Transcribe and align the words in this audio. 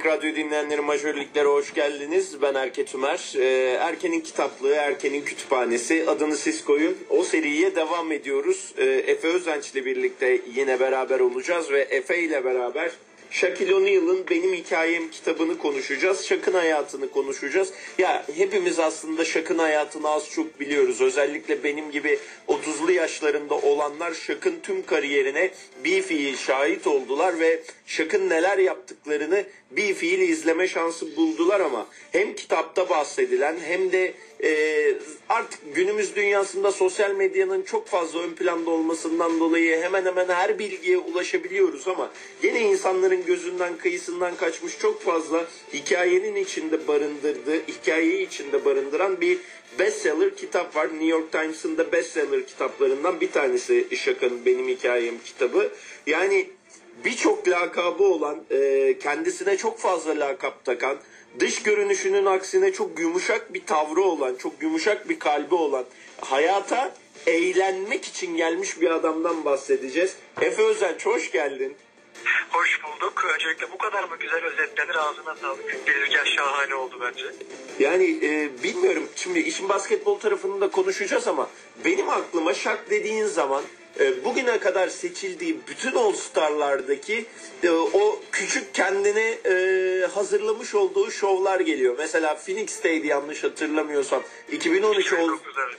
Lig 0.00 0.06
Radyo 0.06 0.34
dinleyenleri 0.34 0.80
majörliklere 0.80 1.48
hoş 1.48 1.74
geldiniz. 1.74 2.42
Ben 2.42 2.54
Erke 2.54 2.84
Tümer. 2.84 3.32
Ee, 3.36 3.76
Erken'in 3.80 4.20
kitaplığı, 4.20 4.74
Erken'in 4.74 5.24
kütüphanesi 5.24 6.04
adını 6.06 6.36
siz 6.36 6.64
koyun. 6.64 6.96
O 7.08 7.24
seriye 7.24 7.76
devam 7.76 8.12
ediyoruz. 8.12 8.74
Ee, 8.78 8.84
Efe 8.84 9.28
Özenç 9.28 9.70
ile 9.70 9.84
birlikte 9.84 10.40
yine 10.54 10.80
beraber 10.80 11.20
olacağız 11.20 11.70
ve 11.70 11.80
Efe 11.80 12.18
ile 12.18 12.44
beraber 12.44 12.90
Shaquille 13.30 13.74
O'Neal'ın 13.74 14.24
Benim 14.30 14.54
Hikayem 14.54 15.10
kitabını 15.10 15.58
konuşacağız. 15.58 16.24
Shaq'ın 16.26 16.52
hayatını 16.52 17.10
konuşacağız. 17.10 17.72
Ya 17.98 18.26
hepimiz 18.36 18.78
aslında 18.78 19.24
Shaq'ın 19.24 19.58
hayatını 19.58 20.08
az 20.08 20.30
çok 20.30 20.60
biliyoruz. 20.60 21.00
Özellikle 21.00 21.64
benim 21.64 21.90
gibi 21.90 22.18
30'lu 22.48 22.92
yaşlarında 22.92 23.54
olanlar 23.54 24.14
Shaq'ın 24.14 24.60
tüm 24.62 24.86
kariyerine 24.86 25.50
bir 25.84 26.02
fiil 26.02 26.36
şahit 26.36 26.86
oldular 26.86 27.40
ve 27.40 27.62
Shaq'ın 27.90 28.28
neler 28.30 28.58
yaptıklarını 28.58 29.44
bir 29.70 29.94
fiil 29.94 30.28
izleme 30.28 30.68
şansı 30.68 31.16
buldular 31.16 31.60
ama 31.60 31.86
hem 32.12 32.34
kitapta 32.34 32.88
bahsedilen 32.88 33.56
hem 33.64 33.92
de 33.92 34.14
e, 34.42 34.50
artık 35.28 35.74
günümüz 35.74 36.16
dünyasında 36.16 36.72
sosyal 36.72 37.14
medyanın 37.14 37.62
çok 37.62 37.86
fazla 37.88 38.20
ön 38.20 38.30
planda 38.30 38.70
olmasından 38.70 39.40
dolayı 39.40 39.82
hemen 39.82 40.04
hemen 40.04 40.28
her 40.28 40.58
bilgiye 40.58 40.98
ulaşabiliyoruz 40.98 41.88
ama 41.88 42.10
yine 42.42 42.60
insanların 42.60 43.26
gözünden 43.26 43.76
kıyısından 43.76 44.36
kaçmış 44.36 44.78
çok 44.78 45.02
fazla 45.02 45.46
hikayenin 45.74 46.36
içinde 46.36 46.88
barındırdığı, 46.88 47.66
hikayeyi 47.66 48.26
içinde 48.26 48.64
barındıran 48.64 49.20
bir 49.20 49.38
bestseller 49.78 50.36
kitap 50.36 50.76
var. 50.76 50.88
New 50.88 51.06
York 51.06 51.32
Times'ın 51.32 51.78
da 51.78 51.92
bestseller 51.92 52.46
kitaplarından 52.46 53.20
bir 53.20 53.30
tanesi 53.30 53.86
Ishak'ın 53.90 54.44
Benim 54.46 54.68
Hikayem 54.68 55.14
kitabı. 55.24 55.72
Yani 56.06 56.46
birçok 57.04 57.48
lakabı 57.48 58.02
olan, 58.02 58.36
e, 58.50 58.98
kendisine 58.98 59.56
çok 59.56 59.78
fazla 59.78 60.20
lakap 60.20 60.64
takan, 60.64 60.96
dış 61.40 61.62
görünüşünün 61.62 62.26
aksine 62.26 62.72
çok 62.72 62.98
yumuşak 62.98 63.54
bir 63.54 63.66
tavrı 63.66 64.02
olan, 64.02 64.34
çok 64.34 64.62
yumuşak 64.62 65.08
bir 65.08 65.18
kalbi 65.18 65.54
olan, 65.54 65.84
hayata 66.20 66.94
eğlenmek 67.26 68.04
için 68.04 68.36
gelmiş 68.36 68.80
bir 68.80 68.90
adamdan 68.90 69.44
bahsedeceğiz. 69.44 70.16
Efe 70.40 70.62
Özenç 70.62 71.06
hoş 71.06 71.30
geldin. 71.32 71.76
Hoş 72.50 72.80
bulduk. 72.84 73.24
Öncelikle 73.34 73.72
bu 73.72 73.78
kadar 73.78 74.04
mı 74.04 74.16
güzel 74.20 74.44
özetlenir 74.44 74.94
ağzına 74.94 75.36
sağlık. 75.36 75.86
Belirgen 75.86 76.24
şahane 76.24 76.74
oldu 76.74 76.98
bence. 77.00 77.24
Yani 77.78 78.18
e, 78.22 78.62
bilmiyorum 78.62 79.08
şimdi 79.16 79.40
işin 79.40 79.68
basketbol 79.68 80.18
tarafını 80.18 80.60
da 80.60 80.70
konuşacağız 80.70 81.28
ama 81.28 81.50
benim 81.84 82.08
aklıma 82.08 82.54
şak 82.54 82.90
dediğin 82.90 83.26
zaman 83.26 83.62
bugüne 84.24 84.58
kadar 84.58 84.88
seçildiği 84.88 85.60
bütün 85.68 85.92
All 85.92 86.12
Star'lardaki 86.12 87.26
e, 87.62 87.70
o 87.70 88.20
küçük 88.32 88.74
kendini 88.74 89.38
e, 89.44 90.06
hazırlamış 90.06 90.74
olduğu 90.74 91.10
şovlar 91.10 91.60
geliyor. 91.60 91.94
Mesela 91.98 92.34
Phoenix'teydi 92.34 93.06
yanlış 93.06 93.44
hatırlamıyorsam. 93.44 94.22
2013 94.52 95.12
All 95.12 95.18
2009 95.18 95.40
evet. 95.58 95.78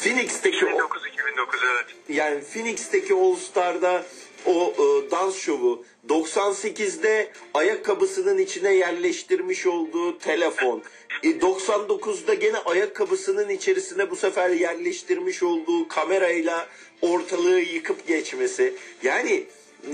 Phoenix'teki 0.00 0.66
o- 0.66 0.68
2009 0.68 1.06
2009 1.06 1.60
evet. 1.64 1.86
yani 2.08 2.40
Phoenix'teki 2.52 3.14
All 3.14 3.36
Star'da 3.36 4.04
o 4.46 4.74
e, 4.78 5.10
dans 5.10 5.36
şovu 5.36 5.84
98'de 6.08 7.32
ayakkabısının 7.54 8.38
içine 8.38 8.74
yerleştirmiş 8.74 9.66
olduğu 9.66 10.18
telefon 10.18 10.82
e, 11.22 11.28
99'da 11.28 12.34
gene 12.34 12.58
ayakkabısının 12.58 13.48
içerisine 13.48 14.10
bu 14.10 14.16
sefer 14.16 14.50
yerleştirmiş 14.50 15.42
olduğu 15.42 15.88
kamerayla 15.88 16.68
ortalığı 17.02 17.60
yıkıp 17.60 18.06
geçmesi 18.06 18.74
yani 19.02 19.44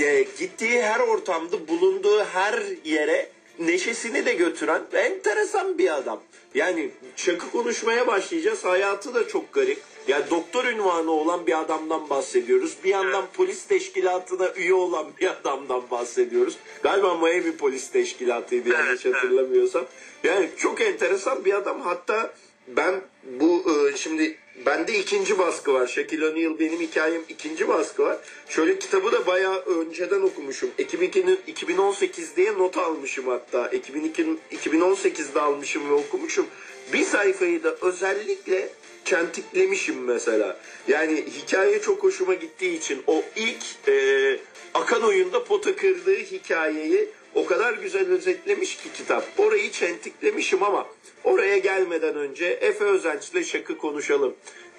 e, 0.00 0.24
gittiği 0.38 0.82
her 0.82 1.00
ortamda 1.00 1.68
bulunduğu 1.68 2.24
her 2.24 2.62
yere 2.84 3.28
neşesini 3.58 4.26
de 4.26 4.34
götüren 4.34 4.82
ve 4.92 5.00
enteresan 5.00 5.78
bir 5.78 5.96
adam. 5.96 6.20
Yani 6.54 6.90
şakı 7.16 7.50
konuşmaya 7.50 8.06
başlayacağız. 8.06 8.64
Hayatı 8.64 9.14
da 9.14 9.28
çok 9.28 9.52
garip. 9.52 9.78
Yani 10.08 10.24
doktor 10.30 10.64
ünvanı 10.64 11.10
olan 11.10 11.46
bir 11.46 11.60
adamdan 11.60 12.10
bahsediyoruz. 12.10 12.76
Bir 12.84 12.88
yandan 12.88 13.24
polis 13.32 13.64
teşkilatına 13.64 14.52
üye 14.56 14.74
olan 14.74 15.06
bir 15.20 15.26
adamdan 15.26 15.82
bahsediyoruz. 15.90 16.56
Galiba 16.82 17.14
Miami 17.14 17.56
Polis 17.56 17.90
Teşkilatı'ydı 17.90 18.68
yanlış 18.68 19.04
hatırlamıyorsam. 19.04 19.84
Yani 20.24 20.48
çok 20.56 20.80
enteresan 20.80 21.44
bir 21.44 21.54
adam. 21.54 21.80
Hatta 21.80 22.34
ben 22.68 23.00
bu 23.40 23.64
e, 23.70 23.96
şimdi 23.96 24.36
bende 24.66 24.98
ikinci 24.98 25.38
baskı 25.38 25.74
var. 25.74 25.86
Shaquille 25.86 26.26
O'Neal 26.26 26.58
benim 26.58 26.80
hikayem 26.80 27.22
ikinci 27.28 27.68
baskı 27.68 28.02
var. 28.02 28.18
Şöyle 28.48 28.78
kitabı 28.78 29.12
da 29.12 29.26
bayağı 29.26 29.58
önceden 29.58 30.20
okumuşum. 30.20 30.70
2002'nin 30.78 31.40
2018 31.46 32.36
diye 32.36 32.58
not 32.58 32.76
almışım 32.76 33.28
hatta. 33.28 33.68
2002, 33.68 34.26
2018'de 34.52 35.40
almışım 35.40 35.90
ve 35.90 35.94
okumuşum. 35.94 36.46
Bir 36.92 37.04
sayfayı 37.04 37.62
da 37.62 37.76
özellikle 37.82 38.68
kentiklemişim 39.04 40.04
mesela. 40.04 40.60
Yani 40.88 41.24
hikaye 41.42 41.80
çok 41.80 42.02
hoşuma 42.02 42.34
gittiği 42.34 42.78
için 42.78 43.02
o 43.06 43.22
ilk 43.36 43.88
e, 43.88 44.36
akan 44.74 45.02
oyunda 45.02 45.44
pota 45.44 45.76
kırdığı 45.76 46.18
hikayeyi 46.18 47.08
o 47.34 47.46
kadar 47.46 47.74
güzel 47.74 48.08
özetlemiş 48.08 48.76
ki 48.76 48.88
kitap. 48.96 49.24
Orayı 49.38 49.70
çentiklemişim 49.70 50.62
ama 50.62 50.86
oraya 51.24 51.58
gelmeden 51.58 52.14
önce 52.14 52.46
Efe 52.46 52.84
Özenç'le 52.84 53.44
şakı 53.46 53.78
konuşalım. 53.78 54.34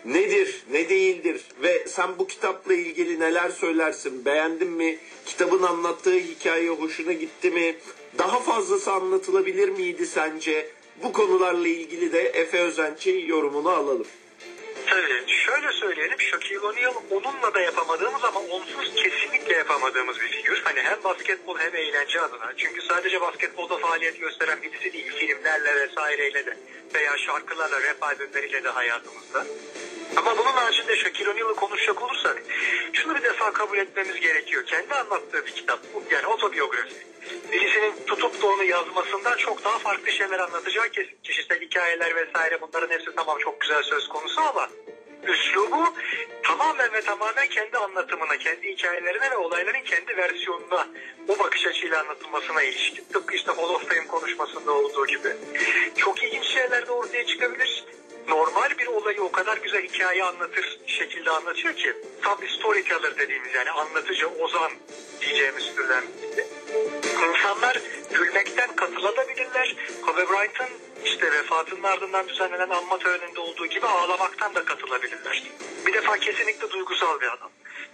Nedir, 0.05 0.63
ne 0.71 0.89
değildir 0.89 1.41
ve 1.63 1.87
sen 1.87 2.09
bu 2.19 2.27
kitapla 2.27 2.73
ilgili 2.73 3.19
neler 3.19 3.49
söylersin? 3.49 4.25
Beğendin 4.25 4.69
mi? 4.71 4.97
Kitabın 5.25 5.63
anlattığı 5.63 6.15
hikaye 6.19 6.69
hoşuna 6.69 7.13
gitti 7.13 7.51
mi? 7.51 7.75
Daha 8.17 8.39
fazlası 8.39 8.91
anlatılabilir 8.91 9.69
miydi 9.69 10.05
sence? 10.05 10.67
Bu 11.03 11.13
konularla 11.13 11.67
ilgili 11.67 12.13
de 12.13 12.21
Efe 12.21 12.59
Özenç'in 12.59 13.25
yorumunu 13.25 13.69
alalım. 13.69 14.07
Tabii 14.89 15.31
şöyle 15.45 15.71
söyleyelim 15.71 16.19
Shaquille 16.21 16.59
O'Neal 16.59 16.93
onunla 17.11 17.53
da 17.53 17.59
yapamadığımız 17.59 18.23
ama 18.23 18.39
onsuz 18.39 18.95
kesinlikle 18.95 19.53
yapamadığımız 19.53 20.19
bir 20.19 20.27
figür. 20.27 20.61
Hani 20.63 20.81
hem 20.81 21.03
basketbol 21.03 21.57
hem 21.59 21.75
eğlence 21.75 22.21
adına. 22.21 22.53
Çünkü 22.57 22.81
sadece 22.81 23.21
basketbolda 23.21 23.77
faaliyet 23.77 24.19
gösteren 24.19 24.61
birisi 24.61 24.93
değil. 24.93 25.11
Filmlerle 25.15 25.75
vesaireyle 25.75 26.45
de 26.45 26.57
veya 26.95 27.17
şarkılarla, 27.17 27.81
rap 27.81 28.03
albümleriyle 28.03 28.63
de 28.63 28.69
hayatımızda. 28.69 29.45
Ama 30.17 30.37
bunun 30.37 30.51
haricinde 30.51 30.95
Shaquille 30.95 31.29
O'Neal'ı 31.29 31.55
konuşacak 31.55 32.01
olursak 32.01 32.43
şunu 32.93 33.15
bir 33.15 33.23
defa 33.23 33.53
kabul 33.53 33.77
etmemiz 33.77 34.19
gerekiyor. 34.19 34.65
Kendi 34.65 34.93
anlattığı 34.93 35.45
bir 35.45 35.51
kitap 35.51 35.79
bu. 35.93 36.03
Yani 36.11 36.27
otobiyografi. 36.27 37.13
Birisinin 37.51 38.05
tutup 38.07 38.41
da 38.41 38.47
onu 38.47 38.63
yazmasından 38.63 39.37
çok 39.37 39.63
daha 39.63 39.79
farklı 39.79 40.11
şeyler 40.11 40.39
anlatacağı 40.39 40.89
kesin. 40.89 41.17
Kişisel 41.23 41.61
hikayeler 41.61 42.15
vesaire 42.15 42.61
bunların 42.61 42.89
hepsi 42.89 43.15
tamam 43.15 43.37
çok 43.39 43.61
güzel 43.61 43.83
söz 43.83 44.07
konusu 44.07 44.41
ama 44.41 44.69
üslubu 45.27 45.93
tamamen 46.43 46.93
ve 46.93 47.01
tamamen 47.01 47.47
kendi 47.47 47.77
anlatımına, 47.77 48.37
kendi 48.37 48.71
hikayelerine 48.71 49.31
ve 49.31 49.37
olayların 49.37 49.83
kendi 49.83 50.17
versiyonuna, 50.17 50.87
o 51.27 51.39
bakış 51.39 51.67
açıyla 51.67 51.99
anlatılmasına 51.99 52.63
ilişkin. 52.63 53.05
Tıpkı 53.13 53.35
işte 53.35 53.51
Hall 53.51 53.69
of 53.69 53.89
Fame 53.89 54.07
konuşmasında 54.07 54.71
olduğu 54.71 55.07
gibi. 55.07 55.29
Çok 55.97 56.23
ilginç 56.23 56.45
şeyler 56.45 56.87
de 56.87 56.91
ortaya 56.91 57.25
çıkabilir. 57.25 57.85
Normal 58.27 58.77
bir 58.77 58.87
olayı 58.87 59.21
o 59.21 59.31
kadar 59.31 59.57
güzel 59.57 59.83
hikaye 59.83 60.23
anlatır 60.23 60.79
şekilde 60.87 61.31
anlatıyor 61.31 61.75
ki 61.75 61.93
tam 62.21 62.41
bir 62.41 62.49
storyteller 62.49 63.17
dediğimiz 63.17 63.53
yani 63.55 63.71
anlatıcı, 63.71 64.27
ozan 64.27 64.71
diyeceğimiz 65.21 65.75
türden. 65.75 66.03
İnsanlar 67.29 67.81
gülmekten 68.13 68.75
katılabilirler. 68.75 69.75
Kobe 70.05 70.29
Bryant'ın 70.29 70.69
işte 71.05 71.31
vefatının 71.31 71.83
ardından 71.83 72.27
düzenlenen 72.27 72.69
anma 72.69 72.97
töreninde 72.97 73.39
olduğu 73.39 73.65
gibi 73.65 73.85
ağlamaktan 73.85 74.55
da 74.55 74.65
katılabilirler. 74.65 75.43
Bir 75.85 75.93
defa 75.93 76.17
kesinlikle 76.17 76.69
duygusal 76.69 77.21
bir 77.21 77.27
adam. 77.27 77.51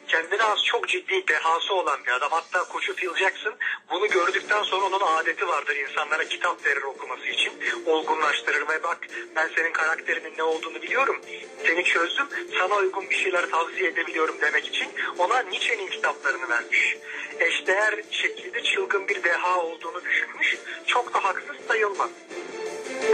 Kendine 0.09 0.43
az 0.43 0.63
çok 0.63 0.87
ciddi 0.87 1.27
dehası 1.27 1.73
olan 1.73 1.99
bir 2.05 2.11
adam. 2.11 2.31
Hatta 2.31 2.63
koçu 2.63 2.95
Phil 2.95 3.15
Jackson 3.15 3.53
bunu 3.91 4.07
gördükten 4.07 4.63
sonra 4.63 4.85
onun 4.85 4.99
adeti 4.99 5.47
vardır 5.47 5.75
insanlara 5.75 6.23
kitap 6.23 6.65
verir 6.65 6.81
okuması 6.81 7.27
için. 7.27 7.53
Olgunlaştırır 7.85 8.69
ve 8.69 8.83
bak 8.83 8.97
ben 9.35 9.49
senin 9.55 9.73
karakterinin 9.73 10.37
ne 10.37 10.43
olduğunu 10.43 10.81
biliyorum. 10.81 11.21
Seni 11.65 11.83
çözdüm 11.83 12.27
sana 12.59 12.75
uygun 12.75 13.09
bir 13.09 13.15
şeyler 13.15 13.49
tavsiye 13.49 13.89
edebiliyorum 13.89 14.35
demek 14.41 14.67
için 14.67 14.87
ona 15.17 15.39
Nietzsche'nin 15.39 15.87
kitaplarını 15.87 16.49
vermiş. 16.49 16.97
Eşdeğer 17.39 18.03
şekilde 18.11 18.63
çılgın 18.63 19.07
bir 19.07 19.23
deha 19.23 19.59
olduğunu 19.63 20.03
düşünmüş. 20.05 20.57
Çok 20.87 21.13
da 21.13 21.23
haksız 21.23 21.55
sayılmaz. 21.67 22.09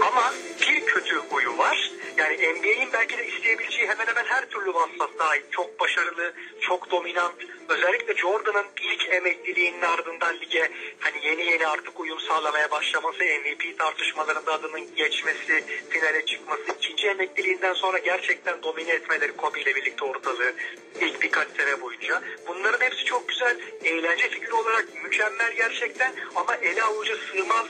Ama 0.01 0.33
bir 0.61 0.85
kötü 0.85 1.15
huyu 1.15 1.57
var. 1.57 1.91
Yani 2.17 2.35
NBA'in 2.35 2.93
belki 2.93 3.17
de 3.17 3.27
isteyebileceği 3.27 3.87
hemen 3.87 4.07
hemen 4.07 4.25
her 4.25 4.49
türlü 4.49 4.73
vasfat 4.73 5.19
dahil 5.19 5.41
çok 5.51 5.79
başarılı, 5.79 6.33
çok 6.61 6.91
dominant. 6.91 7.35
Özellikle 7.69 8.15
Jordan'ın 8.15 8.65
ilk 8.81 9.09
emekliliğinin 9.09 9.81
ardından 9.81 10.35
lige 10.39 10.71
hani 10.99 11.25
yeni 11.25 11.45
yeni 11.45 11.67
artık 11.67 11.99
uyum 11.99 12.19
sağlamaya 12.19 12.71
başlaması, 12.71 13.23
MVP 13.23 13.79
tartışmalarında 13.79 14.53
adının 14.53 14.95
geçmesi, 14.95 15.63
finale 15.89 16.25
çıkması, 16.25 16.63
ikinci 16.77 17.07
emekliliğinden 17.07 17.73
sonra 17.73 17.97
gerçekten 17.97 18.63
domine 18.63 18.91
etmeleri 18.91 19.35
Kobe 19.35 19.61
ile 19.61 19.75
birlikte 19.75 20.05
ortalığı 20.05 20.53
ilk 21.01 21.21
birkaç 21.21 21.47
sene 21.57 21.81
boyunca. 21.81 22.21
Bunların 22.47 22.85
hepsi 22.85 23.05
çok 23.05 23.29
güzel. 23.29 23.57
Eğlence 23.83 24.29
figürü 24.29 24.53
olarak 24.53 24.85
mükemmel 25.03 25.53
gerçekten 25.53 26.13
ama 26.35 26.55
ele 26.55 26.83
avuca 26.83 27.15
sığmaz 27.31 27.65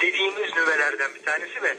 dediğimiz 0.00 0.56
nüvelerden 0.56 1.14
bir 1.14 1.22
tanesi 1.22 1.62
ve 1.62 1.76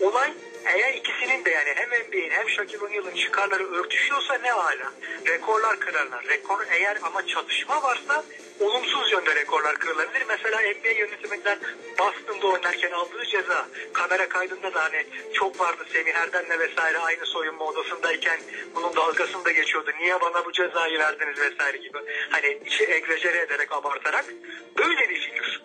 olay 0.00 0.32
eğer 0.64 0.94
ikisinin 0.94 1.44
de 1.44 1.50
yani 1.50 1.72
hem 1.74 1.88
NBA'in 1.88 2.30
hem 2.30 2.48
Shaquille 2.48 2.84
O'Neal'ın 2.84 3.14
çıkarları 3.14 3.72
örtüşüyorsa 3.74 4.34
ne 4.34 4.50
hala. 4.50 4.92
Rekorlar 5.26 5.80
kırarlar. 5.80 6.24
Rekor 6.28 6.66
eğer 6.70 6.98
ama 7.02 7.26
çatışma 7.26 7.82
varsa 7.82 8.24
olumsuz 8.60 9.12
yönde 9.12 9.34
rekorlar 9.34 9.76
kırılabilir. 9.76 10.24
Mesela 10.28 10.60
NBA 10.60 10.90
yönetiminden 10.98 11.58
Boston'da 11.98 12.46
oynarken 12.46 12.92
aldığı 12.92 13.24
ceza 13.24 13.68
kamera 13.92 14.28
kaydında 14.28 14.74
da 14.74 14.84
hani 14.84 15.06
çok 15.32 15.60
vardı 15.60 15.84
Semih 15.92 16.14
Erdem'le 16.14 16.58
vesaire 16.58 16.98
aynı 16.98 17.26
soyunma 17.26 17.64
odasındayken 17.64 18.40
bunun 18.74 18.96
dalgasında 18.96 19.50
geçiyordu. 19.50 19.90
Niye 20.00 20.20
bana 20.20 20.44
bu 20.44 20.52
cezayı 20.52 20.98
verdiniz 20.98 21.38
vesaire 21.38 21.76
gibi. 21.76 21.98
Hani 22.30 22.58
işi 22.66 22.84
egzajere 22.84 23.38
ederek 23.38 23.72
abartarak 23.72 24.24
böyle 24.78 25.08
bir 25.08 25.20
figür. 25.20 25.60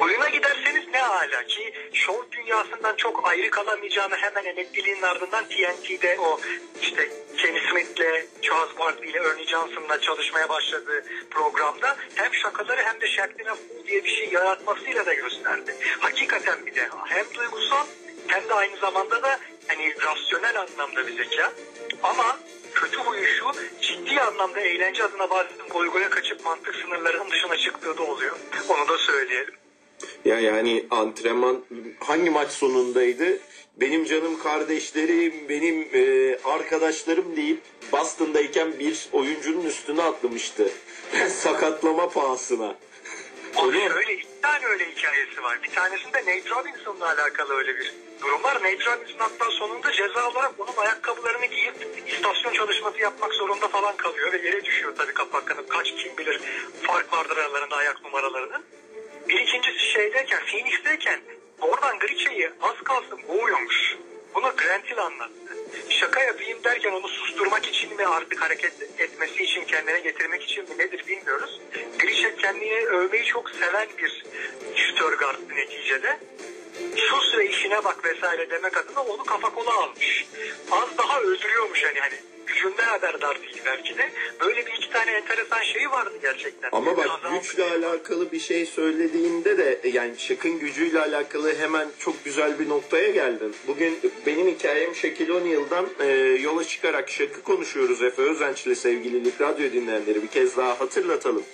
Oyuna 0.00 0.28
giderseniz 0.28 0.88
ne 0.92 0.98
hala 0.98 1.46
ki 1.46 1.72
şov 1.92 2.30
dünyasından 2.32 2.96
çok 2.96 3.28
ayrı 3.28 3.50
kalamayacağını 3.50 4.16
hemen 4.16 4.44
emekliliğinin 4.44 5.02
ardından 5.02 5.44
TNT'de 5.44 6.16
o 6.20 6.40
işte 6.82 7.08
Kenny 7.36 7.60
Smith'le, 7.70 8.26
Charles 8.42 8.78
Barkley 8.78 9.10
ile 9.10 9.18
Ernie 9.18 9.46
Johnson'la 9.46 10.00
çalışmaya 10.00 10.48
başladığı 10.48 11.04
programda 11.30 11.96
hem 12.14 12.34
şakaları 12.34 12.82
hem 12.82 13.00
de 13.00 13.06
Fool 13.46 13.86
diye 13.86 14.04
bir 14.04 14.10
şey 14.10 14.28
yaratmasıyla 14.28 15.06
da 15.06 15.14
gösterdi. 15.14 15.76
Hakikaten 16.00 16.66
bir 16.66 16.74
de 16.74 16.88
hem 17.04 17.24
duygusal 17.34 17.86
hem 18.28 18.48
de 18.48 18.54
aynı 18.54 18.76
zamanda 18.76 19.22
da 19.22 19.38
hani 19.68 19.94
rasyonel 20.02 20.60
anlamda 20.60 21.06
bir 21.06 21.16
zeka. 21.16 21.52
Ama 22.02 22.38
kötü 22.74 22.98
huyu 22.98 23.26
şu 23.26 23.52
ciddi 23.80 24.20
anlamda 24.20 24.60
eğlence 24.60 25.04
adına 25.04 25.30
bazen 25.30 25.68
goygoya 25.70 26.10
kaçıp 26.10 26.44
mantık 26.44 26.74
sınırlarının 26.74 27.30
dışına 27.30 27.56
çıktığı 27.56 27.98
da 27.98 28.02
oluyor. 28.02 28.36
Onu 28.68 28.88
da 28.88 28.98
söyleyelim. 28.98 29.63
Ya 30.24 30.40
yani 30.40 30.86
antrenman 30.90 31.64
hangi 32.00 32.30
maç 32.30 32.50
sonundaydı? 32.50 33.38
Benim 33.76 34.04
canım 34.04 34.38
kardeşlerim, 34.38 35.48
benim 35.48 35.88
e, 35.92 36.36
arkadaşlarım 36.44 37.36
deyip 37.36 37.60
Boston'dayken 37.92 38.78
bir 38.78 39.08
oyuncunun 39.12 39.66
üstüne 39.66 40.02
atlamıştı. 40.02 40.68
Sakatlama 41.28 42.08
pahasına. 42.08 42.74
Abi 43.56 43.66
Öyle 43.66 43.88
mi? 43.88 43.92
şöyle 43.92 44.14
iki 44.14 44.40
tane 44.42 44.66
öyle 44.66 44.84
hikayesi 44.90 45.42
var. 45.42 45.62
Bir 45.62 45.70
tanesinde 45.74 46.18
Nate 46.18 46.50
Robinson'la 46.50 47.06
alakalı 47.06 47.54
öyle 47.54 47.78
bir 47.78 47.94
durum 48.22 48.42
var. 48.42 48.54
Nate 48.54 48.84
Robinson 48.86 49.18
hatta 49.18 49.50
sonunda 49.50 49.92
ceza 49.92 50.30
olarak 50.30 50.52
onun 50.58 50.76
ayakkabılarını 50.76 51.46
giyip 51.46 51.74
istasyon 52.06 52.52
çalışması 52.52 52.98
yapmak 52.98 53.32
zorunda 53.34 53.68
falan 53.68 53.96
kalıyor 53.96 54.32
ve 54.32 54.36
yere 54.46 54.64
düşüyor 54.64 54.94
tabii 54.98 55.14
kapaklanıp 55.14 55.68
kaç 55.70 55.86
kim 55.96 56.16
bilir 56.18 56.40
fark 56.82 57.12
vardır 57.12 57.36
aralarında 57.36 57.76
ayak 57.76 58.04
numaralarının. 58.04 58.62
Bir 59.28 59.40
ikincisi 59.40 59.78
şeydeyken 59.78 60.40
Phoenix'teyken 60.46 61.20
oradan 61.60 61.98
Griche'yi 61.98 62.50
az 62.62 62.76
kalsın 62.84 63.20
boğuyormuş. 63.28 63.96
Bunu 64.34 64.52
Grant 64.56 64.90
Hill 64.90 64.98
anlattı. 64.98 65.56
Şaka 65.88 66.22
yapayım 66.22 66.64
derken 66.64 66.92
onu 66.92 67.08
susturmak 67.08 67.66
için 67.66 67.96
mi 67.96 68.06
artık 68.06 68.42
hareket 68.42 68.72
etmesi 68.98 69.42
için 69.42 69.64
kendine 69.64 70.00
getirmek 70.00 70.42
için 70.42 70.64
mi 70.64 70.78
nedir 70.78 71.04
bilmiyoruz. 71.06 71.60
Grisha 71.98 72.36
kendini 72.36 72.86
övmeyi 72.86 73.24
çok 73.24 73.50
seven 73.50 73.88
bir 73.98 74.24
şütör 74.76 75.12
gardı 75.18 75.48
neticede. 75.56 76.18
Sus 76.96 77.36
ve 77.36 77.48
işine 77.48 77.84
bak 77.84 78.04
vesaire 78.04 78.50
demek 78.50 78.76
adına 78.76 79.02
onu 79.02 79.24
kafa 79.24 79.54
kola 79.54 79.74
almış. 79.74 80.26
Az 80.70 80.98
daha 80.98 81.20
öldürüyormuş 81.20 81.84
hani 81.84 82.00
hani 82.00 82.33
gücünden 82.64 82.84
haberdar 82.84 83.42
değil 83.42 83.62
belki 83.66 83.98
de. 83.98 84.10
Böyle 84.40 84.66
bir 84.66 84.72
iki 84.72 84.90
tane 84.90 85.10
enteresan 85.10 85.62
şeyi 85.62 85.90
vardı 85.90 86.12
gerçekten. 86.22 86.68
Ama 86.72 86.96
bak 86.96 87.08
Biraz 87.22 87.42
güçle 87.42 87.64
alakalı 87.64 88.32
bir 88.32 88.40
şey 88.40 88.66
söylediğinde 88.66 89.58
de 89.58 89.80
e, 89.82 89.88
yani 89.88 90.18
Şak'ın 90.18 90.58
gücüyle 90.58 91.00
alakalı 91.00 91.54
hemen 91.54 91.88
çok 91.98 92.24
güzel 92.24 92.58
bir 92.58 92.68
noktaya 92.68 93.10
geldin. 93.10 93.54
Bugün 93.66 93.98
benim 94.26 94.46
hikayem 94.46 94.94
Shaquille 94.94 95.32
O'Neal'dan 95.32 95.86
e, 96.00 96.06
yola 96.42 96.64
çıkarak 96.64 97.10
Şak'ı 97.10 97.42
konuşuyoruz 97.42 98.02
Efe 98.02 98.22
Özenç'le 98.22 98.78
sevgililik 98.78 99.40
radyo 99.40 99.72
dinleyenleri 99.72 100.22
bir 100.22 100.28
kez 100.28 100.56
daha 100.56 100.80
hatırlatalım. 100.80 101.44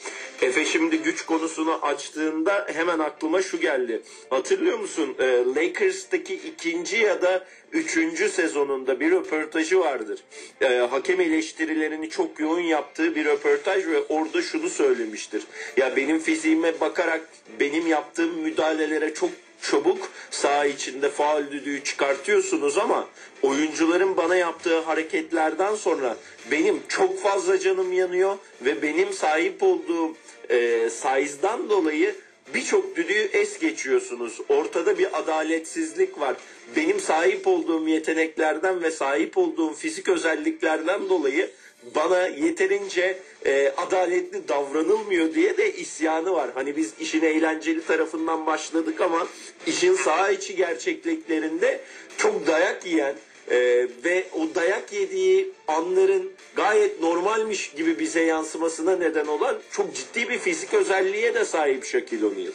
Efe 0.42 0.64
şimdi 0.64 0.98
güç 0.98 1.26
konusunu 1.26 1.86
açtığında 1.86 2.66
hemen 2.72 2.98
aklıma 2.98 3.42
şu 3.42 3.60
geldi. 3.60 4.02
Hatırlıyor 4.30 4.78
musun? 4.78 5.16
E, 5.18 5.44
Lakers'taki 5.56 6.34
ikinci 6.34 6.96
ya 6.96 7.22
da 7.22 7.46
üçüncü 7.72 8.28
sezonunda 8.28 9.00
bir 9.00 9.10
röportajı 9.10 9.80
vardır. 9.80 10.20
E, 10.60 10.66
hakem 10.76 11.20
eleştirilerini 11.20 12.10
çok 12.10 12.40
yoğun 12.40 12.60
yaptığı 12.60 13.14
bir 13.14 13.24
röportaj 13.24 13.86
ve 13.86 14.02
orada 14.02 14.42
şunu 14.42 14.68
söylemiştir. 14.68 15.42
Ya 15.76 15.96
benim 15.96 16.18
fiziğime 16.18 16.80
bakarak 16.80 17.28
benim 17.60 17.86
yaptığım 17.86 18.34
müdahalelere 18.34 19.14
çok 19.14 19.30
çabuk 19.62 20.08
saha 20.30 20.66
içinde 20.66 21.10
faul 21.10 21.42
düdüğü 21.50 21.84
çıkartıyorsunuz 21.84 22.78
ama 22.78 23.08
oyuncuların 23.42 24.16
bana 24.16 24.36
yaptığı 24.36 24.80
hareketlerden 24.80 25.74
sonra 25.74 26.16
benim 26.50 26.80
çok 26.88 27.18
fazla 27.18 27.58
canım 27.58 27.92
yanıyor 27.92 28.36
ve 28.64 28.82
benim 28.82 29.12
sahip 29.12 29.62
olduğum 29.62 30.16
e, 30.50 30.90
size'dan 30.90 31.70
dolayı 31.70 32.14
birçok 32.54 32.96
düdüğü 32.96 33.28
es 33.32 33.58
geçiyorsunuz. 33.58 34.40
Ortada 34.48 34.98
bir 34.98 35.18
adaletsizlik 35.18 36.20
var. 36.20 36.36
Benim 36.76 37.00
sahip 37.00 37.46
olduğum 37.46 37.88
yeteneklerden 37.88 38.82
ve 38.82 38.90
sahip 38.90 39.38
olduğum 39.38 39.74
fizik 39.74 40.08
özelliklerden 40.08 41.08
dolayı 41.08 41.50
bana 41.94 42.26
yeterince 42.26 43.18
e, 43.46 43.72
adaletli 43.76 44.48
davranılmıyor 44.48 45.34
diye 45.34 45.56
de 45.56 45.72
isyanı 45.72 46.32
var. 46.32 46.50
Hani 46.54 46.76
biz 46.76 46.92
işin 47.00 47.22
eğlenceli 47.22 47.84
tarafından 47.84 48.46
başladık 48.46 49.00
ama 49.00 49.26
işin 49.66 49.94
saha 49.94 50.30
içi 50.30 50.56
gerçekliklerinde 50.56 51.80
çok 52.16 52.46
dayak 52.46 52.86
yiyen 52.86 53.14
e, 53.50 53.88
ve 54.04 54.24
o 54.32 54.54
dayak 54.54 54.92
yediği 54.92 55.52
anların 55.68 56.32
gayet 56.56 57.00
normalmiş 57.00 57.70
gibi 57.70 57.98
bize 57.98 58.22
yansımasına 58.22 58.96
neden 58.96 59.26
olan 59.26 59.58
çok 59.72 59.94
ciddi 59.94 60.28
bir 60.28 60.38
fizik 60.38 60.74
özelliğe 60.74 61.34
de 61.34 61.44
sahip 61.44 61.84
Shaquille 61.84 62.26
O'Neal. 62.26 62.52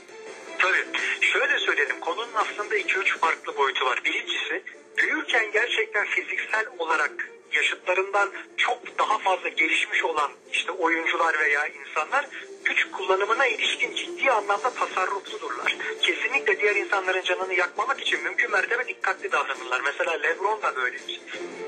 Tabii. 0.59 0.85
Şöyle 1.21 1.57
söyleyelim. 1.59 1.99
Konunun 1.99 2.33
aslında 2.35 2.77
2-3 2.77 3.17
farklı 3.17 3.57
boyutu 3.57 3.85
var. 3.85 4.01
Birincisi 4.05 4.63
büyürken 4.97 5.51
gerçekten 5.51 6.05
fiziksel 6.05 6.65
olarak 6.79 7.29
yaşıtlarından 7.53 8.31
çok 8.57 8.99
daha 8.99 9.17
fazla 9.17 9.49
gelişmiş 9.49 10.03
olan 10.03 10.31
işte 10.51 10.71
oyuncular 10.71 11.39
veya 11.39 11.67
insanlar 11.67 12.25
güç 12.65 12.91
kullanımına 12.91 13.47
ilişkin 13.47 13.95
ciddi 13.95 14.31
anlamda 14.31 14.69
tasarrufludurlar. 14.69 15.75
Kesinlikle 16.01 16.59
diğer 16.59 16.75
insanların 16.75 17.21
canını 17.21 17.53
yakmamak 17.53 18.01
için 18.01 18.23
mümkün 18.23 18.51
mertebe 18.51 18.87
dikkatli 18.87 19.31
davranırlar. 19.31 19.81
Mesela 19.85 20.11
Lebron 20.11 20.61
da 20.61 20.75
böyledir. 20.75 21.21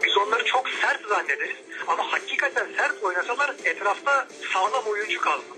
Biz 0.04 0.18
onları 0.18 0.46
çok 0.46 0.70
sert 0.70 1.08
zannederiz 1.08 1.56
ama 1.88 2.12
hakikaten 2.12 2.68
sert 2.78 3.04
oynasalar 3.04 3.56
etrafta 3.66 4.28
sağlam 4.54 4.86
oyuncu 4.86 5.22
kalmaz. 5.22 5.58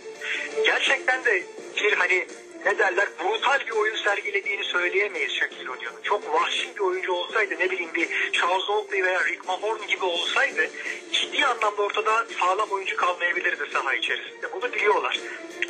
Gerçekten 0.65 1.25
de 1.25 1.43
bir 1.77 1.93
hani 1.93 2.27
ne 2.65 2.77
derler 2.77 3.07
brutal 3.23 3.59
bir 3.67 3.71
oyun 3.71 3.95
sergilediğini 3.95 4.63
söyleyemeyiz 4.63 5.31
Shaquille 5.31 5.71
O'Neal'ın. 5.71 6.01
Çok 6.03 6.33
vahşi 6.33 6.75
bir 6.75 6.79
oyuncu 6.79 7.13
olsaydı 7.13 7.55
ne 7.59 7.69
bileyim 7.71 7.93
bir 7.93 8.31
Charles 8.31 8.69
Oakley 8.69 9.03
veya 9.03 9.25
Rick 9.25 9.47
Mahorn 9.47 9.87
gibi 9.87 10.05
olsaydı 10.05 10.69
ciddi 11.11 11.45
anlamda 11.45 11.81
ortada 11.81 12.25
sağlam 12.39 12.69
oyuncu 12.69 12.95
kalmayabilirdi 12.95 13.63
saha 13.73 13.95
içerisinde. 13.95 14.53
Bunu 14.53 14.73
biliyorlar. 14.73 15.19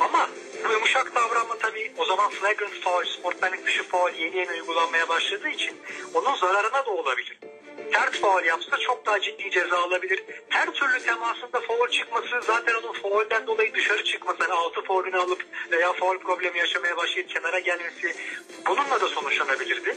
Ama 0.00 0.30
bu 0.68 0.72
yumuşak 0.72 1.14
davranma 1.14 1.58
tabii 1.58 1.92
o 1.98 2.04
zaman 2.04 2.30
flagrant 2.30 2.80
foul, 2.84 3.04
sportmenlik 3.04 3.66
dışı 3.66 3.82
foul 3.82 4.10
yeni 4.18 4.36
yeni 4.36 4.52
uygulanmaya 4.52 5.08
başladığı 5.08 5.48
için 5.48 5.76
onun 6.14 6.34
zararına 6.34 6.86
da 6.86 6.90
olabilir 6.90 7.38
sert 7.92 8.16
faul 8.16 8.44
yapsa 8.44 8.78
çok 8.78 9.06
daha 9.06 9.20
ciddi 9.20 9.50
ceza 9.50 9.78
alabilir. 9.78 10.24
Her 10.48 10.70
türlü 10.70 10.98
temasında 10.98 11.60
faul 11.60 11.88
çıkması 11.88 12.40
zaten 12.42 12.74
onun 12.74 12.92
faulden 12.92 13.46
dolayı 13.46 13.74
dışarı 13.74 14.04
çıkması, 14.04 14.42
yani 14.42 14.52
altı 14.52 14.82
faulünü 14.82 15.16
alıp 15.16 15.46
veya 15.70 15.92
faul 15.92 16.18
problemi 16.18 16.58
yaşamaya 16.58 16.96
başlayıp 16.96 17.28
kenara 17.28 17.58
gelmesi 17.58 18.14
bununla 18.66 19.00
da 19.00 19.08
sonuçlanabilirdi. 19.08 19.96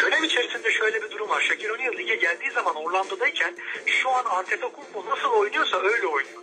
Dönem 0.00 0.24
içerisinde 0.24 0.70
şöyle 0.70 1.02
bir 1.02 1.10
durum 1.10 1.28
var. 1.28 1.40
Shaquille 1.40 1.72
O'Neal 1.72 1.92
lige 1.92 2.14
geldiği 2.14 2.50
zaman 2.50 2.74
Orlando'dayken 2.76 3.54
şu 3.86 4.10
an 4.10 4.24
Antetokounmpo 4.24 5.04
nasıl 5.10 5.28
oynuyorsa 5.28 5.82
öyle 5.82 6.06
oynuyor. 6.06 6.42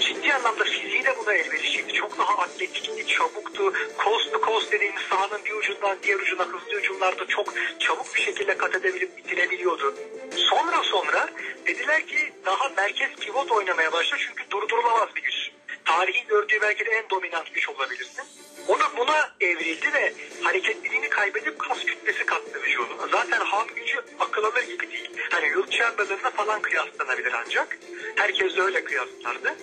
Ciddi 0.00 0.34
anlamda 0.34 0.64
fiziği 0.64 1.04
de 1.04 1.16
buna 1.18 1.34
elverişliydi. 1.34 1.92
Çok 1.92 2.18
daha 2.18 2.38
atletikti, 2.38 3.06
çabuktu. 3.06 3.72
Coast 4.04 4.32
to 4.32 4.40
coast 4.46 4.72
dediğimiz 4.72 5.02
sahanın 5.02 5.44
bir 5.44 5.52
ucundan 5.52 5.98
diğer 6.02 6.18
ucuna 6.18 6.44
hızlı 6.44 6.78
hücumlarda 6.78 7.26
çok 7.26 7.54
çabuk 7.78 8.14
bir 8.14 8.20
şekilde 8.20 8.56
kat 8.56 8.74
edebilip 8.74 9.16
bitirebiliyordu. 9.16 9.94
Sonra 10.36 10.82
sonra 10.82 11.28
dediler 11.66 12.06
ki 12.06 12.32
daha 12.46 12.68
Yannis 13.08 13.26
pivot 13.26 13.52
oynamaya 13.52 13.92
başladı 13.92 14.20
çünkü 14.26 14.50
durdurulamaz 14.50 15.08
bir 15.16 15.22
güç. 15.22 15.50
Tarihin 15.88 16.28
gördüğü 16.28 16.60
belki 16.62 16.86
de 16.86 16.90
en 16.90 17.10
dominant 17.10 17.54
güç 17.54 17.68
olabilirsin. 17.68 18.24
O 18.68 18.78
buna 18.96 19.30
evrildi 19.40 19.92
ve 19.92 20.14
hareketliliğini 20.42 21.08
kaybedip 21.08 21.58
kas 21.58 21.84
kütlesi 21.84 22.26
kattı 22.26 22.62
vücuduna. 22.62 23.06
Zaten 23.06 23.40
ham 23.40 23.66
gücü 23.76 24.00
akıl 24.20 24.44
alır 24.44 24.62
gibi 24.62 24.90
değil. 24.90 25.10
Hani 25.30 25.46
Will 25.52 25.78
Chamberlain'la 25.78 26.30
falan 26.30 26.62
kıyaslanabilir 26.62 27.32
ancak. 27.32 27.78
Herkes 28.16 28.56
de 28.56 28.62
öyle 28.62 28.84
kıyaslardı. 28.84 29.56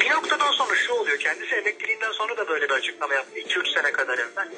Bir 0.00 0.10
noktadan 0.10 0.52
sonra 0.52 0.76
şu 0.76 0.92
oluyor. 0.92 1.18
Kendisi 1.18 1.54
emekliliğinden 1.54 2.12
sonra 2.12 2.36
da 2.36 2.48
böyle 2.48 2.68
bir 2.68 2.74
açıklama 2.74 3.14
yaptı. 3.14 3.38
2-3 3.38 3.74
sene 3.74 3.92
kadar 3.92 4.18
evvel. 4.18 4.48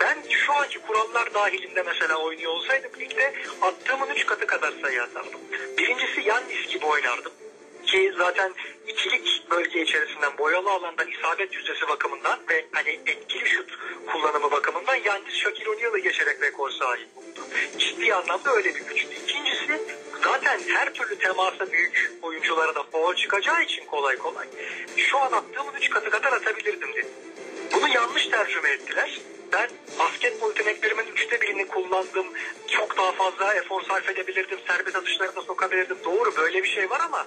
Ben 0.00 0.18
şu 0.30 0.52
anki 0.52 0.78
kurallar 0.78 1.34
dahilinde 1.34 1.82
mesela 1.82 2.16
oynuyor 2.16 2.52
olsaydım 2.52 2.90
ligde 3.00 3.34
attığımın 3.62 4.10
3 4.10 4.26
katı 4.26 4.46
kadar 4.46 4.72
sayı 4.82 5.02
atardım. 5.02 5.40
Birincisi 5.78 6.20
Yannis 6.20 6.68
gibi 6.68 6.86
oynardım. 6.86 7.32
Ki 7.86 8.12
zaten 8.18 8.52
ikilik 8.88 9.50
bölge 9.50 9.82
içerisinden 9.82 10.38
boyalı 10.38 10.70
alandan 10.70 11.08
isabet 11.08 11.54
yüzdesi 11.54 11.88
bakımından 11.88 12.38
ve 12.50 12.66
hani 12.72 12.88
etkili 13.06 13.48
şut 13.48 13.78
kullanımı 14.12 14.50
bakımından 14.50 14.94
Yannis 14.94 15.34
Shaquille 15.34 15.70
O'Neal'ı 15.70 15.98
geçerek 15.98 16.42
rekor 16.42 16.70
sahibi 16.70 17.08
oldu. 17.16 17.40
Ciddi 17.78 18.14
anlamda 18.14 18.52
öyle 18.52 18.74
bir 18.74 18.80
güçtü. 18.80 19.14
İkincisi 19.24 19.80
zaten 20.24 20.60
her 20.68 20.94
türlü 20.94 21.18
temasa 21.18 21.72
büyük 21.72 22.12
oyunculara 22.22 22.74
da 22.74 22.82
foul 22.82 23.14
çıkacağı 23.14 23.62
için 23.62 23.84
kolay 23.86 24.16
kolay. 24.16 24.46
Şu 24.96 25.18
an 25.18 25.32
attığımın 25.32 25.74
3 25.74 25.90
katı 25.90 26.10
kadar 26.10 26.32
atabilirdim 26.32 26.92
dedi. 26.92 27.06
Bunu 27.72 27.88
yanlış 27.88 28.26
tercüme 28.26 28.70
ettiler. 28.70 29.20
Ben 29.54 29.70
basketbol 29.98 30.48
yeteneklerimin 30.48 31.06
üçte 31.06 31.40
birini 31.40 31.66
kullandım. 31.68 32.26
Çok 32.68 32.98
daha 32.98 33.12
fazla 33.12 33.54
efor 33.54 33.82
sarf 33.82 34.08
edebilirdim. 34.08 34.58
Serbest 34.66 34.96
atışlarına 34.96 35.42
sokabilirdim. 35.42 35.96
Doğru 36.04 36.36
böyle 36.36 36.62
bir 36.62 36.68
şey 36.68 36.90
var 36.90 37.00
ama 37.00 37.26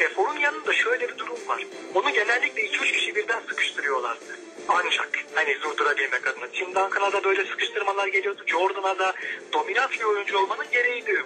eforun 0.00 0.38
yanında 0.38 0.72
şöyle 0.72 1.08
bir 1.08 1.18
durum 1.18 1.48
var. 1.48 1.66
Onu 1.94 2.12
genellikle 2.12 2.62
2-3 2.62 2.92
kişi 2.92 3.14
birden 3.14 3.40
sıkıştırıyorlardı. 3.40 4.38
Ancak 4.68 5.08
hani 5.34 5.56
durdurabilmek 5.62 6.26
adına. 6.26 6.46
Tim 6.46 6.68
Duncan'a 6.68 7.12
da 7.12 7.24
böyle 7.24 7.44
sıkıştırmalar 7.44 8.06
geliyordu. 8.06 8.42
Jordan'a 8.46 8.98
da 8.98 9.14
dominant 9.52 9.92
bir 9.92 10.04
oyuncu 10.04 10.38
olmanın 10.38 10.66
gereğiydi. 10.72 11.24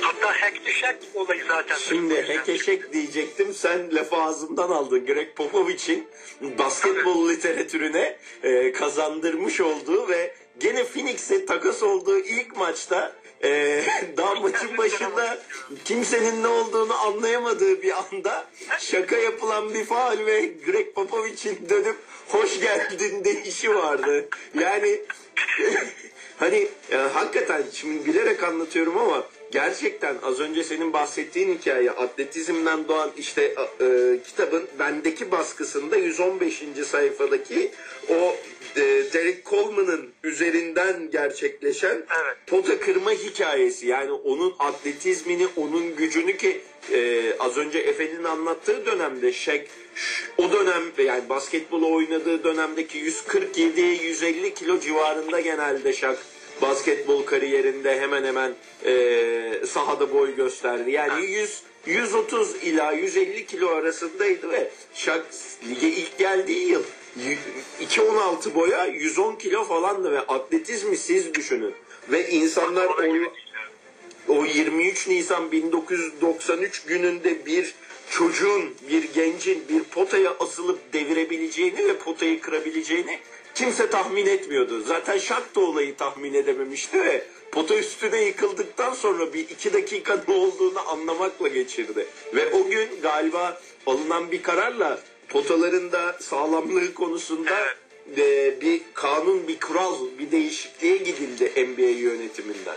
Hatta 0.00 0.28
hack 0.28 0.56
olayı 1.14 1.44
zaten. 1.48 1.76
Şimdi 1.76 2.22
hekeşek 2.22 2.92
diyecektim 2.92 3.54
sen 3.54 3.94
lafı 3.94 4.16
ağzımdan 4.16 4.70
aldın. 4.70 5.06
Greg 5.06 5.34
Popovich'in 5.36 6.08
basketbol 6.40 7.28
literatürüne 7.30 8.16
e, 8.42 8.72
kazandırmış 8.72 9.60
olduğu 9.60 10.08
ve 10.08 10.34
gene 10.60 10.84
Phoenix'e 10.84 11.46
takas 11.46 11.82
olduğu 11.82 12.18
ilk 12.18 12.56
maçta 12.56 13.12
e, 13.44 13.82
daha 14.16 14.34
maçın 14.34 14.78
başında 14.78 15.38
kimsenin 15.84 16.42
ne 16.42 16.48
olduğunu 16.48 16.94
anlayamadığı 16.94 17.82
bir 17.82 17.92
anda 17.98 18.46
şaka 18.78 19.16
yapılan 19.16 19.74
bir 19.74 19.84
faal 19.84 20.18
ve 20.26 20.46
Greg 20.66 20.94
Popovich'in 20.94 21.68
dönüp 21.68 21.96
hoş 22.28 22.60
geldin 22.60 23.24
deyişi 23.24 23.74
vardı. 23.74 24.28
Yani 24.60 25.00
hani 26.36 26.68
e, 26.92 26.96
hakikaten 26.96 27.62
şimdi 27.72 28.04
gülerek 28.04 28.42
anlatıyorum 28.42 28.98
ama 28.98 29.26
gerçekten 29.52 30.16
az 30.22 30.40
önce 30.40 30.64
senin 30.64 30.92
bahsettiğin 30.92 31.58
hikaye 31.58 31.90
atletizmden 31.90 32.88
doğan 32.88 33.10
işte 33.16 33.54
e, 33.80 34.18
kitabın 34.26 34.64
bendeki 34.78 35.30
baskısında 35.30 35.96
115. 35.96 36.62
sayfadaki 36.86 37.70
o 38.10 38.36
e, 38.76 38.80
Derek 39.12 39.44
Coleman'ın 39.46 40.10
üzerinden 40.24 41.10
gerçekleşen 41.10 41.96
Evet. 41.96 42.36
pota 42.46 42.80
kırma 42.80 43.10
hikayesi 43.10 43.86
yani 43.86 44.12
onun 44.12 44.54
atletizmini 44.58 45.46
onun 45.56 45.96
gücünü 45.96 46.36
ki 46.36 46.60
e, 46.92 47.22
az 47.38 47.56
önce 47.56 47.78
Efe'nin 47.78 48.24
anlattığı 48.24 48.86
dönemde 48.86 49.32
Shaq 49.32 49.60
ş- 49.94 50.24
o 50.38 50.52
dönem 50.52 50.82
yani 50.98 51.28
basketbolu 51.28 51.94
oynadığı 51.94 52.44
dönemdeki 52.44 52.98
147-150 52.98 54.54
kilo 54.54 54.80
civarında 54.80 55.40
genelde 55.40 55.92
Shaq 55.92 56.16
basketbol 56.62 57.22
kariyerinde 57.22 58.00
hemen 58.00 58.24
hemen 58.24 58.54
e, 58.84 59.66
sahada 59.66 60.14
boy 60.14 60.36
gösterdi. 60.36 60.90
Yani 60.90 61.26
100 61.26 61.62
130 61.86 62.54
ila 62.62 62.92
150 62.92 63.46
kilo 63.46 63.68
arasındaydı 63.68 64.50
ve 64.50 64.70
Shaq 64.94 65.22
lige 65.68 65.88
ilk 65.88 66.18
geldiği 66.18 66.68
yıl 66.68 66.82
y- 67.16 67.38
2.16 67.82 68.54
boya 68.54 68.86
110 68.86 69.34
kilo 69.34 69.64
falandı 69.64 70.12
ve 70.12 70.20
atletizmi 70.20 70.96
siz 70.96 71.34
düşünün. 71.34 71.74
Ve 72.08 72.30
insanlar 72.30 72.88
evet. 73.02 73.28
o 74.28 74.44
23 74.44 75.08
Nisan 75.08 75.52
1993 75.52 76.82
gününde 76.82 77.46
bir 77.46 77.74
çocuğun, 78.10 78.74
bir 78.90 79.12
gencin 79.12 79.64
bir 79.68 79.82
potaya 79.82 80.34
asılıp 80.40 80.92
devirebileceğini 80.92 81.88
ve 81.88 81.96
potayı 81.96 82.40
kırabileceğini 82.40 83.18
kimse 83.56 83.90
tahmin 83.90 84.26
etmiyordu. 84.26 84.82
Zaten 84.82 85.18
Şak 85.18 85.54
da 85.54 85.60
olayı 85.60 85.96
tahmin 85.96 86.34
edememişti 86.34 87.04
ve 87.04 87.24
pota 87.52 87.76
üstüne 87.76 88.24
yıkıldıktan 88.24 88.94
sonra 88.94 89.32
bir 89.32 89.40
iki 89.40 89.72
dakika 89.72 90.24
ne 90.28 90.34
olduğunu 90.34 90.90
anlamakla 90.90 91.48
geçirdi. 91.48 92.06
Ve 92.34 92.52
o 92.52 92.68
gün 92.68 92.88
galiba 93.02 93.60
alınan 93.86 94.30
bir 94.30 94.42
kararla 94.42 95.00
potaların 95.28 95.92
da 95.92 96.16
sağlamlığı 96.20 96.94
konusunda 96.94 97.56
e, 98.16 98.60
bir 98.60 98.80
kanun, 98.94 99.48
bir 99.48 99.60
kural, 99.60 99.94
bir 100.18 100.30
değişikliğe 100.30 100.96
gidildi 100.96 101.52
NBA 101.66 101.90
yönetiminden. 102.00 102.76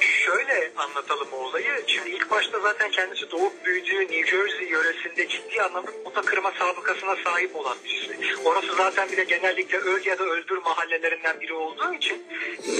Şöyle 0.00 0.70
anlatalım 0.76 1.32
olayı. 1.32 1.82
Şimdi 1.86 2.10
ilk 2.10 2.30
başta 2.30 2.60
zaten 2.60 2.90
kendisi 2.90 3.30
doğup 3.30 3.64
büyüdüğü 3.64 4.00
New 4.00 4.26
Jersey 4.26 4.68
yöresinde 4.68 5.28
ciddi 5.28 5.62
anlamda 5.62 5.90
pota 6.04 6.22
kırma 6.22 6.52
sabıkasına 6.58 7.16
sahip 7.24 7.56
olan 7.56 7.76
birisi. 7.84 8.36
Orası 8.44 8.74
zaten 8.76 9.12
bir 9.12 9.16
de 9.16 9.24
genellikle 9.24 9.78
öl 9.78 10.06
ya 10.06 10.18
da 10.18 10.24
öldür 10.24 10.58
mahallelerinden 10.58 11.40
biri 11.40 11.52
olduğu 11.52 11.94
için 11.94 12.22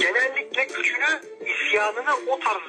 genellikle 0.01 0.63
gücünü, 0.63 1.21
isyanını 1.45 2.15
o 2.27 2.39
tarz 2.39 2.63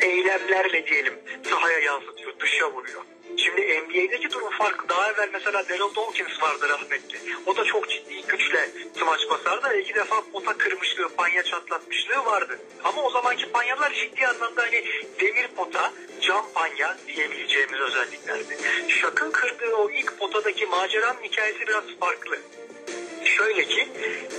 eylemlerle 0.00 0.86
diyelim 0.86 1.14
sahaya 1.50 1.78
yansıtıyor, 1.78 2.32
dışa 2.40 2.72
vuruyor. 2.72 3.02
Şimdi 3.36 3.60
NBA'deki 3.60 4.30
durum 4.30 4.50
farklı. 4.50 4.88
Daha 4.88 5.10
evvel 5.10 5.28
mesela 5.32 5.68
Daryl 5.68 5.94
Dawkins 5.96 6.42
vardı 6.42 6.68
rahmetli. 6.68 7.18
O 7.46 7.56
da 7.56 7.64
çok 7.64 7.90
ciddi 7.90 8.22
güçle 8.28 8.68
smaç 8.98 9.30
basardı 9.30 9.78
iki 9.78 9.94
defa 9.94 10.22
pota 10.32 10.58
kırmışlığı, 10.58 11.08
panya 11.16 11.42
çatlatmışlığı 11.42 12.24
vardı. 12.24 12.58
Ama 12.84 13.02
o 13.02 13.10
zamanki 13.10 13.52
panyalar 13.52 13.92
ciddi 13.92 14.26
anlamda 14.26 14.62
hani 14.62 14.84
demir 15.20 15.48
pota, 15.48 15.92
cam 16.20 16.46
panya 16.54 16.96
diyebileceğimiz 17.06 17.80
özelliklerdi. 17.80 18.56
Şak'ın 18.88 19.30
kırdığı 19.30 19.74
o 19.76 19.90
ilk 19.90 20.18
potadaki 20.18 20.66
maceranın 20.66 21.22
hikayesi 21.22 21.60
biraz 21.60 21.84
farklı. 22.00 22.38
Şöyle 23.24 23.64
ki 23.64 23.88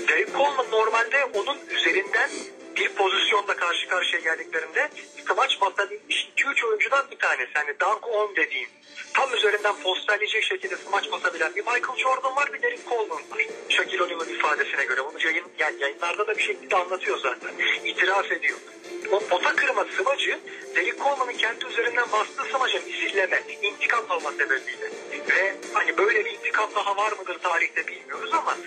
Derek 0.08 0.27
Coleman 0.31 0.72
normalde 0.72 1.25
onun 1.34 1.58
üzerinden 1.69 2.29
bir 2.75 2.89
pozisyonda 2.89 3.55
karşı 3.55 3.88
karşıya 3.88 4.21
geldiklerinde 4.21 4.89
smaç 5.27 5.61
basabilmiş 5.61 6.29
2-3 6.38 6.67
oyuncudan 6.67 7.11
bir 7.11 7.17
tanesi. 7.17 7.51
Hani 7.53 7.79
dunk 7.79 8.07
on 8.07 8.35
dediğim. 8.35 8.69
Tam 9.13 9.33
üzerinden 9.33 9.75
posterleyecek 9.83 10.43
şekilde 10.43 10.77
smaç 10.77 11.11
basabilen 11.11 11.55
bir 11.55 11.61
Michael 11.61 11.97
Jordan 11.97 12.35
var 12.35 12.53
bir 12.53 12.61
Derek 12.61 12.89
Coleman 12.89 13.17
var. 13.31 13.45
Shaquille 13.69 14.03
O'Neal'ın 14.03 14.33
ifadesine 14.33 14.85
göre. 14.85 15.01
Bunu 15.05 15.25
yayın, 15.25 15.45
yani 15.59 15.81
yayınlarda 15.81 16.27
da 16.27 16.38
bir 16.38 16.43
şekilde 16.43 16.75
anlatıyor 16.75 17.17
zaten. 17.17 17.49
İtiraf 17.85 18.31
ediyor. 18.31 18.57
O 19.11 19.19
pota 19.19 19.55
kırma 19.55 19.85
smacı 19.97 20.39
Derek 20.75 20.97
Coleman'ın 20.97 21.38
kendi 21.38 21.65
üzerinden 21.65 22.11
bastığı 22.11 22.43
smaca 22.43 22.79
misilleme, 22.79 23.43
intikam 23.61 24.05
alma 24.09 24.31
sebebiyle. 24.31 24.89
Ve 25.29 25.55
hani 25.73 25.97
böyle 25.97 26.25
bir 26.25 26.31
intikam 26.31 26.69
daha 26.75 26.97
var 26.97 27.11
mıdır 27.11 27.39
tarihte 27.39 27.88
bilmiyoruz 27.88 28.33
ama 28.33 28.57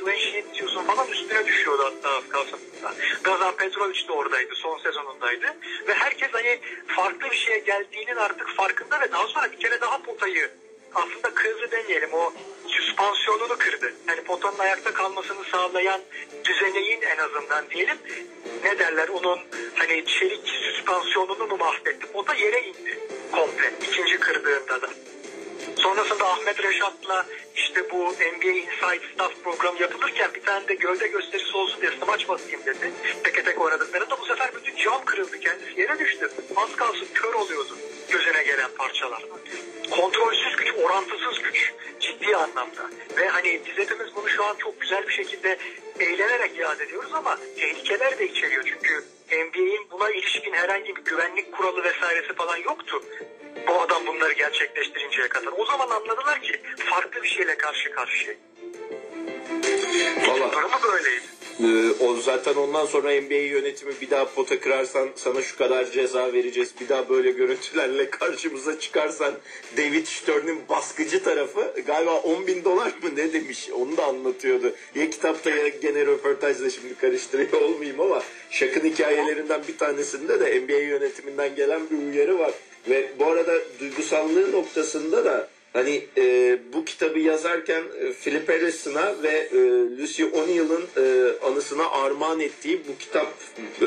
Dwayne 0.00 0.20
Schmidt 0.20 0.86
falan 0.86 1.08
üstüne 1.08 1.46
düşüyordu 1.46 1.84
hatta 1.84 2.16
az 2.16 2.28
kalsasında. 2.28 2.94
Gazan 3.24 3.56
Petrovic 3.56 4.08
de 4.08 4.12
oradaydı 4.12 4.54
son 4.54 4.78
sezonundaydı. 4.78 5.46
Ve 5.88 5.94
herkes 5.94 6.28
hani 6.32 6.60
farklı 6.86 7.30
bir 7.30 7.36
şeye 7.36 7.58
geldiğinin 7.58 8.16
artık 8.16 8.48
farkında 8.48 9.00
ve 9.00 9.12
daha 9.12 9.26
sonra 9.26 9.52
bir 9.52 9.60
kere 9.60 9.80
daha 9.80 10.02
potayı 10.02 10.50
aslında 10.94 11.34
kırdı 11.34 11.70
demeyelim 11.70 12.12
o 12.12 12.32
süspansiyonunu 12.66 13.58
kırdı. 13.58 13.94
Yani 14.08 14.20
potanın 14.20 14.58
ayakta 14.58 14.92
kalmasını 14.92 15.44
sağlayan 15.44 16.00
düzeneğin 16.44 17.02
en 17.02 17.18
azından 17.18 17.70
diyelim 17.70 17.96
ne 18.64 18.78
derler 18.78 19.08
onun 19.08 19.38
hani 19.74 20.04
çelik 20.06 20.48
süspansiyonunu 20.48 21.46
mu 21.46 21.56
mahvetti? 21.56 22.12
Pota 22.12 22.34
yere 22.34 22.62
indi 22.62 22.98
komple 23.32 23.72
ikinci 23.88 24.20
kırdığında 24.20 24.82
da. 24.82 24.88
Sonrasında 25.76 26.26
Ahmet 26.26 26.62
Reşat'la 26.62 27.26
işte 27.70 27.90
bu 27.90 28.12
NBA 28.12 28.50
Inside 28.50 29.14
Staff 29.14 29.44
programı 29.44 29.82
yapılırken 29.82 30.30
bir 30.34 30.42
tane 30.42 30.68
de 30.68 30.74
gövde 30.74 31.08
gösterisi 31.08 31.56
olsun 31.56 31.80
diye 31.80 31.90
smaç 31.90 32.28
basayım 32.28 32.60
dedi. 32.66 32.92
Teke 33.24 33.44
tek 33.44 33.60
oynadıklarında 33.60 34.20
bu 34.20 34.26
sefer 34.26 34.50
bütün 34.54 34.76
cam 34.76 35.04
kırıldı. 35.04 35.40
Kendisi 35.40 35.80
yere 35.80 35.98
düştü. 35.98 36.30
Az 36.56 36.76
kalsın 36.76 37.08
kör 37.14 37.34
oluyordu 37.34 37.78
gözüne 38.08 38.42
gelen 38.42 38.70
parçalar. 38.78 39.22
Kontrolsüz 39.90 40.56
güç, 40.56 40.74
orantısız 40.74 41.42
güç. 41.42 41.72
Ciddi 42.00 42.36
anlamda. 42.36 42.90
Ve 43.16 43.28
hani 43.28 43.60
biz 43.66 43.78
hepimiz 43.78 44.16
bunu 44.16 44.28
şu 44.28 44.44
an 44.44 44.56
çok 44.56 44.80
güzel 44.80 45.08
bir 45.08 45.12
şekilde 45.12 45.58
eğlenerek 46.00 46.58
yad 46.58 46.80
ediyoruz 46.80 47.14
ama 47.14 47.38
tehlikeler 47.56 48.18
de 48.18 48.28
içeriyor. 48.28 48.64
Çünkü 48.64 49.04
NBA'in 49.32 49.90
buna 49.90 50.10
ilişkin 50.10 50.52
herhangi 50.52 50.96
bir 50.96 51.02
güvenlik 51.04 51.52
kuralı 51.52 51.84
vesairesi 51.84 52.34
falan 52.34 52.56
yoktu. 52.56 53.02
Bu 53.68 53.80
adam 53.80 54.06
bunları. 54.06 54.30
O 54.40 54.99
zaman 55.70 55.90
anladılar 55.90 56.42
ki 56.42 56.60
farklı 56.90 57.22
bir 57.22 57.28
şeyle 57.28 57.56
karşı 57.56 57.90
karşıya. 57.92 58.34
Valla 60.26 60.52
Durumu 60.52 60.82
böyleydi. 60.92 61.30
Ee, 61.62 62.04
o 62.04 62.16
zaten 62.16 62.54
ondan 62.54 62.86
sonra 62.86 63.20
NBA 63.20 63.34
yönetimi 63.34 63.92
bir 64.00 64.10
daha 64.10 64.24
pota 64.24 64.60
kırarsan 64.60 65.08
sana 65.16 65.42
şu 65.42 65.56
kadar 65.58 65.90
ceza 65.90 66.32
vereceğiz. 66.32 66.74
Bir 66.80 66.88
daha 66.88 67.08
böyle 67.08 67.30
görüntülerle 67.30 68.10
karşımıza 68.10 68.80
çıkarsan 68.80 69.34
David 69.76 70.06
Stern'in 70.06 70.68
baskıcı 70.68 71.22
tarafı 71.22 71.74
galiba 71.86 72.16
10 72.16 72.46
bin 72.46 72.64
dolar 72.64 72.86
mı 72.86 73.16
ne 73.16 73.32
demiş 73.32 73.70
onu 73.70 73.96
da 73.96 74.04
anlatıyordu. 74.04 74.72
Ya 74.94 75.10
kitapta 75.10 75.50
ya 75.50 75.68
gene 75.68 76.06
röportajda 76.06 76.70
şimdi 76.70 76.94
karıştırıyor 76.94 77.62
olmayayım 77.62 78.00
ama 78.00 78.22
Şak'ın 78.50 78.84
hikayelerinden 78.84 79.60
bir 79.68 79.78
tanesinde 79.78 80.40
de 80.40 80.60
NBA 80.60 80.78
yönetiminden 80.78 81.54
gelen 81.54 81.80
bir 81.90 82.12
uyarı 82.12 82.38
var. 82.38 82.52
Ve 82.88 83.10
bu 83.18 83.26
arada 83.26 83.52
duygusallığı 83.80 84.52
noktasında 84.52 85.24
da 85.24 85.48
Hani 85.72 86.06
e, 86.16 86.58
bu 86.72 86.84
kitabı 86.84 87.18
yazarken 87.18 87.82
e, 88.00 88.12
Philip 88.12 88.48
Harrison'a 88.48 89.22
ve 89.22 89.48
e, 89.52 89.58
Lucy 89.98 90.24
O'Neill'ın 90.24 90.84
e, 90.96 91.32
anısına 91.46 91.90
armağan 91.90 92.40
ettiği 92.40 92.80
bu 92.88 92.98
kitap 92.98 93.34
e, 93.82 93.86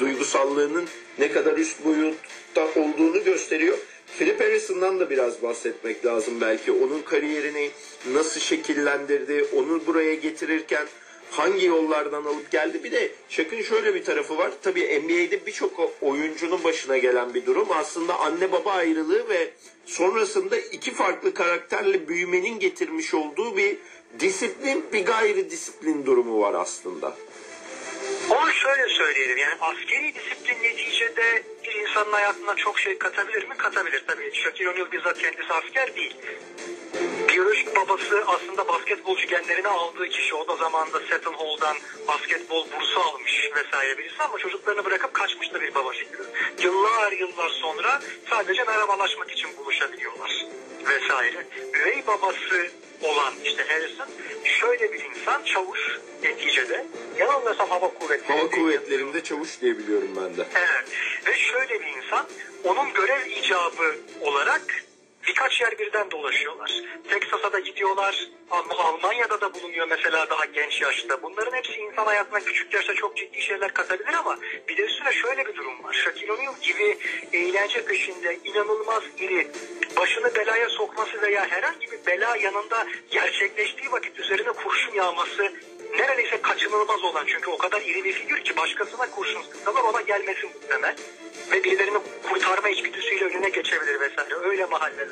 duygusallığının 0.00 0.84
ne 1.18 1.32
kadar 1.32 1.56
üst 1.56 1.84
boyutta 1.84 2.68
olduğunu 2.76 3.24
gösteriyor. 3.24 3.78
Philip 4.18 4.40
Harrison'dan 4.40 5.00
da 5.00 5.10
biraz 5.10 5.42
bahsetmek 5.42 6.06
lazım 6.06 6.40
belki. 6.40 6.72
Onun 6.72 7.02
kariyerini 7.02 7.70
nasıl 8.12 8.40
şekillendirdi, 8.40 9.44
onu 9.56 9.86
buraya 9.86 10.14
getirirken 10.14 10.86
hangi 11.32 11.66
yollardan 11.66 12.24
alıp 12.24 12.50
geldi. 12.50 12.84
Bir 12.84 12.92
de 12.92 13.10
Şak'ın 13.28 13.62
şöyle 13.62 13.94
bir 13.94 14.04
tarafı 14.04 14.38
var. 14.38 14.52
Tabii 14.62 15.00
NBA'de 15.00 15.46
birçok 15.46 15.90
oyuncunun 16.02 16.64
başına 16.64 16.98
gelen 16.98 17.34
bir 17.34 17.46
durum. 17.46 17.68
Aslında 17.70 18.20
anne 18.20 18.52
baba 18.52 18.72
ayrılığı 18.72 19.28
ve 19.28 19.50
sonrasında 19.86 20.56
iki 20.56 20.94
farklı 20.94 21.34
karakterle 21.34 22.08
büyümenin 22.08 22.58
getirmiş 22.58 23.14
olduğu 23.14 23.56
bir 23.56 23.76
disiplin, 24.20 24.84
bir 24.92 25.06
gayri 25.06 25.50
disiplin 25.50 26.06
durumu 26.06 26.40
var 26.40 26.54
aslında. 26.54 27.16
Onu 28.30 28.52
şöyle 28.52 28.88
söyleyelim 28.88 29.38
yani 29.38 29.54
askeri 29.60 30.14
disiplin 30.14 30.62
neticede 30.62 31.42
bir 31.64 31.74
insanın 31.74 32.12
hayatına 32.12 32.56
çok 32.56 32.78
şey 32.78 32.98
katabilir 32.98 33.48
mi? 33.48 33.56
Katabilir 33.56 34.04
tabii. 34.06 34.34
Shaquille 34.34 34.70
O'Neal 34.70 34.92
bizzat 34.92 35.18
kendisi 35.18 35.52
asker 35.52 35.96
değil. 35.96 36.16
Biyolojik 37.28 37.76
babası 37.76 38.24
aslında 38.26 38.68
basketbolcu 38.68 39.26
genlerini 39.26 39.68
aldığı 39.68 40.08
kişi. 40.08 40.34
O 40.34 40.48
da 40.48 40.56
zamanında 40.56 41.00
Seton 41.00 41.34
Hall'dan 41.34 41.76
basketbol 42.08 42.66
bursu 42.72 43.00
almış 43.00 43.50
vesaire 43.56 43.98
birisi 43.98 44.22
ama 44.22 44.38
çocuklarını 44.38 44.84
bırakıp 44.84 45.14
kaçmış 45.14 45.54
da 45.54 45.60
bir 45.60 45.74
baba 45.74 45.90
figürü. 45.90 46.24
Yıllar 46.62 47.12
yıllar 47.12 47.48
sonra 47.48 48.00
sadece 48.30 48.64
merhabalaşmak 48.64 49.30
için 49.30 49.56
buluşabiliyorlar 49.56 50.46
vesaire. 50.86 51.46
Üvey 51.74 52.06
babası 52.06 52.70
olan 53.02 53.34
işte 53.44 53.64
Harrison 53.68 54.08
şöyle 54.44 54.92
bir 54.92 55.04
insan 55.04 55.42
çavuş 55.44 55.98
neticede 56.22 56.86
yanılmıyorsam 57.18 57.68
hava 57.70 57.94
kuvvetleri. 58.18 58.38
Hava 58.38 58.50
kuvvetlerinde 58.50 59.22
çavuş 59.22 59.60
diye 59.60 59.78
biliyorum 59.78 60.08
ben 60.16 60.36
de. 60.36 60.46
Evet. 60.54 60.84
Ve 61.26 61.38
şöyle 61.38 61.80
bir 61.80 61.86
insan 61.86 62.26
onun 62.64 62.92
görev 62.92 63.26
icabı 63.26 63.96
olarak 64.20 64.84
birkaç 65.28 65.60
yer 65.60 65.78
birden 65.78 66.10
dolaşıyorlar. 66.10 66.72
Texas'a 67.10 67.52
da 67.52 67.58
gidiyorlar. 67.58 68.28
Al- 68.50 68.64
Almanya'da 68.78 69.40
da 69.40 69.54
bulunuyor 69.54 69.86
mesela 69.88 70.30
daha 70.30 70.44
genç 70.44 70.82
yaşta. 70.82 71.22
Bunların 71.22 71.56
hepsi 71.56 71.72
insan 71.80 72.06
hayatına 72.06 72.40
küçük 72.40 72.74
yaşta 72.74 72.94
çok 72.94 73.16
ciddi 73.16 73.42
şeyler 73.42 73.74
katabilir 73.74 74.14
ama 74.14 74.38
bir 74.68 74.76
de 74.76 74.82
üstüne 74.82 75.12
şöyle 75.12 75.46
bir 75.46 75.54
durum 75.56 75.84
var. 75.84 75.92
Shaquille 75.92 76.32
O'Neal 76.32 76.54
gibi 76.62 76.98
eğlence 77.32 77.84
peşinde 77.84 78.38
inanılmaz 78.44 79.02
iri, 79.18 79.48
başını 79.96 80.34
belaya 80.34 80.68
sokması 80.68 81.22
veya 81.22 81.46
herhangi 81.50 81.90
bir 81.92 82.06
bela 82.06 82.36
yanında 82.36 82.86
gerçekleştiği 83.10 83.92
vakit 83.92 84.18
üzerine 84.18 84.52
kurşun 84.52 84.92
yağması 84.94 85.52
neredeyse 85.98 86.42
kaçınılmaz 86.42 87.04
olan 87.04 87.24
çünkü 87.26 87.50
o 87.50 87.58
kadar 87.58 87.80
iri 87.82 88.04
bir 88.04 88.12
figür 88.12 88.44
ki 88.44 88.56
başkasına 88.56 89.10
kurşun 89.10 89.42
sıksalar 89.42 89.82
ona 89.82 90.00
gelmesi 90.00 90.46
muhtemel 90.46 90.96
ve 91.52 91.64
birilerini 91.64 91.98
kurtarma 92.28 92.68
içgüdüsüyle 92.68 93.24
önüne 93.24 93.48
geçebilir 93.48 94.00
vesaire. 94.00 94.34
Öyle 94.34 94.66
mahallelerde 94.66 95.11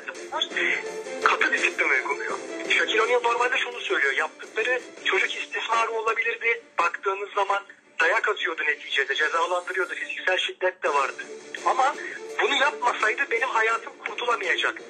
Katı 1.23 1.53
disiplin 1.53 1.89
uyguluyor. 1.89 2.37
Shaquille 2.69 3.01
O'Neal 3.01 3.21
normalde 3.23 3.57
şunu 3.57 3.79
söylüyor. 3.81 4.13
Yaptıkları 4.13 4.81
çocuk 5.05 5.35
istismarı 5.35 5.91
olabilirdi. 5.91 6.61
Baktığınız 6.79 7.29
zaman 7.35 7.63
dayak 7.99 8.29
atıyordu 8.29 8.61
neticede. 8.65 9.15
Cezalandırıyordu. 9.15 9.93
Fiziksel 9.93 10.37
şiddet 10.37 10.83
de 10.83 10.93
vardı. 10.93 11.23
Ama 11.65 11.95
bunu 12.41 12.55
yapmasaydı 12.55 13.21
benim 13.31 13.49
hayatım 13.49 13.93
kurtulamayacaktı. 14.07 14.83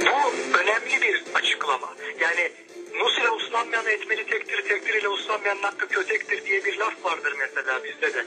Bu 0.00 0.32
önemli 0.58 1.02
bir 1.02 1.22
açıklama. 1.34 1.94
Yani 2.20 2.52
Nusile 2.94 3.30
uslanmayan 3.30 3.86
etmeli 3.86 4.26
tektir, 4.26 4.62
tektir 4.68 4.94
ile 4.94 5.08
uslanmayanın 5.08 5.62
hakkı 5.62 5.88
kötektir 5.88 6.44
diye 6.44 6.64
bir 6.64 6.76
laf 6.76 7.04
vardır 7.04 7.34
mesela 7.38 7.84
bizde 7.84 8.14
de. 8.14 8.26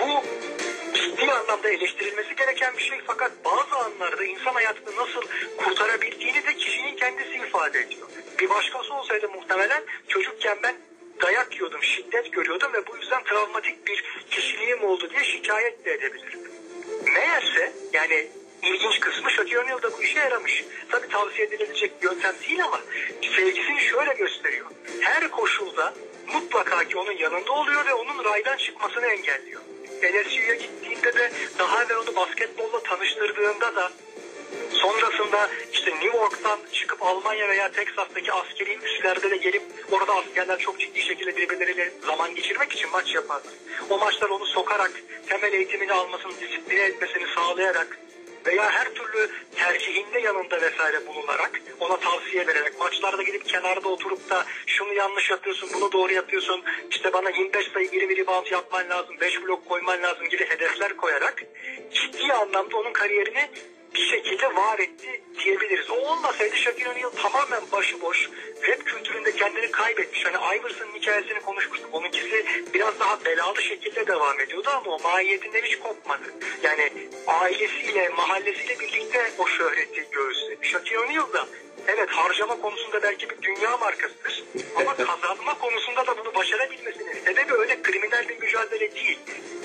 Bu 0.00 0.24
ciddi 0.94 1.32
anlamda 1.32 1.68
eleştirilmesi 1.68 2.36
gereken 2.36 2.76
bir 2.76 2.82
şey 2.82 3.00
fakat 3.06 3.32
bazı 3.44 3.76
anlarda 3.76 4.24
insan 4.24 4.54
hayatını 4.54 4.96
nasıl 4.96 5.22
kurtarabildiğini 5.56 6.46
de 6.46 6.54
kişinin 6.54 6.96
kendisi 6.96 7.34
ifade 7.34 7.80
ediyor. 7.80 8.08
Bir 8.38 8.50
başkası 8.50 8.94
olsaydı 8.94 9.28
muhtemelen 9.28 9.82
çocukken 10.08 10.58
ben 10.62 10.74
dayak 11.22 11.52
yiyordum, 11.54 11.82
şiddet 11.82 12.32
görüyordum 12.32 12.72
ve 12.72 12.86
bu 12.86 12.96
yüzden 12.96 13.24
travmatik 13.24 13.86
bir 13.86 14.04
kişiliğim 14.30 14.84
oldu 14.84 15.10
diye 15.10 15.24
şikayet 15.24 15.84
de 15.84 15.92
edebilirdim. 15.92 16.50
Meğerse 17.14 17.72
yani 17.92 18.28
ilginç 18.62 19.00
kısmı 19.00 19.30
Shaquille 19.30 19.60
O'Neal 19.60 19.82
da 19.82 19.92
bu 19.92 20.02
işe 20.02 20.18
yaramış. 20.18 20.64
Tabii 20.88 21.08
tavsiye 21.08 21.46
edilecek 21.46 22.02
bir 22.02 22.08
yöntem 22.08 22.34
değil 22.48 22.64
ama 22.64 22.80
sevgisini 23.36 23.80
şöyle 23.80 24.14
gösteriyor. 24.14 24.66
Her 25.00 25.30
koşulda 25.30 25.94
mutlaka 26.32 26.84
ki 26.84 26.98
onun 26.98 27.12
yanında 27.12 27.52
oluyor 27.52 27.86
ve 27.86 27.94
onun 27.94 28.24
raydan 28.24 28.56
çıkmasını 28.56 29.06
engelliyor. 29.06 29.60
LSU'ya 30.02 30.54
gittiğinde 30.54 31.14
de 31.14 31.32
daha 31.58 31.82
evvel 31.84 31.96
onu 31.96 32.16
basketbolla 32.16 32.82
tanıştırdığında 32.82 33.76
da 33.76 33.92
Sonrasında 34.70 35.50
işte 35.72 35.90
New 35.90 36.16
York'tan 36.16 36.58
çıkıp 36.72 37.02
Almanya 37.02 37.48
veya 37.48 37.72
Teksas'taki 37.72 38.32
askeri 38.32 38.78
üslerde 38.84 39.30
de 39.30 39.36
gelip 39.36 39.62
orada 39.90 40.14
askerler 40.14 40.58
çok 40.58 40.80
ciddi 40.80 41.02
şekilde 41.02 41.36
birbirleriyle 41.36 41.92
zaman 42.06 42.34
geçirmek 42.34 42.72
için 42.72 42.90
maç 42.90 43.14
yaparlar. 43.14 43.52
O 43.90 43.98
maçlar 43.98 44.28
onu 44.28 44.46
sokarak, 44.46 44.92
temel 45.28 45.52
eğitimini 45.52 45.92
almasını, 45.92 46.32
disipline 46.40 46.80
etmesini 46.80 47.26
sağlayarak 47.34 47.98
veya 48.46 48.70
her 48.70 48.94
türlü 48.94 49.30
tercihinde 49.56 50.20
yanında 50.20 50.60
vesaire 50.60 51.06
bulunarak 51.06 51.60
ona 51.80 51.96
tavsiye 51.96 52.46
vererek 52.46 52.80
maçlarda 52.80 53.22
gidip 53.22 53.48
kenarda 53.48 53.88
oturup 53.88 54.30
da 54.30 54.44
şunu 54.66 54.94
yanlış 54.94 55.30
yapıyorsun 55.30 55.68
bunu 55.74 55.92
doğru 55.92 56.12
yapıyorsun 56.12 56.62
işte 56.90 57.12
bana 57.12 57.30
25 57.30 57.68
sayı 57.68 57.90
geri 57.90 58.08
bir 58.08 58.16
rebound 58.16 58.46
yapman 58.46 58.88
lazım 58.88 59.16
5 59.20 59.42
blok 59.42 59.68
koyman 59.68 60.02
lazım 60.02 60.28
gibi 60.28 60.44
hedefler 60.44 60.96
koyarak 60.96 61.42
ciddi 61.92 62.32
anlamda 62.32 62.76
onun 62.76 62.92
kariyerini 62.92 63.48
bir 63.94 64.06
şekilde 64.06 64.56
var 64.56 64.78
etti 64.78 65.22
diyebiliriz. 65.44 65.90
O 65.90 65.94
olmasaydı 65.94 66.56
Shaquille 66.56 66.90
O'Neal 66.90 67.10
tamamen 67.10 67.62
başıboş 67.72 68.30
rap 68.68 68.84
kültüründe 68.84 69.32
kendini 69.36 69.70
kaybetmiş. 69.70 70.24
Hani 70.24 70.58
Iverson'ın 70.58 70.92
hikayesini 70.94 71.40
konuşmuştuk. 71.40 71.94
Onunkisi 71.94 72.21
biraz 72.82 73.00
daha 73.00 73.24
belalı 73.24 73.62
şekilde 73.62 74.06
devam 74.06 74.40
ediyordu 74.40 74.68
ama 74.76 74.90
o 74.90 74.98
mahiyetinden 74.98 75.62
hiç 75.62 75.78
kopmadı. 75.78 76.22
Yani 76.62 76.92
ailesiyle, 77.26 78.08
mahallesiyle 78.08 78.80
birlikte 78.80 79.32
o 79.38 79.46
şöhreti. 79.46 80.08
Shaquille 80.62 80.98
O'Neal 80.98 81.32
da 81.32 81.46
evet 81.88 82.10
harcama 82.10 82.60
konusunda 82.60 83.02
belki 83.02 83.30
bir 83.30 83.42
dünya 83.42 83.76
markasıdır. 83.76 84.44
Ama 84.76 84.96
kazanma 84.96 85.58
konusunda 85.58 86.06
da 86.06 86.18
bunu 86.18 86.34
başarabilmesinin 86.34 87.24
sebebi 87.24 87.52
öyle 87.54 87.82
kriminal 87.82 88.28
bir 88.28 88.40
mücadele 88.40 88.94
değil. 88.94 89.18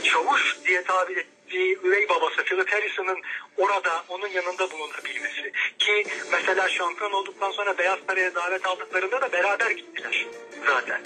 Çavuş 0.04 0.58
diye 0.66 0.84
tabir 0.84 1.18
ettiği 1.18 1.80
üvey 1.84 2.10
babası 2.10 2.44
Philip 2.44 2.74
Harrison'ın 2.74 3.22
orada 3.58 4.04
onun 4.10 4.28
yanında 4.28 4.72
bulunabilmesi. 4.72 5.52
Ki 5.80 6.04
mesela 6.32 6.70
şampiyon 6.70 7.12
olduktan 7.12 7.52
sonra 7.52 7.78
Beyaz 7.78 8.00
Saray'a 8.08 8.36
davet 8.36 8.66
aldıklarında 8.66 9.22
da 9.22 9.32
beraber 9.32 9.72
gittiler 9.72 10.26
zaten. 10.66 11.02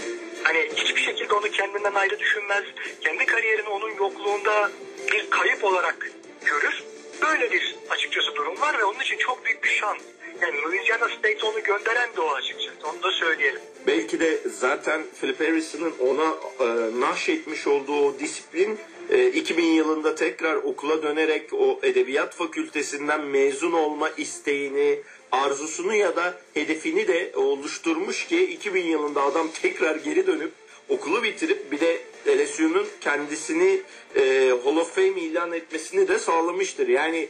Hani 0.51 0.69
hiçbir 0.75 1.01
şekilde 1.01 1.33
onu 1.33 1.51
kendinden 1.51 1.93
ayrı 1.93 2.19
düşünmez. 2.19 2.63
Kendi 3.01 3.25
kariyerini 3.25 3.69
onun 3.69 3.89
yokluğunda 3.89 4.71
bir 5.11 5.29
kayıp 5.29 5.63
olarak 5.63 6.11
görür. 6.45 6.83
Böyle 7.21 7.51
bir 7.51 7.75
açıkçası 7.89 8.35
durum 8.35 8.61
var 8.61 8.79
ve 8.79 8.83
onun 8.83 8.99
için 8.99 9.17
çok 9.17 9.45
büyük 9.45 9.63
bir 9.63 9.69
şans. 9.69 9.97
Yani 10.41 10.61
Louisiana 10.61 11.09
State 11.09 11.45
onu 11.45 11.63
gönderen 11.63 12.15
de 12.15 12.21
o 12.21 12.33
açıkçası. 12.33 12.87
Onu 12.93 13.03
da 13.03 13.11
söyleyelim. 13.11 13.61
Belki 13.87 14.19
de 14.19 14.37
zaten 14.45 15.01
Philip 15.21 15.39
Harrison'ın 15.39 15.93
ona 15.99 16.35
e, 16.59 16.99
nahşetmiş 16.99 17.67
olduğu 17.67 18.19
disiplin 18.19 18.79
e, 19.09 19.27
2000 19.27 19.63
yılında 19.63 20.15
tekrar 20.15 20.55
okula 20.55 21.03
dönerek 21.03 21.53
o 21.53 21.79
edebiyat 21.83 22.35
fakültesinden 22.35 23.21
mezun 23.21 23.71
olma 23.71 24.09
isteğini, 24.09 24.99
arzusunu 25.31 25.95
ya 25.95 26.15
da 26.15 26.37
hedefini 26.53 27.07
de 27.07 27.31
oluşturmuş 27.35 28.27
ki 28.27 28.45
2000 28.45 28.85
yılında 28.85 29.21
adam 29.23 29.47
tekrar 29.61 29.95
geri 29.95 30.27
dönüp 30.27 30.51
okulu 30.89 31.23
bitirip 31.23 31.71
bir 31.71 31.79
de 31.79 32.01
LSU'nun 32.27 32.87
kendisini 33.01 33.81
e, 34.15 34.53
Hall 34.63 34.77
of 34.77 34.95
Fame 34.95 35.21
ilan 35.21 35.51
etmesini 35.51 36.07
de 36.07 36.19
sağlamıştır. 36.19 36.87
Yani 36.87 37.29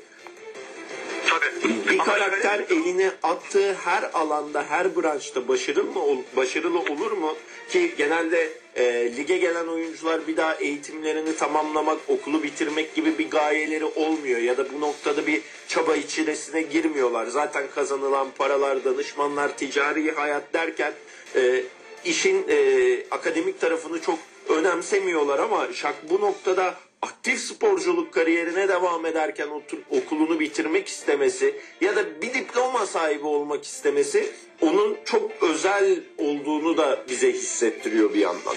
Tabii. 1.29 1.73
bir 1.89 1.97
karakter 1.97 2.59
eline 2.59 3.11
attığı 3.23 3.73
her 3.73 4.09
alanda, 4.13 4.65
her 4.69 4.95
branşta 4.95 5.47
başarılı 5.47 5.91
mı 5.91 6.23
başarılı 6.35 6.79
olur 6.79 7.11
mu? 7.11 7.35
Ki 7.69 7.93
genelde 7.97 8.60
e, 8.75 8.83
lige 9.17 9.37
gelen 9.37 9.67
oyuncular 9.67 10.27
bir 10.27 10.37
daha 10.37 10.55
eğitimlerini 10.55 11.35
tamamlamak, 11.35 11.97
okulu 12.07 12.43
bitirmek 12.43 12.95
gibi 12.95 13.17
bir 13.17 13.29
gayeleri 13.29 13.85
olmuyor 13.85 14.39
ya 14.39 14.57
da 14.57 14.73
bu 14.73 14.81
noktada 14.81 15.27
bir 15.27 15.41
çaba 15.67 15.95
içerisine 15.95 16.61
girmiyorlar. 16.61 17.27
Zaten 17.27 17.63
kazanılan 17.75 18.27
paralar, 18.37 18.85
danışmanlar, 18.85 19.57
ticari 19.57 20.11
hayat 20.11 20.53
derken 20.53 20.93
e, 21.35 21.63
işin 22.05 22.45
e, 22.49 22.97
akademik 23.11 23.61
tarafını 23.61 24.01
çok 24.01 24.19
önemsemiyorlar 24.49 25.39
ama 25.39 25.67
Şak 25.73 26.09
bu 26.09 26.21
noktada 26.21 26.75
aktif 27.01 27.39
sporculuk 27.39 28.13
kariyerine 28.13 28.67
devam 28.67 29.05
ederken 29.05 29.47
okulunu 29.89 30.39
bitirmek 30.39 30.87
istemesi 30.87 31.55
ya 31.81 31.95
da 31.95 32.21
bir 32.21 32.33
diploma 32.33 32.85
sahibi 32.85 33.25
olmak 33.25 33.65
istemesi 33.65 34.31
onun 34.61 34.97
çok 35.05 35.31
özel 35.43 35.99
olduğunu 36.17 36.77
da 36.77 37.03
bize 37.09 37.31
hissettiriyor 37.31 38.13
bir 38.13 38.19
yandan. 38.19 38.55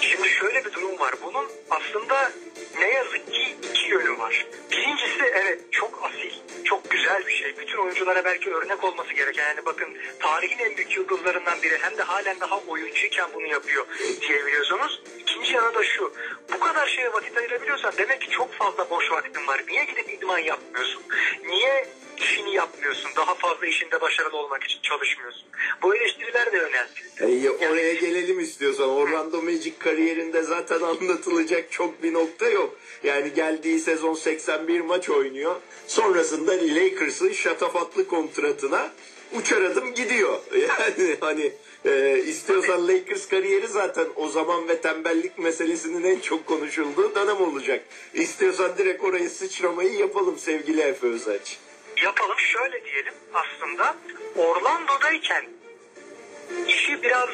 Şimdi 0.00 0.28
şöyle 0.28 0.64
bir 0.64 0.72
durum 0.72 0.98
var. 0.98 1.14
Bunun 1.24 1.46
aslında 1.70 2.32
ne 2.78 2.88
yazık 2.88 3.32
ki 3.32 3.56
iki 3.70 3.88
yönü 3.88 4.18
var. 4.18 4.46
Birincisi 4.70 5.24
evet 5.34 5.60
çok 5.70 6.02
asil, 6.04 6.30
çok 6.64 6.90
güzel 6.90 7.26
bir 7.26 7.32
şey. 7.32 7.56
Bütün 7.58 7.78
oyunculara 7.78 8.24
belki 8.24 8.54
örnek 8.54 8.84
olması 8.84 9.12
gereken. 9.12 9.48
Yani 9.48 9.66
bakın 9.66 9.88
tarihin 10.20 10.58
en 10.58 10.76
büyük 10.76 10.96
yıldızlarından 10.96 11.62
biri 11.62 11.78
hem 11.80 11.98
de 11.98 12.02
halen 12.02 12.40
daha 12.40 12.58
oyuncuyken 12.58 13.28
bunu 13.34 13.46
yapıyor 13.46 13.86
diyebiliyorsunuz. 14.20 15.02
İkinci 15.18 15.52
yanı 15.52 15.74
da 15.74 15.84
şu. 15.84 16.12
Bu 16.54 16.60
kadar 16.60 16.86
şeye 16.86 17.12
vakit 17.12 17.36
ayırabiliyorsan 17.36 17.92
demek 17.98 18.20
ki 18.20 18.30
çok 18.30 18.52
fazla 18.52 18.90
boş 18.90 19.10
vaktin 19.10 19.46
var. 19.46 19.62
Niye 19.68 19.84
gidip 19.84 20.12
idman 20.12 20.38
yapmıyorsun? 20.38 21.02
Niye 21.46 21.86
işini 22.16 22.54
yapmıyorsun? 22.54 23.10
Daha 23.16 23.34
fazla 23.34 23.66
işinde 23.66 24.00
başarılı 24.00 24.36
olmak 24.36 24.64
için 24.64 24.80
çalışmıyorsun. 24.82 25.42
Bu 25.82 25.96
eleştiriler 25.96 26.52
de 26.52 26.60
önemli. 26.60 27.46
E, 27.46 27.50
oraya 27.50 27.94
gelelim 27.94 28.40
istiyorsan. 28.40 28.88
Orlando 28.88 29.42
Magic 29.42 29.78
kariyerinde 29.78 30.42
zaten 30.42 30.80
anlatılacak 30.80 31.72
çok 31.72 32.02
bir 32.02 32.12
nokta 32.12 32.48
yok. 32.48 32.76
Yani 33.04 33.34
geldiği 33.34 33.78
sezon 33.78 34.14
81 34.14 34.80
maç 34.80 35.10
oynuyor. 35.10 35.56
Sonrasında 35.86 36.43
Lakers'ın 36.52 37.32
şatafatlı 37.32 38.08
kontratına 38.08 38.92
uçar 39.32 39.62
adım 39.62 39.94
gidiyor. 39.94 40.38
Yani 40.68 41.16
hani 41.20 41.52
e, 41.84 42.18
istiyorsan 42.26 42.88
Lakers 42.88 43.28
kariyeri 43.28 43.68
zaten 43.68 44.06
o 44.16 44.28
zaman 44.28 44.68
ve 44.68 44.80
tembellik 44.80 45.38
meselesinin 45.38 46.02
en 46.04 46.20
çok 46.20 46.46
konuşulduğu 46.46 47.14
dönem 47.14 47.40
olacak. 47.40 47.84
İstiyorsan 48.14 48.78
direkt 48.78 49.04
orayı 49.04 49.30
sıçramayı 49.30 49.92
yapalım 49.92 50.38
sevgili 50.38 50.80
Efe 50.80 51.06
Özaç. 51.06 51.58
yapalım 52.02 52.38
şöyle 52.38 52.84
diyelim 52.84 53.14
aslında 53.34 53.96
Orlando'dayken 54.36 55.44
işi 56.68 57.02
biraz 57.02 57.28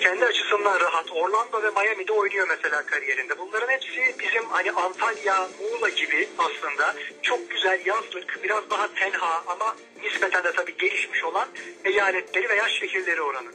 kendi 0.00 0.24
açısından 0.24 0.80
rahat. 0.80 1.12
Orlando 1.12 1.62
ve 1.62 1.70
Miami'de 1.70 2.12
oynuyor 2.12 2.46
mesela 2.48 2.86
kariyerinde. 2.86 3.38
Bunların 3.38 3.68
hepsi 3.68 4.14
bizim 4.20 4.44
hani 4.48 4.72
Antalya, 4.72 5.48
Muğla 5.60 5.88
gibi 5.88 6.28
aslında 6.38 6.94
çok 7.22 7.50
güzel 7.50 7.86
yazlık, 7.86 8.42
biraz 8.42 8.70
daha 8.70 8.94
tenha 8.94 9.42
ama 9.46 9.76
nispeten 10.02 10.44
de 10.44 10.52
tabii 10.52 10.76
gelişmiş 10.76 11.24
olan 11.24 11.48
eyaletleri 11.84 12.48
veya 12.48 12.68
şehirleri 12.68 13.22
oranı. 13.22 13.48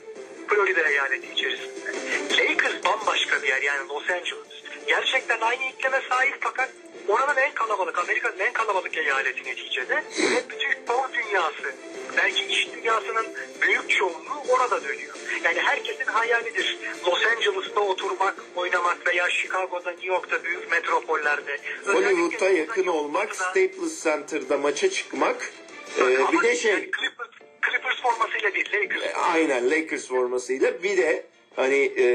Florida 0.47 0.89
eyaleti 0.89 1.34
içerisinde. 1.34 1.91
Lakers 2.38 2.86
bambaşka 2.86 3.43
bir 3.43 3.47
yer 3.47 3.62
yani 3.62 3.89
Los 3.89 4.10
Angeles. 4.10 4.63
Gerçekten 4.88 5.41
aynı 5.41 5.63
iklime 5.63 6.02
sahip 6.10 6.38
fakat 6.41 6.69
oranın 7.08 7.38
en 7.42 7.54
kalabalık, 7.54 7.98
Amerika'nın 8.00 8.40
en 8.40 8.54
kalabalık 8.54 8.98
eyaleti 8.98 9.44
neticede. 9.44 9.96
Ve 9.96 10.50
bütün 10.50 10.72
spor 10.72 11.14
dünyası, 11.14 11.74
belki 12.18 12.46
iş 12.46 12.68
dünyasının 12.74 13.26
büyük 13.62 13.90
çoğunluğu 13.90 14.42
orada 14.50 14.84
dönüyor. 14.84 15.16
Yani 15.44 15.60
herkesin 15.60 16.04
hayalidir. 16.06 16.78
Los 17.08 17.26
Angeles'ta 17.26 17.80
oturmak, 17.82 18.36
oynamak 18.56 19.08
veya 19.08 19.30
Chicago'da, 19.30 19.92
New 19.92 20.08
York'ta 20.08 20.44
büyük 20.44 20.72
metropollerde. 20.72 21.58
Hollywood'a 21.86 22.50
yakın 22.50 22.88
olmak, 22.88 23.36
Staples 23.36 24.04
Center'da 24.04 24.58
maça 24.58 24.90
çıkmak. 24.90 25.52
e, 26.00 26.02
Ama 26.18 26.32
bir 26.32 26.42
de 26.42 26.56
şey 26.56 26.72
yani 26.72 26.82
Clippers, 27.00 27.30
Clippers 27.70 28.02
formasıyla 28.02 28.54
değil, 28.54 28.70
Lakers. 28.74 29.04
E, 29.04 29.14
Aynen 29.16 29.72
Lakers 29.72 30.08
formasıyla. 30.08 30.84
Bir 30.84 30.98
de 30.98 31.26
hani 31.56 31.92
e, 31.96 32.06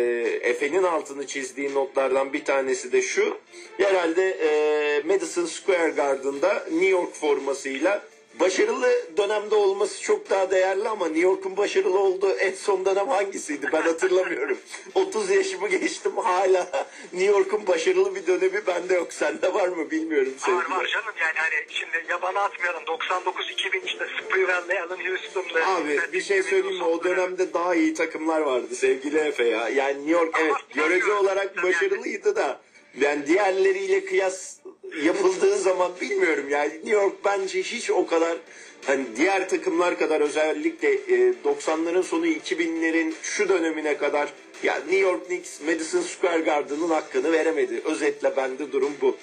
Efe'nin 0.43 0.83
altını 0.83 1.27
çizdiği 1.27 1.75
notlardan 1.75 2.33
bir 2.33 2.45
tanesi 2.45 2.93
de 2.93 3.03
şu. 3.03 3.39
Herhalde 3.79 4.31
e, 4.31 5.03
Madison 5.07 5.45
Square 5.45 5.91
Garden'da 5.91 6.55
New 6.55 6.87
York 6.87 7.15
formasıyla 7.15 8.03
başarılı 8.41 9.17
dönemde 9.17 9.55
olması 9.55 10.03
çok 10.03 10.31
daha 10.31 10.51
değerli 10.51 10.89
ama 10.89 11.07
New 11.07 11.21
York'un 11.21 11.57
başarılı 11.57 11.99
olduğu 11.99 12.31
en 12.31 12.53
son 12.53 12.85
dönem 12.85 13.09
hangisiydi 13.09 13.69
ben 13.73 13.83
hatırlamıyorum. 13.83 14.59
30 14.95 15.31
yaşımı 15.31 15.69
geçtim 15.69 16.17
hala 16.17 16.87
New 17.13 17.33
York'un 17.33 17.67
başarılı 17.67 18.15
bir 18.15 18.27
dönemi 18.27 18.67
bende 18.67 18.95
yok. 18.95 19.13
Sende 19.13 19.55
var 19.55 19.69
mı 19.69 19.91
bilmiyorum. 19.91 20.33
Var 20.35 20.47
sevgili. 20.47 20.77
var 20.77 20.87
canım 20.87 21.15
yani 21.21 21.37
hani 21.37 21.67
şimdi 21.69 22.05
yabana 22.11 22.41
atmayalım 22.41 22.83
99-2000 22.83 23.85
işte 23.87 24.07
Spurwell'le 24.21 24.81
Allen 24.81 25.09
Houston'la 25.11 25.77
Abi 25.77 26.01
bir 26.13 26.23
şey 26.23 26.43
söyleyeyim 26.43 26.77
mi? 26.79 26.85
O 26.85 27.05
dönemde 27.05 27.55
daha 27.55 27.75
iyi 27.75 27.95
takımlar 27.95 28.41
vardı 28.41 28.75
sevgili 28.75 29.19
Efe 29.19 29.45
ya. 29.45 29.69
Yani 29.69 29.97
New 29.97 30.13
York 30.13 30.37
evet 30.41 30.55
görece 30.75 31.13
olarak 31.13 31.63
başarılıydı 31.63 32.37
da 32.37 32.61
yani 33.01 33.27
diğerleriyle 33.27 34.05
kıyas 34.05 34.57
yapıldığı 35.03 35.59
zaman 35.59 35.93
bilmiyorum 36.01 36.49
yani 36.51 36.73
New 36.75 36.91
York 36.91 37.15
bence 37.25 37.63
hiç 37.63 37.91
o 37.91 38.07
kadar 38.07 38.39
hani 38.87 39.05
diğer 39.17 39.49
takımlar 39.49 39.99
kadar 39.99 40.21
özellikle 40.21 40.93
e, 40.93 41.35
90'ların 41.45 42.03
sonu 42.03 42.27
2000'lerin 42.27 43.13
şu 43.23 43.49
dönemine 43.49 43.97
kadar 43.97 44.33
ya 44.63 44.75
New 44.77 44.99
York 44.99 45.27
Knicks 45.27 45.61
Madison 45.61 46.01
Square 46.01 46.41
Garden'ın 46.41 46.89
hakkını 46.89 47.33
veremedi. 47.33 47.83
Özetle 47.85 48.37
bende 48.37 48.73
durum 48.73 48.93
bu. 49.01 49.17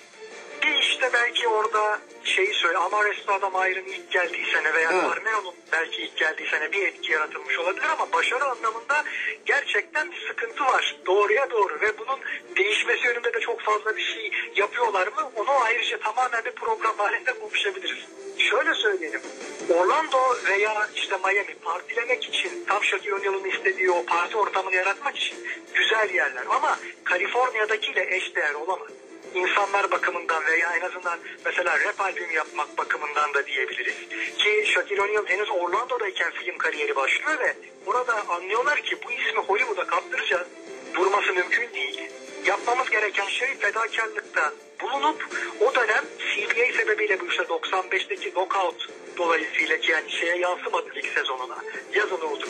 Bir 0.65 0.79
işte 0.79 1.09
belki 1.13 1.47
orada 1.47 1.99
şeyi 2.23 2.53
söyle 2.53 2.77
Amare 2.77 3.13
Stoudemire'ın 3.13 3.85
ilk 3.85 4.11
geldiği 4.11 4.45
sene 4.53 4.73
veya 4.73 4.89
Ha. 4.89 5.01
Carmelo'nun 5.01 5.53
belki 5.71 6.01
ilk 6.01 6.17
geldiği 6.17 6.47
sene 6.49 6.71
bir 6.71 6.87
etki 6.87 7.11
yaratılmış 7.11 7.59
olabilir 7.59 7.85
ama 7.85 8.11
başarı 8.11 8.45
anlamında 8.45 9.03
gerçekten 9.45 10.11
bir 10.11 10.27
sıkıntı 10.27 10.63
var. 10.63 10.95
Doğruya 11.05 11.51
doğru 11.51 11.81
ve 11.81 11.97
bunun 11.97 12.19
değişmesi 12.57 13.07
yönünde 13.07 13.33
de 13.33 13.39
çok 13.39 13.61
fazla 13.61 13.95
bir 13.95 14.01
şey 14.01 14.31
yapıyorlar 14.55 15.07
mı? 15.07 15.31
Onu 15.35 15.51
ayrıca 15.63 15.99
tamamen 15.99 16.45
bir 16.45 16.51
program 16.51 16.97
halinde 16.97 17.39
konuşabiliriz. 17.39 18.05
Şöyle 18.37 18.73
söyleyelim. 18.73 19.21
Orlando 19.69 20.35
veya 20.45 20.89
işte 20.95 21.17
Miami 21.17 21.55
partilemek 21.63 22.23
için 22.23 22.65
tam 22.67 22.83
Shaquille 22.83 23.15
O'Neal'ın 23.15 23.49
istediği 23.49 23.91
o 23.91 24.05
parti 24.05 24.37
ortamını 24.37 24.75
yaratmak 24.75 25.17
için 25.17 25.47
güzel 25.73 26.09
yerler 26.13 26.43
ama 26.49 26.79
Kaliforniya'dakiyle 27.03 28.15
eşdeğer 28.15 28.53
olamaz 28.53 28.89
insanlar 29.35 29.91
bakımından 29.91 30.45
veya 30.45 30.75
en 30.75 30.81
azından 30.81 31.19
mesela 31.45 31.79
rap 31.79 32.01
albümü 32.01 32.33
yapmak 32.33 32.77
bakımından 32.77 33.33
da 33.33 33.47
diyebiliriz. 33.47 33.95
Ki 34.37 34.63
Shaquille 34.73 35.01
O'Neal 35.01 35.25
henüz 35.25 35.49
Orlando'dayken 35.49 36.31
film 36.31 36.57
kariyeri 36.57 36.95
başlıyor 36.95 37.39
ve 37.39 37.55
burada 37.85 38.27
anlıyorlar 38.29 38.81
ki 38.81 38.97
bu 39.05 39.11
ismi 39.11 39.39
Hollywood'a 39.39 39.87
kaptıracağız. 39.87 40.47
Durması 40.93 41.33
mümkün 41.33 41.73
değil. 41.73 42.01
Yapmamız 42.45 42.89
gereken 42.89 43.27
şey 43.27 43.55
fedakarlıkta 43.55 44.53
bulunup 44.81 45.27
o 45.61 45.75
dönem 45.75 46.03
CBA 46.17 46.77
sebebiyle 46.77 47.19
bu 47.19 47.27
işte 47.27 47.43
95'teki 47.43 48.33
knockout 48.33 48.89
dolayısıyla 49.17 49.77
ki 49.77 49.91
yani 49.91 50.11
şeye 50.11 50.37
yansımadı 50.37 50.89
lig 50.95 51.05
sezonuna. 51.15 51.57
Yazın 51.93 52.21
oldu. 52.21 52.45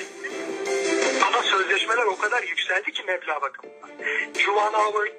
Ama 1.27 1.43
sözleşmeler 1.43 2.03
o 2.03 2.17
kadar 2.17 2.43
yükseldi 2.43 2.91
ki 2.91 3.03
meblağ 3.03 3.41
bakımından. 3.41 3.89
Juwan 4.37 4.73
Howard, 4.73 5.11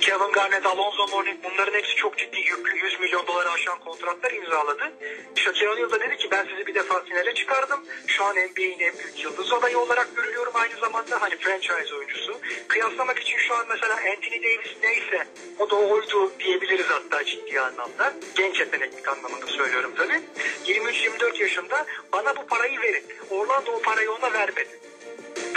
Kevin 0.00 0.32
Garnett, 0.32 0.66
Alonzo 0.66 1.06
Mourning 1.06 1.38
bunların 1.44 1.74
hepsi 1.74 1.94
çok 1.94 2.18
ciddi 2.18 2.40
yüklü 2.40 2.78
100 2.78 3.00
milyon 3.00 3.26
doları 3.26 3.50
aşan 3.50 3.78
kontratlar 3.78 4.32
imzaladı. 4.32 4.92
Shaquille 5.34 5.70
O'Neal 5.70 5.90
da 5.90 6.00
dedi 6.00 6.16
ki 6.16 6.28
ben 6.30 6.46
sizi 6.50 6.66
bir 6.66 6.74
defa 6.74 7.04
finale 7.04 7.34
çıkardım. 7.34 7.80
Şu 8.06 8.24
an 8.24 8.36
NBA'in 8.36 8.80
en 8.80 8.98
büyük 8.98 9.24
yıldız 9.24 9.52
adayı 9.52 9.78
olarak 9.78 10.16
görülüyorum 10.16 10.52
aynı 10.56 10.80
zamanda 10.80 11.22
hani 11.22 11.36
franchise 11.36 11.94
oyuncusu. 11.94 12.40
Kıyaslamak 12.68 13.18
için 13.18 13.38
şu 13.38 13.54
an 13.54 13.66
mesela 13.68 13.94
Anthony 13.94 14.42
Davis 14.42 14.76
neyse 14.82 15.26
o 15.58 15.70
da 15.70 15.76
oydu 15.76 16.32
diyebiliriz 16.38 16.86
hatta 16.88 17.24
ciddi 17.24 17.60
anlamda. 17.60 18.12
Genç 18.36 18.60
yeteneklik 18.60 19.08
anlamında 19.08 19.46
söylüyorum 19.46 19.92
tabii. 19.96 20.20
23-24 20.66 21.42
yaşında 21.42 21.86
bana 22.12 22.36
bu 22.36 22.46
parayı 22.46 22.80
verin. 22.80 23.04
Orlando 23.30 23.72
o 23.72 23.82
parayı 23.82 24.12
ona 24.12 24.32
vermedi. 24.32 24.89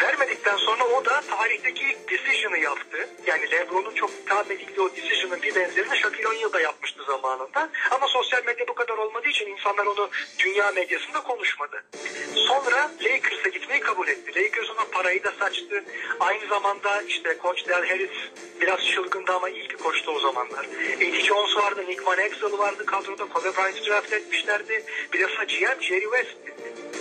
Vermedikten 0.01 0.57
sonra 0.57 0.83
o 0.83 1.05
da 1.05 1.21
tarihteki 1.21 1.83
ilk 1.83 2.11
decision'ı 2.11 2.57
yaptı. 2.57 3.09
Yani 3.27 3.51
LeBron'un 3.51 3.95
çok 3.95 4.09
hitap 4.09 4.51
edildiği 4.51 4.81
o 4.81 4.95
decision'ın 4.95 5.41
bir 5.41 5.55
benzerini 5.55 5.97
Shaquille 5.97 6.27
O'Neal 6.27 6.53
da 6.53 6.61
yapmıştı 6.61 7.03
zamanında. 7.07 7.69
Ama 7.91 8.07
sosyal 8.07 8.43
medya 8.45 8.67
bu 8.67 8.75
kadar 8.75 8.97
olmadığı 8.97 9.27
için 9.27 9.45
insanlar 9.45 9.85
onu 9.85 10.09
dünya 10.39 10.71
medyasında 10.71 11.23
konuşmadı. 11.23 11.83
Sonra 12.35 12.91
Lakers'a 13.03 13.49
gitmeyi 13.49 13.79
kabul 13.81 14.07
etti. 14.07 14.41
Lakers 14.43 14.69
ona 14.69 14.85
parayı 14.91 15.23
da 15.23 15.31
saçtı. 15.39 15.83
Aynı 16.19 16.47
zamanda 16.47 17.01
işte 17.01 17.37
Koç 17.37 17.67
Del 17.67 17.87
Harris 17.87 18.11
biraz 18.61 18.87
çılgındı 18.87 19.31
ama 19.31 19.49
iyi 19.49 19.69
bir 19.69 19.77
koçtu 19.77 20.11
o 20.11 20.19
zamanlar. 20.19 20.65
Eddie 20.95 21.23
Jones 21.23 21.57
vardı, 21.57 21.83
Nick 21.87 22.05
Van 22.05 22.19
Exel 22.19 22.57
vardı 22.57 22.85
kadroda. 22.85 23.25
Kobe 23.25 23.57
Bryant'ı 23.57 23.85
draft 23.89 24.13
etmişlerdi. 24.13 24.85
De 25.13 25.17
GM 25.45 25.81
Jerry 25.81 26.03
West. 26.03 26.37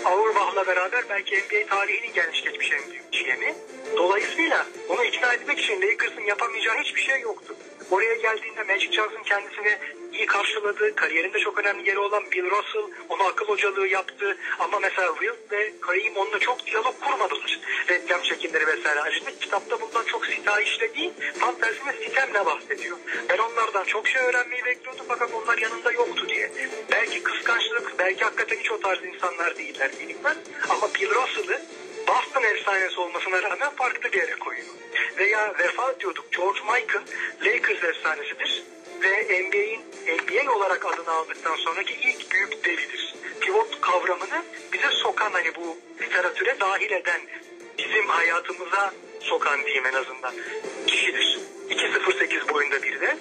Auerbach'la 0.04 0.66
beraber 0.66 1.04
belki 1.08 1.36
NBA 1.36 1.66
tarihinin 1.68 2.12
gelmiş 2.14 2.42
geçmiş 2.42 2.72
en 2.72 2.90
büyük 2.90 3.12
GM'i. 3.12 3.54
Dolayısıyla 3.96 4.66
onu 4.88 5.04
ikna 5.04 5.32
etmek 5.32 5.58
için 5.58 5.82
Lakers'ın 5.82 6.20
yapamayacağı 6.20 6.76
hiçbir 6.78 7.00
şey 7.00 7.20
yoktu. 7.20 7.56
Oraya 7.90 8.14
geldiğinde 8.14 8.62
Magic 8.62 8.92
Johnson 8.92 9.22
kendisini 9.22 9.78
iyi 10.14 10.26
karşıladı. 10.26 10.94
Kariyerinde 10.94 11.38
çok 11.38 11.58
önemli 11.58 11.88
yeri 11.88 11.98
olan 11.98 12.30
Bill 12.30 12.50
Russell 12.50 12.82
ona 13.08 13.24
akıl 13.24 13.46
hocalığı 13.46 13.86
yaptı. 13.86 14.36
Ama 14.58 14.78
mesela 14.80 15.14
Wilt 15.14 15.52
ve 15.52 15.72
Kareem 15.80 16.16
onunla 16.16 16.38
çok 16.38 16.66
diyalog 16.66 16.94
kurmadılar. 17.00 17.60
Reklam 17.88 18.22
çekimleri 18.22 18.66
vesaire. 18.66 19.00
Ayrıca 19.00 19.30
kitapta 19.40 19.80
bundan 19.80 20.04
çok 20.04 20.26
sitayişle 20.26 20.94
değil, 20.94 21.12
tam 21.40 21.54
tersine 21.54 21.92
sitemle 21.92 22.46
bahsediyor. 22.46 22.98
Ben 23.28 23.38
onlardan 23.38 23.84
çok 23.84 24.08
şey 24.08 24.22
öğrenmeyi 24.22 24.64
bekliyordum 24.64 25.04
fakat 25.08 25.30
onlar 25.34 25.58
yanında 25.58 25.92
yoktu 25.92 26.28
diye. 26.28 26.50
Belki 26.92 27.22
kıskançlık, 27.22 27.98
belki 27.98 28.24
hakikaten 28.24 28.56
hiç 28.56 28.70
o 28.70 28.80
tarz 28.80 29.04
insanlar 29.04 29.56
değiller 29.56 29.90
bilinmez. 30.00 30.36
Ama 30.68 30.94
Bill 30.94 31.10
Russell'ı 31.10 31.62
Boston 32.08 32.42
efsanesi 32.42 33.00
olmasına 33.00 33.42
rağmen 33.42 33.70
farklı 33.76 34.12
bir 34.12 34.18
yere 34.18 34.34
koyuyor. 34.34 34.66
Veya 35.18 35.54
vefat 35.58 36.00
diyorduk 36.00 36.32
George 36.32 36.60
Michael 36.60 37.04
Lakers 37.44 37.84
efsanesidir 37.84 38.62
ve 39.02 39.42
NBA'in 39.42 39.80
NBA 40.18 40.52
olarak 40.52 40.86
adını 40.86 41.10
aldıktan 41.10 41.56
sonraki 41.56 41.94
ilk 41.94 42.32
büyük 42.32 42.64
devidir. 42.64 43.14
Pivot 43.40 43.80
kavramını 43.80 44.44
bize 44.72 44.90
sokan 44.90 45.32
hani 45.32 45.54
bu 45.54 45.78
literatüre 46.00 46.60
dahil 46.60 46.90
eden 46.90 47.20
bizim 47.78 48.06
hayatımıza 48.06 48.94
sokan 49.20 49.64
diyeyim 49.64 49.86
en 49.86 49.92
azından 49.94 50.34
kişidir. 50.86 51.38
2.08 51.70 52.48
boyunda 52.48 52.82
bir 52.82 53.00
de 53.00 53.16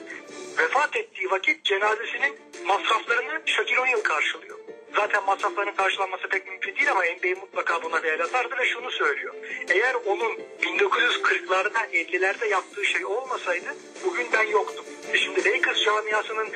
vefat 0.58 0.96
ettiği 0.96 1.32
vakit 1.32 1.66
cenazesinin 1.66 2.36
masraflarını 2.66 3.42
Shaquille 3.46 3.80
O'Neal 3.80 4.02
karşılıyor. 4.02 4.61
Zaten 4.96 5.24
masrafların 5.24 5.76
karşılanması 5.76 6.28
pek 6.28 6.48
mümkün 6.48 6.76
değil 6.76 6.92
ama 6.92 7.02
NBA 7.04 7.40
mutlaka 7.40 7.84
buna 7.84 8.04
bir 8.04 8.12
el 8.12 8.24
atardı 8.24 8.58
ve 8.58 8.66
şunu 8.66 8.92
söylüyor. 8.92 9.34
Eğer 9.70 9.96
onun 10.06 10.32
1940'larda 10.62 11.88
50'lerde 11.94 12.48
yaptığı 12.48 12.86
şey 12.86 13.06
olmasaydı 13.06 13.76
bugün 14.06 14.28
ben 14.34 14.48
yoktum. 14.48 14.86
E 15.14 15.18
Şimdi 15.18 15.46
Lakers 15.46 15.84
camiasının 15.84 16.50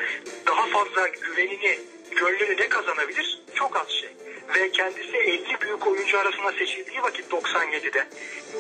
daha 0.48 0.65
fazla 0.67 1.08
güvenini, 1.08 1.80
gönlünü 2.12 2.58
ne 2.58 2.69
kazanabilir? 2.69 3.39
Çok 3.56 3.78
az 3.78 3.89
şey. 3.89 4.10
Ve 4.56 4.71
kendisi 4.71 5.17
50 5.17 5.62
büyük 5.62 5.88
oyuncu 5.88 6.19
arasında 6.19 6.52
seçildiği 6.52 7.02
vakit 7.04 7.32
97'de 7.32 8.08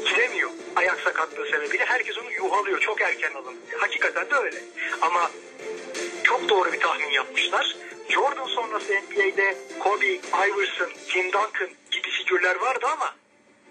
giremiyor. 0.05 0.49
Ayak 0.75 0.99
sakatlığı 0.99 1.45
sebebiyle 1.45 1.85
herkes 1.85 2.17
onu 2.17 2.31
yuhalıyor. 2.31 2.79
Çok 2.79 3.01
erken 3.01 3.33
alındı. 3.33 3.59
Hakikaten 3.77 4.29
de 4.29 4.35
öyle. 4.35 4.57
Ama 5.01 5.31
çok 6.23 6.49
doğru 6.49 6.73
bir 6.73 6.79
tahmin 6.79 7.09
yapmışlar. 7.09 7.75
Jordan 8.09 8.47
sonrası 8.47 8.93
NBA'de 8.93 9.57
Kobe, 9.79 10.05
Iverson, 10.47 10.89
Tim 11.07 11.25
Duncan 11.25 11.69
gibi 11.91 12.09
figürler 12.09 12.55
vardı 12.55 12.85
ama 12.93 13.15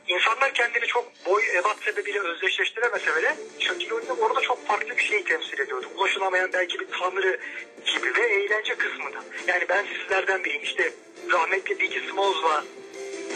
insanlar 0.09 0.55
kendini 0.55 0.87
çok 0.87 1.27
boy 1.27 1.43
ebat 1.59 1.77
sebebiyle 1.85 2.21
özdeşleştiremese 2.21 3.17
bile 3.17 3.37
Shaquille 3.59 3.95
orada 4.21 4.41
çok 4.41 4.67
farklı 4.67 4.97
bir 4.97 5.03
şey 5.03 5.25
temsil 5.25 5.59
ediyordu. 5.59 5.87
Ulaşılamayan 5.97 6.53
belki 6.53 6.81
bir 6.81 6.87
tanrı 6.87 7.41
gibi 7.87 8.17
ve 8.17 8.27
eğlence 8.27 8.75
kısmı 8.75 9.13
da. 9.13 9.25
Yani 9.47 9.65
ben 9.69 9.85
sizlerden 9.87 10.45
biriyim. 10.45 10.63
İşte 10.63 10.93
rahmetli 11.33 11.79
Biggie 11.79 12.03
Smalls'la 12.11 12.65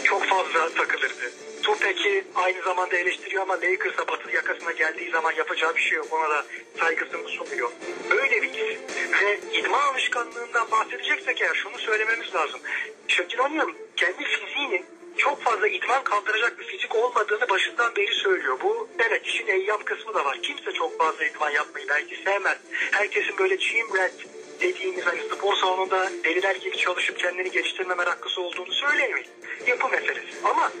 çok 0.03 0.25
fazla 0.25 0.69
takılırdı. 0.69 1.31
Tupac'i 1.63 2.23
aynı 2.35 2.61
zamanda 2.61 2.95
eleştiriyor 2.95 3.41
ama 3.41 3.53
Lakers'a 3.53 4.07
batı 4.07 4.31
yakasına 4.31 4.71
geldiği 4.71 5.11
zaman 5.11 5.31
yapacağı 5.31 5.75
bir 5.75 5.81
şey 5.81 5.97
yok. 5.97 6.07
Ona 6.11 6.29
da 6.29 6.45
saygısını 6.79 7.27
sunuyor. 7.27 7.71
Böyle 8.09 8.41
bir 8.41 8.49
isim. 8.49 8.81
Ve 9.21 9.39
idman 9.53 9.93
alışkanlığından 9.93 10.71
bahsedeceksek 10.71 11.41
eğer 11.41 11.53
şunu 11.53 11.77
söylememiz 11.77 12.35
lazım. 12.35 12.59
Shaquille 13.07 13.41
O'Neal 13.41 13.67
kendi 13.95 14.23
fiziğinin 14.23 14.85
çok 15.17 15.41
fazla 15.41 15.67
idman 15.67 16.03
kaldıracak 16.03 16.59
bir 16.59 16.65
fizik 16.65 16.95
olmadığını 16.95 17.49
başından 17.49 17.95
beri 17.95 18.13
söylüyor. 18.13 18.57
Bu 18.63 18.89
evet 18.99 19.25
işin 19.25 19.47
eyyam 19.47 19.83
kısmı 19.83 20.13
da 20.13 20.25
var. 20.25 20.39
Kimse 20.41 20.71
çok 20.71 20.97
fazla 20.97 21.25
idman 21.25 21.49
yapmayı 21.49 21.87
belki 21.89 22.15
sevmez. 22.25 22.57
Herkesin 22.91 23.37
böyle 23.37 23.55
gym 23.55 23.97
rat 23.97 24.13
dediğimiz 24.61 25.05
hani 25.05 25.19
spor 25.21 25.55
salonunda 25.55 26.09
deliler 26.23 26.55
gibi 26.55 26.77
çalışıp 26.77 27.19
kendini 27.19 27.51
geliştirme 27.51 27.95
meraklısı 27.95 28.41
olduğunu 28.41 28.73
söylemeyin. 28.73 29.27
Yapı 29.67 29.89
meselesi. 29.89 30.27
Ama 30.43 30.71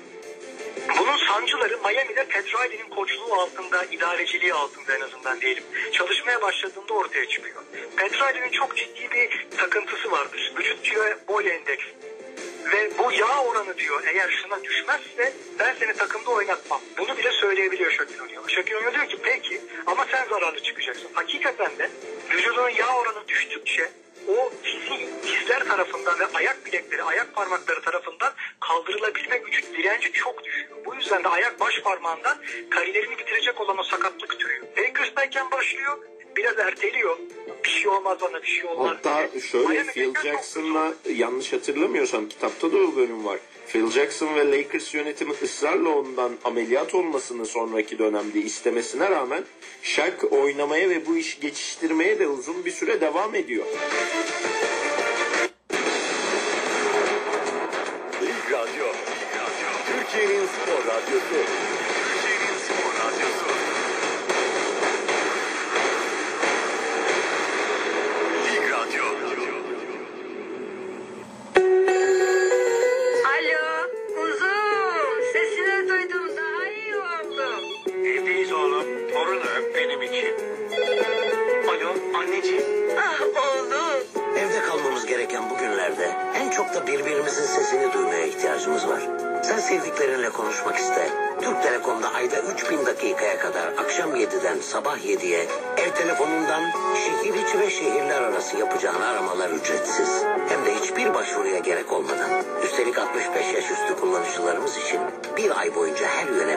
bunun 0.99 1.17
sancıları 1.17 1.77
Miami'de 1.77 2.25
Pat 2.25 2.45
Riley'nin 2.45 2.89
koçluğu 2.89 3.33
altında, 3.33 3.85
idareciliği 3.85 4.53
altında 4.53 4.95
en 4.95 5.01
azından 5.01 5.41
diyelim. 5.41 5.63
Çalışmaya 5.91 6.41
başladığında 6.41 6.93
ortaya 6.93 7.25
çıkıyor. 7.25 7.63
Pat 7.97 8.13
Riley'nin 8.13 8.51
çok 8.51 8.77
ciddi 8.77 9.11
bir 9.11 9.47
takıntısı 9.57 10.11
vardır. 10.11 10.53
Vücut 10.57 10.83
kilo 10.83 11.03
boy 11.27 11.49
endeks. 11.49 11.85
Ve 12.71 12.97
bu 12.97 13.11
yağ 13.11 13.43
oranı 13.43 13.77
diyor 13.77 14.03
eğer 14.07 14.29
şuna 14.29 14.63
düşmezse 14.63 15.33
ben 15.59 15.75
seni 15.79 15.93
takımda 15.93 16.29
oynatmam. 16.29 16.81
Bunu 16.97 17.17
bile 17.17 17.31
söyleyebiliyor 17.31 17.91
Shaquille 17.91 18.21
O'Neal. 18.21 18.47
Shaquille 18.47 18.77
O'Neal 18.77 18.93
diyor 18.93 19.07
ki 19.09 19.17
peki 19.23 19.61
ama 19.85 20.05
sen 20.11 20.27
zararlı 20.29 20.63
çıkacaksın. 20.63 21.09
Hakikaten 21.13 21.77
de 21.77 21.89
vücudunun 22.31 22.69
yağ 22.69 22.95
oranı 22.95 23.27
düştükçe 23.27 23.89
o 24.27 24.51
fizik 24.63 25.23
dizler 25.23 25.65
tarafından 25.67 26.19
ve 26.19 26.25
ayak 26.33 26.65
bilekleri, 26.65 27.03
ayak 27.03 27.35
parmakları 27.35 27.81
tarafından 27.81 28.33
kaldırılabilme 28.59 29.37
gücü, 29.37 29.61
direnci 29.77 30.11
çok 30.11 30.43
düşüyor. 30.43 30.77
Bu 30.85 30.95
yüzden 30.95 31.23
de 31.23 31.27
ayak 31.27 31.59
baş 31.59 31.79
parmağından 31.81 32.37
kariyerini 32.69 33.17
bitirecek 33.17 33.61
olan 33.61 33.77
o 33.77 33.83
sakatlık 33.83 34.39
türüyor. 34.39 34.65
Lakers'tayken 34.77 35.51
başlıyor, 35.51 35.97
biraz 36.35 36.59
erteliyor. 36.59 37.17
Bir 37.63 37.69
şey 37.69 37.87
olmaz 37.91 38.17
bana 38.21 38.41
bir 38.41 38.47
şey 38.47 38.65
olmaz 38.65 38.87
Hatta 38.89 39.31
diye. 39.31 39.41
şöyle 39.41 39.67
Miami'deyken 39.67 40.13
Phil 40.13 40.31
Jackson'la 40.31 40.93
yanlış 41.15 41.53
hatırlamıyorsam 41.53 42.29
kitapta 42.29 42.71
da 42.71 42.77
o 42.77 42.95
bölüm 42.95 43.25
var. 43.25 43.39
Phil 43.67 43.91
Jackson 43.91 44.35
ve 44.35 44.51
Lakers 44.57 44.93
yönetimi 44.93 45.33
ısrarla 45.43 45.89
ondan 45.89 46.31
ameliyat 46.45 46.95
olmasını 46.95 47.45
sonraki 47.45 47.99
dönemde 47.99 48.39
istemesine 48.39 49.09
rağmen 49.09 49.43
Shaq 49.83 50.27
oynamaya 50.31 50.89
ve 50.89 51.05
bu 51.05 51.17
işi 51.17 51.39
geçiştirmeye 51.39 52.19
de 52.19 52.27
uzun 52.27 52.65
bir 52.65 52.71
süre 52.71 53.01
devam 53.01 53.35
ediyor. 53.35 53.65
Radyo. 58.51 58.85
Türkiye'nin 59.87 60.45
spor 60.45 60.85
radyosu. 60.93 61.78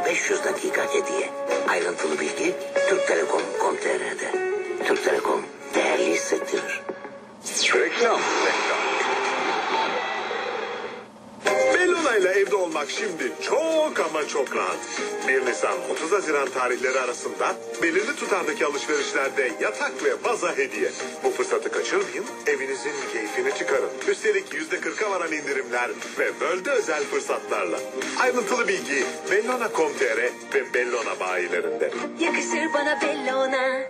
Her 0.03 0.09
yöne 0.09 0.15
500 0.15 0.45
dakika 0.45 0.83
hediye. 0.95 1.31
Ayrıntılı 1.69 2.21
bilgi 2.21 2.55
Türk 2.89 3.07
Telekom.com.tr'de. 3.07 4.33
Türk 4.87 5.05
Telekom 5.05 5.43
değerli 5.75 6.07
hissettirir. 6.07 6.83
Reklam. 7.75 8.21
Bellona 11.75 12.17
ile 12.17 12.29
evde 12.29 12.57
olmak 12.57 12.91
şimdi 12.91 13.33
çok 13.43 13.62
ama 14.13 14.29
çok 14.29 14.57
rahat. 14.57 14.77
1 15.29 15.47
Nisan 15.47 15.91
30 15.91 16.13
Haziran 16.13 16.49
tarihleri 16.51 17.01
arasında 17.01 17.57
belirli 17.83 18.17
tutardaki 18.17 18.67
alışverişlerde 18.67 19.53
yatak 19.61 20.05
ve 20.05 20.25
baza 20.25 20.57
hediye. 20.57 20.91
Bu 21.25 21.31
fırsatı 21.31 21.73
kaçırmayın, 21.73 22.25
evinizin 22.47 22.93
keyfini 23.13 23.59
çıkarın. 23.59 23.91
Üstelik 24.09 24.55
%40'a 24.55 25.11
varan 25.11 25.33
indirimler 25.33 25.91
ve 26.19 26.41
bölge 26.41 26.71
özel 26.71 27.05
fırsatlarla. 27.05 27.79
Ayrıntılı 28.21 28.69
bilgi 28.69 29.05
bellona.com.tr 29.31 30.19
ve 30.55 30.75
Bellona 30.75 31.21
bayilerinde. 31.21 31.91
Yakışır 32.21 32.75
bana 32.75 33.01
Bellona. 33.01 33.81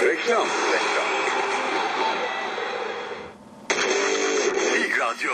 Reklam. 0.00 0.48
İlk 4.76 5.00
radyo. 5.00 5.32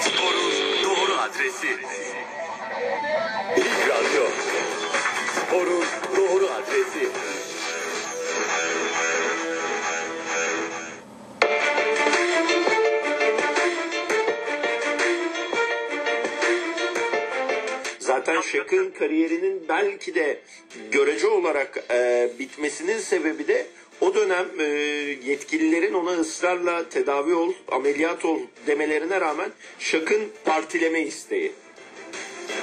Sporun 0.00 0.52
doğru 0.84 1.20
adresi. 1.20 1.78
sporun 5.52 5.84
doğru 6.16 6.46
adresi. 6.46 7.08
Zaten 17.98 18.40
Şak'ın 18.40 18.90
kariyerinin 18.90 19.68
belki 19.68 20.14
de 20.14 20.40
görece 20.90 21.26
olarak 21.26 21.84
e, 21.90 22.30
bitmesinin 22.38 22.98
sebebi 22.98 23.48
de 23.48 23.66
o 24.00 24.14
dönem 24.14 24.46
e, 24.58 24.64
yetkililerin 25.24 25.94
ona 25.94 26.10
ısrarla 26.10 26.88
tedavi 26.88 27.34
ol, 27.34 27.52
ameliyat 27.68 28.24
ol 28.24 28.40
demelerine 28.66 29.20
rağmen 29.20 29.50
Şak'ın 29.78 30.22
partileme 30.44 31.02
isteği. 31.02 31.52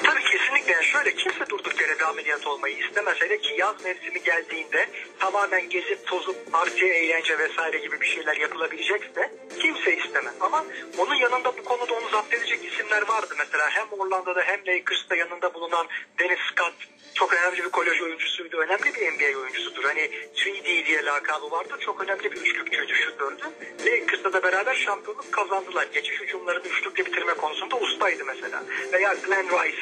Tabii 0.03 0.23
kesinlikle 0.23 0.71
yani 0.71 0.85
şöyle 0.85 1.15
kimse 1.15 1.49
durduk 1.49 1.81
yere 1.81 1.99
bir 1.99 2.03
ameliyat 2.03 2.47
olmayı 2.47 2.77
istemez. 2.77 3.17
Hele 3.19 3.37
ki 3.41 3.55
yaz 3.57 3.83
mevsimi 3.83 4.23
geldiğinde 4.23 4.89
tamamen 5.19 5.69
gezip 5.69 6.07
tozup 6.07 6.51
parti, 6.51 6.85
eğlence 6.85 7.39
vesaire 7.39 7.77
gibi 7.77 8.01
bir 8.01 8.05
şeyler 8.05 8.35
yapılabilecekse 8.35 9.31
kimse 9.59 9.97
istemez. 9.97 10.33
Ama 10.41 10.65
onun 10.97 11.15
yanında 11.15 11.57
bu 11.57 11.63
konuda 11.63 11.93
onu 11.93 12.09
zapt 12.09 12.33
edecek 12.33 12.59
isimler 12.65 13.07
vardı. 13.07 13.35
Mesela 13.37 13.69
hem 13.69 13.87
Orlando'da 13.99 14.41
hem 14.41 14.59
Lakers'ta 14.67 15.15
yanında 15.15 15.53
bulunan 15.53 15.87
Dennis 16.19 16.39
Scott 16.51 16.73
çok 17.19 17.33
önemli 17.33 17.57
bir 17.57 17.69
kolej 17.69 18.01
oyuncusuydu. 18.01 18.57
Önemli 18.57 18.95
bir 18.95 19.11
NBA 19.11 19.39
oyuncusudur. 19.39 19.83
Hani 19.83 20.01
3D 20.35 20.85
diye 20.85 21.05
lakabı 21.05 21.51
vardı. 21.51 21.73
Çok 21.79 22.03
önemli 22.03 22.31
bir 22.31 22.41
üçlükçüydü, 22.41 22.93
şutördü. 22.93 23.43
Lakers'ta 23.85 24.33
da 24.33 24.43
beraber 24.43 24.75
şampiyonluk 24.75 25.31
kazandılar. 25.31 25.87
Geçiş 25.93 26.21
hücumlarını 26.21 26.67
üçlükle 26.67 27.05
bitirme 27.05 27.33
konusunda 27.49 27.75
ustaydı 27.75 28.25
mesela. 28.25 28.63
Veya 28.93 29.13
Glenn 29.13 29.47
Rice. 29.49 29.81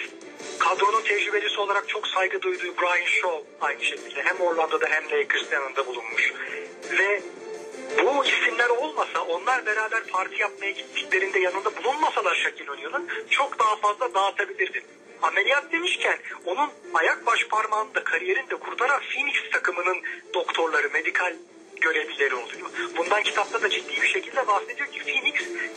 Kadronun 0.60 1.02
tecrübelisi 1.02 1.60
olarak 1.60 1.90
çok 1.90 2.08
saygı 2.08 2.42
duyduğu 2.42 2.78
Brian 2.82 3.06
Shaw 3.06 3.44
aynı 3.62 3.84
şekilde. 3.84 4.24
Hem 4.24 4.42
Orlando'da 4.42 4.86
hem 4.90 5.04
Lakers'ta 5.12 5.56
yanında 5.56 5.88
bulunmuş. 5.88 6.34
Ve 7.00 7.22
bu 8.04 8.26
isimler 8.26 8.70
olmasa 8.70 9.22
onlar 9.22 9.66
beraber 9.66 10.04
parti 10.08 10.42
yapmaya 10.42 10.72
gittiklerinde 10.72 11.40
yanında 11.40 11.84
bulunmasalar 11.84 12.36
Shaquille 12.36 12.72
O'Neal'ın 12.72 13.10
çok 13.30 13.60
daha 13.60 13.76
fazla 13.76 14.14
dağıtabilirdi. 14.14 14.84
Ameliyat 15.22 15.72
demişken 15.72 16.20
onun 16.46 16.70
ayak 16.94 17.26
baş 17.26 17.48
parmağını 17.48 17.96
da 17.96 18.04
kariyerini 18.04 18.50
de 18.50 18.56
kurtaran 18.56 19.02
Phoenix 19.02 19.36
takımının 19.52 19.98
doktorları, 20.34 20.90
medikal 20.90 21.34
görevlileri 21.80 22.36
oluyor. 22.36 22.70
Bundan 22.98 23.24
kitapta 23.24 23.62
da 23.62 23.70
ciddi 23.70 24.02
bir 24.02 24.08
şekilde 24.08 24.48
bahsediyor 24.48 24.88
ki 24.92 25.00
Phoenix, 25.00 25.36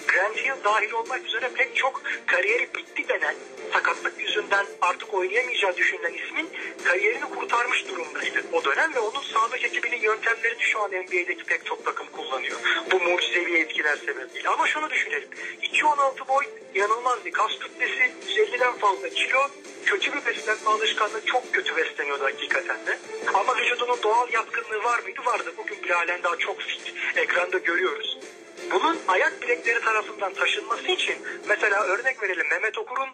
Grant 0.09 0.65
dahil 0.65 0.93
olmak 0.93 1.27
üzere 1.27 1.51
pek 1.55 1.77
çok 1.77 2.03
kariyeri 2.27 2.69
bitti 2.75 3.09
denen 3.09 3.35
sakatlık 3.73 4.21
yüzünden 4.21 4.67
artık 4.81 5.15
oynayamayacağı 5.15 5.77
düşünülen 5.77 6.13
ismin 6.15 6.51
kariyerini 6.85 7.25
kurtarmış 7.25 7.89
durumdaydı 7.89 8.45
o 8.53 8.65
dönem 8.65 8.95
ve 8.95 9.01
onun 9.01 9.23
sağlık 9.23 9.65
ekibinin 9.65 10.01
yöntemlerini 10.01 10.63
şu 10.63 10.81
an 10.81 10.91
NBA'deki 10.91 11.45
pek 11.45 11.67
çok 11.67 11.85
takım 11.85 12.07
kullanıyor. 12.13 12.61
Bu 12.91 13.01
mucizevi 13.01 13.59
etkiler 13.59 13.97
sebebiyle. 13.97 14.49
Ama 14.49 14.67
şunu 14.67 14.91
düşünelim. 14.91 15.29
2.16 15.63 16.29
boy 16.29 16.45
inanılmaz 16.75 17.25
bir 17.25 17.33
kas 17.33 17.59
kütlesi 17.59 18.13
150'den 18.29 18.73
fazla 18.73 19.09
kilo 19.09 19.41
kötü 19.87 20.13
bir 20.13 20.27
beslenme 20.27 20.71
alışkanlığı 20.71 21.25
çok 21.27 21.55
kötü 21.55 21.77
besleniyordu 21.77 22.25
hakikaten 22.25 22.87
de. 22.87 22.99
Ama 23.35 23.57
vücudunun 23.57 24.03
doğal 24.03 24.33
yatkınlığı 24.33 24.85
var 24.85 24.99
mıydı? 24.99 25.21
Vardı. 25.25 25.53
Bugün 25.59 25.83
bile 25.90 25.96
halen 25.98 26.22
daha 26.22 26.37
çok 26.37 26.61
fit. 26.61 26.94
Ekranda 27.16 27.59
görüyoruz. 27.59 28.18
Bunun 28.72 28.98
ayak 29.09 29.42
bilekleri 29.42 29.81
tarafından 29.81 30.35
taşınması 30.35 30.87
için 30.87 31.16
mesela 31.48 31.83
örnek 31.85 32.22
verelim 32.22 32.46
Mehmet 32.50 32.79
Okur'un 32.79 33.09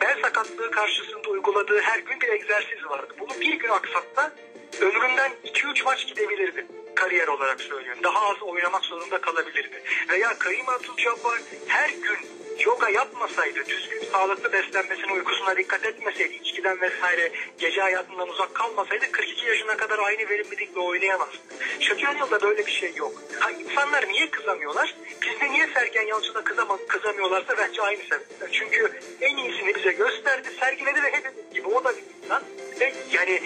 bel 0.00 0.22
sakatlığı 0.22 0.70
karşısında 0.70 1.28
uyguladığı 1.28 1.80
her 1.80 1.98
gün 1.98 2.20
bir 2.20 2.28
egzersiz 2.28 2.86
vardı. 2.90 3.14
Bunu 3.20 3.40
bir 3.40 3.54
gün 3.54 3.68
aksatsa 3.68 4.32
ömründen 4.80 5.32
2-3 5.44 5.84
maç 5.84 6.06
gidebilirdi 6.06 6.66
kariyer 6.94 7.28
olarak 7.28 7.60
söylüyorum. 7.60 8.02
Daha 8.02 8.28
az 8.28 8.42
oynamak 8.42 8.84
zorunda 8.84 9.20
kalabilirdi. 9.20 9.82
Veya 10.08 10.38
Karim 10.38 10.68
Abdul-Jabbar 10.68 11.40
her 11.66 11.90
gün 11.90 12.18
yoga 12.64 12.88
yapmasaydı, 12.88 13.66
düzgün 13.66 14.04
sağlıklı 14.12 14.52
beslenmesine, 14.52 15.12
uykusuna 15.12 15.56
dikkat 15.56 15.86
etmeseydi, 15.86 16.34
içkiden 16.34 16.80
vesaire 16.80 17.32
gece 17.58 17.80
hayatından 17.80 18.28
uzak 18.28 18.54
kalmasaydı 18.54 19.12
42 19.12 19.46
yaşına 19.46 19.76
kadar 19.76 19.98
aynı 19.98 20.28
verimlilikle 20.28 20.80
oynayamazdı. 20.80 21.36
Shaquille 21.80 22.08
O'Neal'da 22.08 22.40
böyle 22.40 22.66
bir 22.66 22.72
şey 22.72 22.94
yok. 22.96 23.12
Ha, 23.40 23.50
insanlar 23.50 24.08
niye 24.08 24.30
kızamıyorlar? 24.30 24.94
Bizde 25.22 25.52
niye 25.52 25.68
Sergen 25.74 26.06
Yalçın'a 26.06 26.44
kızama, 26.44 26.78
kızamıyorlarsa 26.88 27.58
bence 27.58 27.82
aynı 27.82 28.02
sebepten. 28.02 28.48
Çünkü 28.52 29.00
en 29.20 29.36
iyisini 29.36 29.74
bize 29.74 29.92
gösterdi, 29.92 30.48
sergiledi 30.60 31.02
ve 31.02 31.12
hepimiz 31.12 31.54
gibi 31.54 31.68
o 31.68 31.84
da 31.84 31.92
bir 31.96 32.02
insan. 32.24 32.42
Ve 32.80 32.94
yani 33.12 33.42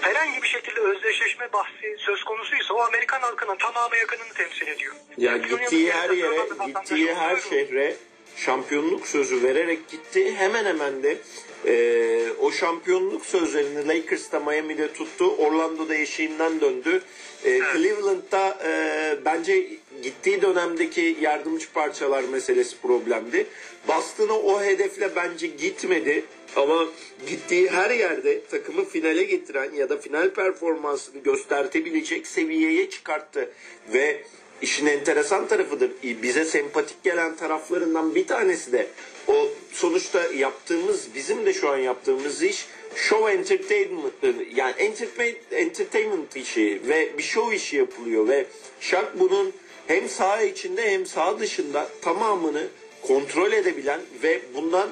herhangi 0.00 0.42
bir 0.42 0.48
şekilde 0.48 0.80
özdeşleşme 0.80 1.52
bahsi 1.52 1.96
söz 1.98 2.24
konusuysa 2.24 2.74
o 2.74 2.80
Amerikan 2.84 3.20
halkının 3.20 3.56
tamamı 3.56 3.96
yakınını 3.96 4.32
temsil 4.34 4.66
ediyor. 4.66 4.94
Ya 5.16 5.30
Shaquille 5.30 5.56
gittiği 5.56 5.92
her 5.92 6.10
yere, 6.10 6.48
gittiği 6.66 7.14
her 7.14 7.36
şehre 7.36 7.96
şampiyonluk 8.36 9.06
sözü 9.06 9.42
vererek 9.42 9.88
gitti. 9.88 10.34
Hemen 10.34 10.64
hemen 10.64 11.02
de 11.02 11.18
e, 11.66 12.32
o 12.40 12.52
şampiyonluk 12.52 13.26
sözlerini 13.26 13.88
Lakers'ta 13.88 14.40
Miami'de 14.40 14.92
tuttu. 14.92 15.36
Orlando'da 15.36 15.94
eşiğinden 15.94 16.60
döndü. 16.60 17.02
E, 17.44 17.58
Cleveland'da 17.58 18.58
e, 18.64 19.18
bence 19.24 19.66
gittiği 20.02 20.42
dönemdeki 20.42 21.16
yardımcı 21.20 21.72
parçalar 21.72 22.24
meselesi 22.24 22.80
problemdi. 22.80 23.46
Boston'a 23.88 24.32
o 24.32 24.62
hedefle 24.62 25.16
bence 25.16 25.46
gitmedi. 25.46 26.24
Ama 26.56 26.88
gittiği 27.26 27.70
her 27.70 27.90
yerde 27.90 28.44
takımı 28.44 28.84
finale 28.84 29.24
getiren 29.24 29.72
ya 29.72 29.88
da 29.88 29.98
final 29.98 30.30
performansını 30.30 31.22
göstertebilecek 31.22 32.26
seviyeye 32.26 32.90
çıkarttı. 32.90 33.50
Ve 33.92 34.22
İşin 34.62 34.86
enteresan 34.86 35.48
tarafıdır. 35.48 35.90
Bize 36.02 36.44
sempatik 36.44 37.04
gelen 37.04 37.36
taraflarından 37.36 38.14
bir 38.14 38.26
tanesi 38.26 38.72
de 38.72 38.86
o 39.28 39.48
sonuçta 39.72 40.26
yaptığımız, 40.36 41.08
bizim 41.14 41.46
de 41.46 41.52
şu 41.52 41.68
an 41.68 41.76
yaptığımız 41.76 42.42
iş 42.42 42.66
show 42.94 43.32
entertainment 43.32 44.12
yani 44.54 44.74
entertainment, 44.78 45.52
entertainment 45.52 46.36
işi 46.36 46.80
ve 46.88 47.18
bir 47.18 47.22
show 47.22 47.56
işi 47.56 47.76
yapılıyor 47.76 48.28
ve 48.28 48.46
Shaq 48.80 49.06
bunun 49.14 49.52
hem 49.86 50.08
saha 50.08 50.42
içinde 50.42 50.90
hem 50.90 51.06
saha 51.06 51.38
dışında 51.38 51.88
tamamını 52.02 52.66
kontrol 53.02 53.52
edebilen 53.52 54.00
ve 54.22 54.40
bundan 54.54 54.90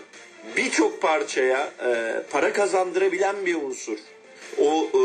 birçok 0.56 1.02
parçaya 1.02 1.72
e, 1.84 2.22
para 2.30 2.52
kazandırabilen 2.52 3.46
bir 3.46 3.54
unsur. 3.54 3.98
O 4.58 4.88
e, 4.94 5.00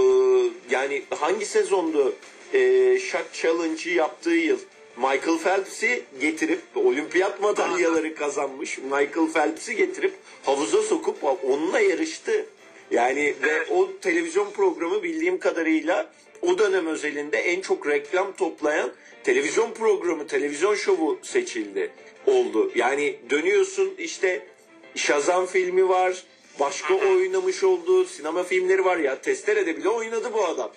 yani 0.70 1.04
hangi 1.10 1.46
sezondu 1.46 2.16
e, 2.54 2.60
Shaq 3.00 3.26
Challenge'ı 3.34 3.94
yaptığı 3.94 4.30
yıl 4.30 4.60
Michael 4.98 5.38
Phelps'i 5.44 6.04
getirip 6.22 6.62
olimpiyat 6.76 7.42
madalyaları 7.42 8.16
kazanmış 8.16 8.78
Michael 8.78 9.32
Phelps'i 9.34 9.76
getirip 9.76 10.14
havuza 10.44 10.82
sokup 10.82 11.24
onunla 11.44 11.80
yarıştı. 11.80 12.46
Yani 12.92 13.34
ve 13.44 13.66
o 13.70 13.90
televizyon 14.02 14.52
programı 14.52 15.04
bildiğim 15.04 15.40
kadarıyla 15.40 16.12
o 16.42 16.58
dönem 16.58 16.88
özelinde 16.88 17.38
en 17.38 17.62
çok 17.62 17.88
reklam 17.88 18.32
toplayan 18.36 18.92
televizyon 19.24 19.74
programı, 19.74 20.28
televizyon 20.28 20.76
şovu 20.76 21.20
seçildi 21.22 21.92
oldu. 22.26 22.72
Yani 22.76 23.16
dönüyorsun 23.30 23.94
işte 23.98 24.48
Shazam 24.96 25.46
filmi 25.46 25.90
var, 25.90 26.24
başka 26.60 26.94
oynamış 26.94 27.64
olduğu 27.64 28.06
sinema 28.06 28.44
filmleri 28.44 28.86
var 28.86 28.98
ya 28.98 29.22
Testere'de 29.22 29.78
bile 29.78 29.90
oynadı 29.90 30.34
bu 30.34 30.46
adam. 30.46 30.72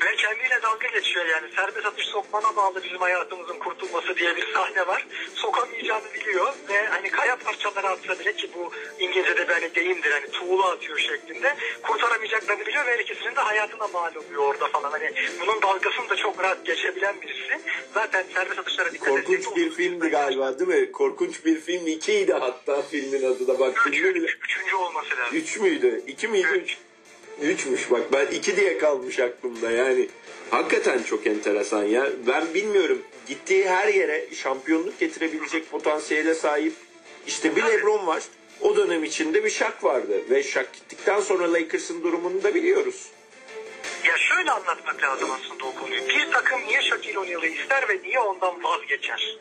Ve 0.00 0.16
kendiyle 0.16 0.62
dalga 0.62 0.86
geçiyor 0.88 1.26
yani. 1.26 1.46
Serbest 1.56 1.86
atış 1.86 2.06
sokmana 2.06 2.56
bağlı 2.56 2.82
bizim 2.84 2.98
hayatımızın 2.98 3.58
kurtulması 3.58 4.16
diye 4.16 4.36
bir 4.36 4.52
sahne 4.52 4.86
var. 4.86 5.06
Sokamayacağını 5.34 6.14
biliyor 6.14 6.54
ve 6.68 6.86
hani 6.86 7.10
kaya 7.10 7.36
parçaları 7.36 7.88
atsa 7.88 8.18
bile 8.18 8.32
ki 8.36 8.50
bu 8.54 8.72
İngilizce'de 8.98 9.48
bir 9.48 9.52
hani 9.52 9.74
deyimdir 9.74 10.10
hani 10.10 10.30
tuğla 10.30 10.70
atıyor 10.70 10.98
şeklinde. 10.98 11.56
Kurtaramayacaklarını 11.82 12.66
biliyor 12.66 12.86
ve 12.86 12.90
her 12.92 12.98
ikisinin 12.98 13.36
de 13.36 13.40
hayatına 13.40 13.88
mal 13.88 14.14
oluyor 14.14 14.42
orada 14.42 14.66
falan. 14.68 14.90
Hani 14.90 15.12
bunun 15.40 15.62
dalgasını 15.62 16.08
da 16.10 16.16
çok 16.16 16.42
rahat 16.42 16.66
geçebilen 16.66 17.20
birisi. 17.22 17.60
Zaten 17.94 18.24
serbest 18.34 18.58
atışlara 18.58 18.92
dikkat 18.92 19.08
Korkunç 19.08 19.56
bir 19.56 19.70
filmdi 19.70 20.08
galiba 20.08 20.58
değil 20.58 20.80
mi? 20.80 20.92
Korkunç 20.92 21.44
bir 21.44 21.60
film 21.60 21.86
2'ydi 21.86 22.32
hatta 22.32 22.82
filmin 22.82 23.22
adı 23.34 23.46
da 23.48 23.58
bak 23.58 23.86
Üç, 23.86 23.98
üç, 23.98 24.36
üçüncü 24.44 24.76
olması 24.76 25.16
lazım. 25.16 25.36
3 25.36 25.56
müydü? 25.58 26.02
2 26.06 26.28
miydi? 26.28 26.46
Üç. 26.46 26.76
3'müş 27.42 27.90
bak 27.90 28.12
ben 28.12 28.26
2 28.26 28.56
diye 28.56 28.78
kalmış 28.78 29.18
aklımda 29.18 29.70
yani. 29.70 30.08
Hakikaten 30.50 31.02
çok 31.02 31.26
enteresan 31.26 31.84
ya. 31.84 32.10
Ben 32.26 32.54
bilmiyorum 32.54 33.02
gittiği 33.26 33.68
her 33.68 33.88
yere 33.88 34.34
şampiyonluk 34.34 34.98
getirebilecek 35.00 35.70
potansiyele 35.70 36.34
sahip. 36.34 36.72
İşte 37.26 37.56
bir 37.56 37.62
Lebron 37.62 38.06
var. 38.06 38.22
O 38.60 38.76
dönem 38.76 39.04
içinde 39.04 39.44
bir 39.44 39.50
Shaq 39.50 39.74
vardı. 39.82 40.20
Ve 40.30 40.42
Shaq 40.42 40.66
gittikten 40.72 41.20
sonra 41.20 41.52
Lakers'ın 41.52 42.02
durumunu 42.02 42.42
da 42.42 42.54
biliyoruz. 42.54 43.06
Ya 44.04 44.18
şöyle 44.18 44.50
anlatmak 44.50 45.02
lazım 45.02 45.30
aslında 45.30 45.64
o 45.64 45.74
konuyu. 45.74 46.08
Bir 46.08 46.30
takım 46.30 46.60
niye 46.68 46.82
Shaquille 46.82 47.18
O'Neal'ı 47.18 47.46
ister 47.46 47.88
ve 47.88 47.98
niye 48.02 48.20
ondan 48.20 48.62
vazgeçer? 48.62 49.38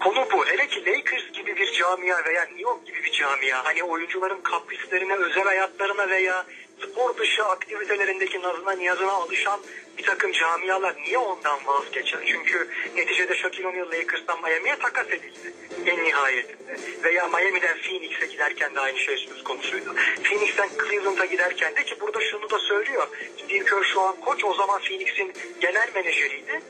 Konu 0.00 0.26
bu. 0.32 0.46
Hele 0.46 0.66
ki 0.68 0.86
Lakers 0.86 1.32
gibi 1.32 1.56
bir 1.56 1.72
camia 1.72 2.24
veya 2.24 2.42
New 2.42 2.62
York 2.62 2.86
gibi 2.86 3.04
bir 3.04 3.12
camia 3.12 3.64
hani 3.64 3.82
oyuncuların 3.82 4.40
kaprislerine, 4.40 5.14
özel 5.14 5.44
hayatlarına 5.44 6.10
veya 6.10 6.46
spor 6.82 7.16
dışı 7.16 7.44
aktivitelerindeki 7.44 8.42
nazına 8.42 8.72
niyazına 8.72 9.12
alışan 9.12 9.60
bir 9.98 10.02
takım 10.02 10.32
camialar 10.32 10.96
niye 10.96 11.18
ondan 11.18 11.66
vazgeçer? 11.66 12.20
Çünkü 12.26 12.68
neticede 12.96 13.34
Shaquille 13.34 13.68
O'Neal 13.68 13.90
Lakers'tan 13.90 14.42
Miami'ye 14.42 14.76
takas 14.76 15.06
edildi 15.06 15.52
en 15.86 16.04
nihayetinde. 16.04 16.76
Veya 17.04 17.28
Miami'den 17.28 17.78
Phoenix'e 17.78 18.26
giderken 18.26 18.74
de 18.74 18.80
aynı 18.80 18.98
şey 18.98 19.16
söz 19.16 19.44
konusuydu. 19.44 19.94
Phoenix'ten 20.24 20.68
Cleveland'a 20.68 21.24
giderken 21.24 21.76
de 21.76 21.84
ki 21.84 22.00
burada 22.00 22.20
şunu 22.20 22.50
da 22.50 22.58
söylüyor. 22.58 23.08
Steve 23.44 23.64
Kerr 23.64 23.84
şu 23.84 24.00
an 24.00 24.20
koç 24.20 24.44
o 24.44 24.54
zaman 24.54 24.80
Phoenix'in 24.80 25.32
genel 25.60 25.88
menajeriydi 25.94 26.60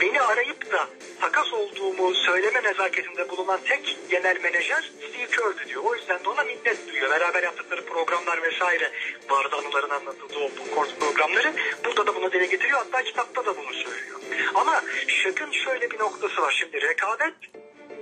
beni 0.00 0.20
arayıp 0.20 0.72
da 0.72 0.88
takas 1.20 1.52
olduğumu 1.52 2.14
söyleme 2.14 2.62
nezaketinde 2.62 3.28
bulunan 3.28 3.60
tek 3.64 3.96
genel 4.10 4.40
menajer 4.42 4.90
Steve 5.08 5.26
Kerr'dü 5.26 5.68
diyor. 5.68 5.82
O 5.84 5.94
yüzden 5.94 6.24
de 6.24 6.28
ona 6.28 6.44
minnet 6.44 6.88
duyuyor. 6.88 7.10
Beraber 7.10 7.42
yaptıkları 7.42 7.84
programlar 7.84 8.42
vesaire 8.42 8.90
vardı 9.30 9.56
anıların 9.56 9.90
anlatıldığı 9.90 10.38
o 10.38 10.50
bu 10.58 10.74
kurs 10.74 10.90
programları. 11.00 11.52
Burada 11.84 12.06
da 12.06 12.14
bunu 12.14 12.32
dile 12.32 12.46
getiriyor. 12.46 12.78
Hatta 12.78 13.02
kitapta 13.02 13.46
da 13.46 13.56
bunu 13.56 13.72
söylüyor. 13.72 14.20
Ama 14.54 14.82
Şak'ın 15.06 15.50
şöyle 15.50 15.90
bir 15.90 15.98
noktası 15.98 16.42
var. 16.42 16.56
Şimdi 16.58 16.82
rekabet 16.82 17.34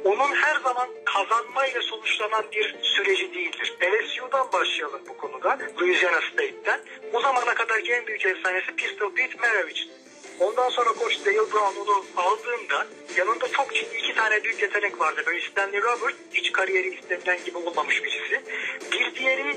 onun 0.04 0.34
her 0.34 0.60
zaman 0.60 0.88
kazanmayla 1.04 1.82
sonuçlanan 1.82 2.44
bir 2.52 2.76
süreci 2.82 3.34
değildir. 3.34 3.76
LSU'dan 3.82 4.52
başlayalım 4.52 5.00
bu 5.08 5.16
konuda. 5.16 5.58
Louisiana 5.80 6.20
State'ten. 6.32 6.80
O 7.12 7.20
zamana 7.20 7.54
kadarki 7.54 7.92
en 7.92 8.06
büyük 8.06 8.26
efsanesi 8.26 8.76
Pistol 8.76 9.14
Pete 9.14 9.38
Maravich. 9.38 9.88
Ondan 10.40 10.68
sonra 10.68 10.92
koç 10.92 11.18
Dale 11.26 11.36
Brown 11.36 11.80
onu 11.80 12.04
aldığında 12.16 12.86
yanında 13.16 13.48
çok 13.48 13.74
ciddi 13.74 13.96
iki 13.96 14.14
tane 14.14 14.44
büyük 14.44 14.62
yetenek 14.62 15.00
vardı. 15.00 15.22
Böyle 15.26 15.40
Stanley 15.40 15.82
Robert 15.82 16.14
hiç 16.32 16.52
kariyeri 16.52 16.94
istenilen 16.94 17.44
gibi 17.44 17.58
olmamış 17.58 18.04
birisi. 18.04 18.42
Bir 18.92 19.14
diğeri 19.14 19.56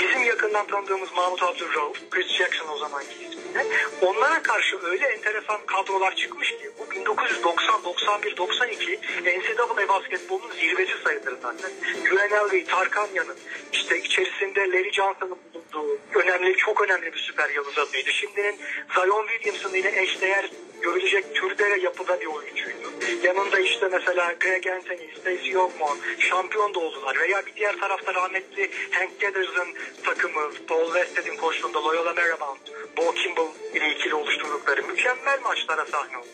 bizim 0.00 0.24
yakından 0.24 0.66
tanıdığımız 0.66 1.12
Mahmut 1.16 1.42
Abdurrauf, 1.42 2.10
Chris 2.10 2.28
Jackson 2.28 2.68
o 2.68 2.78
zamanki 2.78 3.14
ismiyle. 3.14 3.66
Onlara 4.00 4.42
karşı 4.42 4.78
öyle 4.82 5.06
enteresan 5.06 5.60
kadrolar 5.66 6.16
çıkmış 6.16 6.50
ki 6.50 6.70
bu 6.78 6.90
1990, 6.90 7.84
91, 7.84 8.36
92 8.36 9.00
NCAA 9.24 9.88
basketbolunun 9.88 10.50
zirvesi 10.50 11.02
sayılır 11.04 11.36
zaten. 11.42 11.70
UNLV, 12.12 12.64
Tarkanyan'ın 12.66 13.36
işte 13.72 13.98
içerisinde 13.98 14.60
Larry 14.60 14.92
Johnson'ın 14.92 15.38
bulunduğu 15.54 15.98
önemli, 16.14 16.56
çok 16.56 16.80
önemli 16.80 17.12
bir 17.12 17.18
süper 17.18 17.50
yıldız 17.50 17.78
adıydı. 17.78 18.10
Şimdinin 18.10 18.58
Zion 18.94 19.26
Williamson 19.26 19.74
ile 19.74 19.88
eşdeğer 20.20 20.50
görülecek 20.82 21.34
türde 21.34 21.80
yapıda 21.82 22.20
bir 22.20 22.26
oyuncuydu. 22.26 22.90
Yanında 23.22 23.60
işte 23.60 23.88
mesela 23.92 24.34
Greg 24.40 24.66
Anthony, 24.66 25.14
Stacey 25.20 25.50
Youngmore 25.50 25.98
şampiyon 26.18 26.74
da 26.74 26.78
oldular. 26.78 27.18
Veya 27.20 27.46
bir 27.46 27.54
diğer 27.56 27.80
tarafta 27.80 28.14
rahmetli 28.14 28.70
Hank 28.90 29.20
Gathers'ın 29.20 29.68
takımı, 30.04 30.50
Paul 30.68 30.92
Wested'in 30.92 31.36
koştuğunda 31.36 31.84
Loyola 31.84 32.14
Marymount, 32.14 32.60
Bo 32.96 33.14
Kimball 33.14 33.48
ile 33.74 33.90
ikili 33.90 34.14
oluşturdukları 34.14 34.82
mükemmel 34.82 35.40
maçlara 35.44 35.86
sahne 35.86 36.18
oldu. 36.18 36.28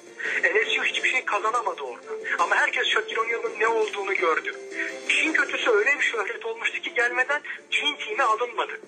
LSU 0.45 0.85
hiçbir 0.85 1.09
şey 1.09 1.25
kazanamadı 1.25 1.83
orada. 1.83 2.07
Ama 2.39 2.57
herkes 2.57 2.87
Shaquille 2.87 3.21
O'Neal'ın 3.21 3.61
ne 3.61 3.69
olduğunu 3.69 4.15
gördü. 4.15 4.55
İşin 5.09 5.33
kötüsü 5.33 5.71
öyle 5.71 5.99
bir 5.99 6.05
şöhret 6.05 6.47
olmuştu 6.47 6.81
ki 6.81 6.95
gelmeden 6.95 7.43
Dream 7.73 7.97
Team'e 7.97 8.25
alınmadı. 8.25 8.81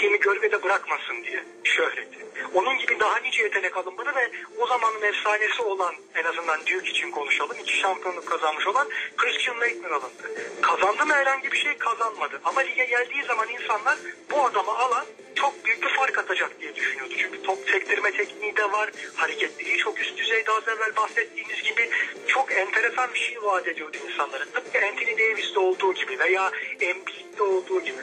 Team'i 0.00 0.20
gölgede 0.20 0.62
bırakmasın 0.62 1.24
diye 1.24 1.44
şöhreti. 1.64 2.18
Onun 2.54 2.78
gibi 2.78 3.00
daha 3.00 3.18
nice 3.18 3.42
yetenek 3.42 3.76
alınmadı 3.76 4.14
ve 4.16 4.30
o 4.58 4.66
zamanın 4.66 5.02
efsanesi 5.02 5.62
olan 5.62 5.94
en 6.14 6.24
azından 6.24 6.60
Duke 6.60 6.90
için 6.90 7.10
konuşalım. 7.10 7.56
iki 7.62 7.76
şampiyonluk 7.76 8.26
kazanmış 8.26 8.66
olan 8.66 8.88
Christian 9.16 9.60
Laettner 9.60 9.90
alındı. 9.90 10.32
Kazandı 10.62 11.06
mı 11.06 11.14
herhangi 11.14 11.52
bir 11.52 11.56
şey 11.56 11.78
kazanmadı. 11.78 12.40
Ama 12.44 12.60
lige 12.60 12.84
geldiği 12.84 13.24
zaman 13.24 13.48
insanlar 13.48 13.98
bu 14.30 14.44
adamı 14.44 14.78
alan 14.78 15.06
çok 15.34 15.64
büyük 15.64 15.82
bir 15.82 15.88
fark 15.88 16.18
atacak 16.18 16.60
diye 16.60 16.74
düşünüyordu. 16.74 17.14
Çünkü 17.18 17.42
top 17.42 17.58
sektirme 17.70 18.12
tekniği 18.12 18.56
de 18.56 18.72
var. 18.72 18.90
Hareketliliği 19.16 19.78
çok 19.78 20.00
üst 20.00 20.18
düzeyde 20.18 20.52
az 20.52 20.68
evvel 20.68 20.96
bahsettiğimiz 20.96 21.62
gibi 21.62 21.90
çok 22.26 22.52
enteresan 22.52 23.14
bir 23.14 23.18
şey 23.18 23.42
vaat 23.42 23.68
ediyordu 23.68 23.96
insanlara. 24.10 24.44
Tıpkı 24.44 24.78
Anthony 24.86 25.18
Davis'te 25.18 25.60
olduğu 25.60 25.94
gibi 25.94 26.18
veya 26.18 26.52
Embiid'de 26.80 27.42
olduğu 27.42 27.80
gibi. 27.80 28.00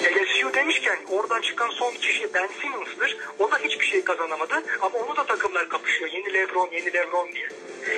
LSU 0.00 0.54
demişken 0.90 1.16
oradan 1.16 1.40
çıkan 1.40 1.70
son 1.70 1.94
kişi 1.94 2.34
Ben 2.34 2.48
Simmons'dır. 2.60 3.16
O 3.38 3.50
da 3.50 3.58
hiçbir 3.58 3.86
şey 3.86 4.04
kazanamadı 4.04 4.54
ama 4.80 4.98
onu 4.98 5.16
da 5.16 5.26
takımlar 5.26 5.68
kapışıyor. 5.68 6.10
Yeni 6.10 6.34
Lebron, 6.34 6.68
yeni 6.72 6.92
Lebron 6.92 7.32
diye. 7.32 7.48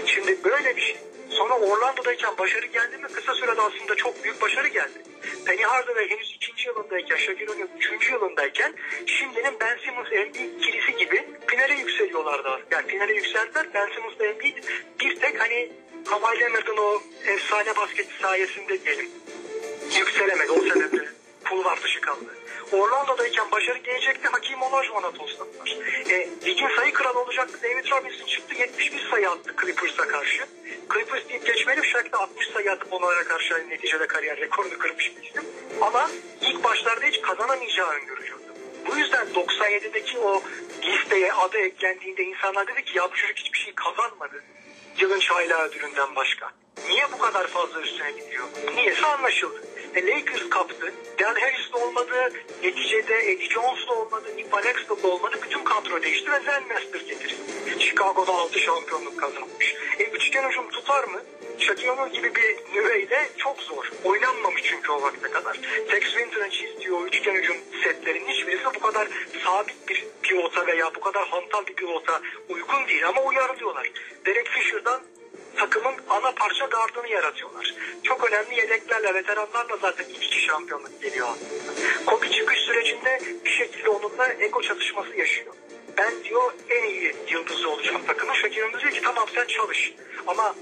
Şimdi 0.06 0.44
böyle 0.44 0.76
bir 0.76 0.82
şey. 0.82 0.96
Sonra 1.30 1.58
Orlando'dayken 1.58 2.38
başarı 2.38 2.66
geldi 2.66 2.98
mi 2.98 3.08
kısa 3.12 3.34
sürede 3.34 3.60
aslında 3.60 3.94
çok 3.94 4.24
büyük 4.24 4.42
başarı 4.42 4.68
geldi. 4.68 5.02
Penny 5.46 5.62
Hardaway 5.62 6.10
henüz 6.10 6.32
ikinci 6.36 6.68
yılındayken, 6.68 7.16
Shaquille 7.16 7.52
O'Neal 7.52 7.68
üçüncü 7.78 8.12
yılındayken 8.12 8.74
şimdinin 9.06 9.54
Ben 9.60 9.78
Simmons 9.84 10.12
Embiid 10.12 10.60
ikilisi 10.60 10.96
gibi 10.96 11.24
finale 11.46 11.74
yükseliyorlardı. 11.74 12.62
Yani 12.70 12.86
finale 12.86 13.12
yükseldiler. 13.12 13.66
Ben 13.74 13.88
Simmons 13.94 14.20
Embiid 14.20 14.56
bir 15.00 15.20
tek 15.20 15.40
hani 15.40 15.72
Kawhi 16.10 16.40
Leonard'ın 16.40 16.76
o 16.76 17.02
efsane 17.26 17.76
basketi 17.76 18.22
sayesinde 18.22 18.84
diyelim 18.84 19.10
yükselemedi 19.98 20.50
o 20.50 20.60
sebeple 20.60 21.08
kulvar 21.48 21.82
dışı 21.82 22.00
kaldı. 22.00 22.41
Orlando'dayken 22.72 23.50
başarı 23.52 23.78
gelecekti. 23.78 24.28
Hakim 24.28 24.62
Olajuwon'a 24.62 25.10
tosladılar. 25.10 25.76
E, 26.10 26.28
ligin 26.46 26.68
sayı 26.76 26.92
kralı 26.92 27.20
olacaktı. 27.20 27.58
David 27.62 27.90
Robinson 27.90 28.26
çıktı. 28.26 28.54
71 28.54 29.08
sayı 29.10 29.30
attı 29.30 29.54
Clippers'a 29.60 30.08
karşı. 30.08 30.44
Clippers 30.92 31.28
deyip 31.28 31.46
geçmeli. 31.46 31.86
Shaq 31.86 32.12
da 32.12 32.18
60 32.18 32.46
sayı 32.48 32.72
atıp 32.72 32.92
onlara 32.92 33.24
karşı 33.24 33.54
hani 33.54 33.70
neticede 33.70 34.06
kariyer 34.06 34.36
rekorunu 34.36 34.78
kırmış 34.78 35.12
bir 35.16 35.22
isim. 35.22 35.44
Ama 35.80 36.10
ilk 36.40 36.64
başlarda 36.64 37.06
hiç 37.06 37.20
kazanamayacağı 37.20 37.90
öngörülüyordu. 37.90 38.42
Bu 38.86 38.96
yüzden 38.96 39.26
97'deki 39.34 40.18
o 40.18 40.42
listeye 40.82 41.32
adı 41.32 41.58
eklendiğinde 41.58 42.22
insanlar 42.22 42.66
dedi 42.66 42.84
ki 42.84 42.98
ya 42.98 43.10
bu 43.12 43.16
çocuk 43.16 43.38
hiçbir 43.38 43.58
şey 43.58 43.74
kazanmadı. 43.74 44.44
Yılın 44.98 45.20
çaylağı 45.20 45.62
ödülünden 45.62 46.16
başka. 46.16 46.50
Niye 46.88 47.12
bu 47.12 47.18
kadar 47.18 47.46
fazla 47.46 47.80
üstüne 47.80 48.12
gidiyor? 48.12 48.44
Niyesi 48.74 49.06
anlaşıldı. 49.06 49.71
E, 49.94 50.06
Lakers 50.06 50.48
kaptı. 50.50 50.92
Dan 51.20 51.34
Harris 51.34 51.72
de 51.72 51.76
olmadı. 51.76 52.32
Neticede 52.62 53.32
Eddie 53.32 53.48
Jones 53.48 53.88
da 53.88 53.92
olmadı. 53.92 54.24
Nick 54.36 54.58
Exel 54.58 55.02
de 55.02 55.06
olmadı. 55.06 55.36
Bütün 55.42 55.64
kadro 55.64 56.02
değişti 56.02 56.32
ve 56.32 56.40
Zen 56.40 56.62
Master 56.68 57.00
getirildi. 57.00 57.80
Chicago'da 57.80 58.32
6 58.32 58.58
şampiyonluk 58.58 59.18
kazanmış. 59.18 59.74
E, 59.98 60.04
üçgen 60.04 60.48
hücum 60.48 60.70
tutar 60.70 61.04
mı? 61.04 61.22
O'Neal 62.02 62.12
gibi 62.12 62.34
bir 62.34 62.74
nüveyle 62.74 63.28
çok 63.36 63.60
zor. 63.60 63.90
Oynanmamış 64.04 64.62
çünkü 64.62 64.92
o 64.92 65.02
vakte 65.02 65.30
kadar. 65.30 65.60
Tex 65.90 66.02
Winter'ın 66.02 66.50
çizdiği 66.50 66.90
üçgen 67.06 67.34
hücum 67.34 67.56
setlerinin 67.84 68.28
hiçbirisi 68.28 68.64
bu 68.64 68.80
kadar 68.80 69.08
sabit 69.44 69.88
bir 69.88 70.06
pivota 70.22 70.66
veya 70.66 70.94
bu 70.94 71.00
kadar 71.00 71.28
hantal 71.28 71.66
bir 71.66 71.74
pivota 71.74 72.20
uygun 72.48 72.88
değil 72.88 73.08
ama 73.08 73.22
uyarlıyorlar. 73.22 73.90
Derek 74.26 74.48
Fisher'dan 74.48 75.00
takımın 75.56 75.94
ana 76.08 76.32
parça 76.32 76.66
gardını 76.66 77.08
yaratıyorlar. 77.08 77.74
Çok 78.02 78.32
önemli 78.32 78.54
yedeklerle, 78.54 79.14
veteranlarla 79.14 79.76
zaten 79.80 80.04
iki 80.04 80.40
şampiyonluk 80.40 81.02
geliyor 81.02 81.28
aslında. 81.28 82.04
Kobe 82.06 82.30
çıkış 82.30 82.58
sürecinde 82.58 83.20
bir 83.44 83.50
şekilde 83.50 83.88
onunla 83.88 84.32
ego 84.40 84.62
çatışması 84.62 85.16
yaşıyor. 85.16 85.54
Ben 85.98 86.24
diyor 86.24 86.52
en 86.70 86.84
iyi 86.84 87.14
yıldızı 87.28 87.70
olacağım 87.70 88.06
takımın. 88.06 88.32
O'Neal 88.72 88.80
diyor 88.80 88.92
ki 88.92 89.00
tamam 89.04 89.28
sen 89.34 89.46
çalış. 89.46 89.94
Ama 90.26 90.54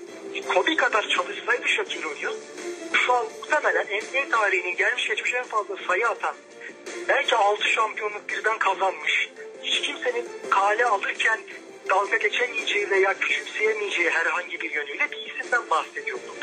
Kobe 0.55 0.77
kadar 0.77 1.09
çalışsaydı 1.09 1.69
Shaquille 1.69 2.07
O'Neal 2.07 2.35
şu 2.93 3.13
an 3.13 3.27
muhtemelen 3.41 3.87
NBA 3.87 4.39
tarihinin 4.39 4.77
gelmiş 4.77 5.09
geçmiş 5.09 5.35
en 5.35 5.45
fazla 5.45 5.77
sayı 5.89 6.09
atan 6.09 6.35
belki 7.09 7.37
6 7.37 7.69
şampiyonluk 7.69 8.29
birden 8.29 8.59
kazanmış. 8.59 9.31
Hiç 9.63 9.81
kimsenin 9.81 10.29
kale 10.51 10.85
alırken 10.87 11.41
dalga 11.91 12.17
geçemeyeceği 12.17 12.91
veya 12.91 13.19
küçümseyemeyeceği 13.19 14.11
herhangi 14.11 14.61
bir 14.61 14.71
yönüyle 14.71 15.11
bir 15.11 15.17
isimden 15.17 15.71
bahsediyordum. 15.71 16.35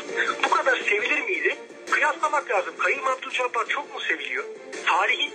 Bu 0.44 0.50
kadar 0.50 0.76
sevilir 0.76 1.20
miydi? 1.20 1.56
Kıyaslamak 1.90 2.50
lazım. 2.50 2.74
Kayım 2.78 3.06
Abdülcabbar 3.06 3.66
çok 3.66 3.94
mu 3.94 4.00
seviliyor? 4.00 4.44
Tarihin 4.86 5.32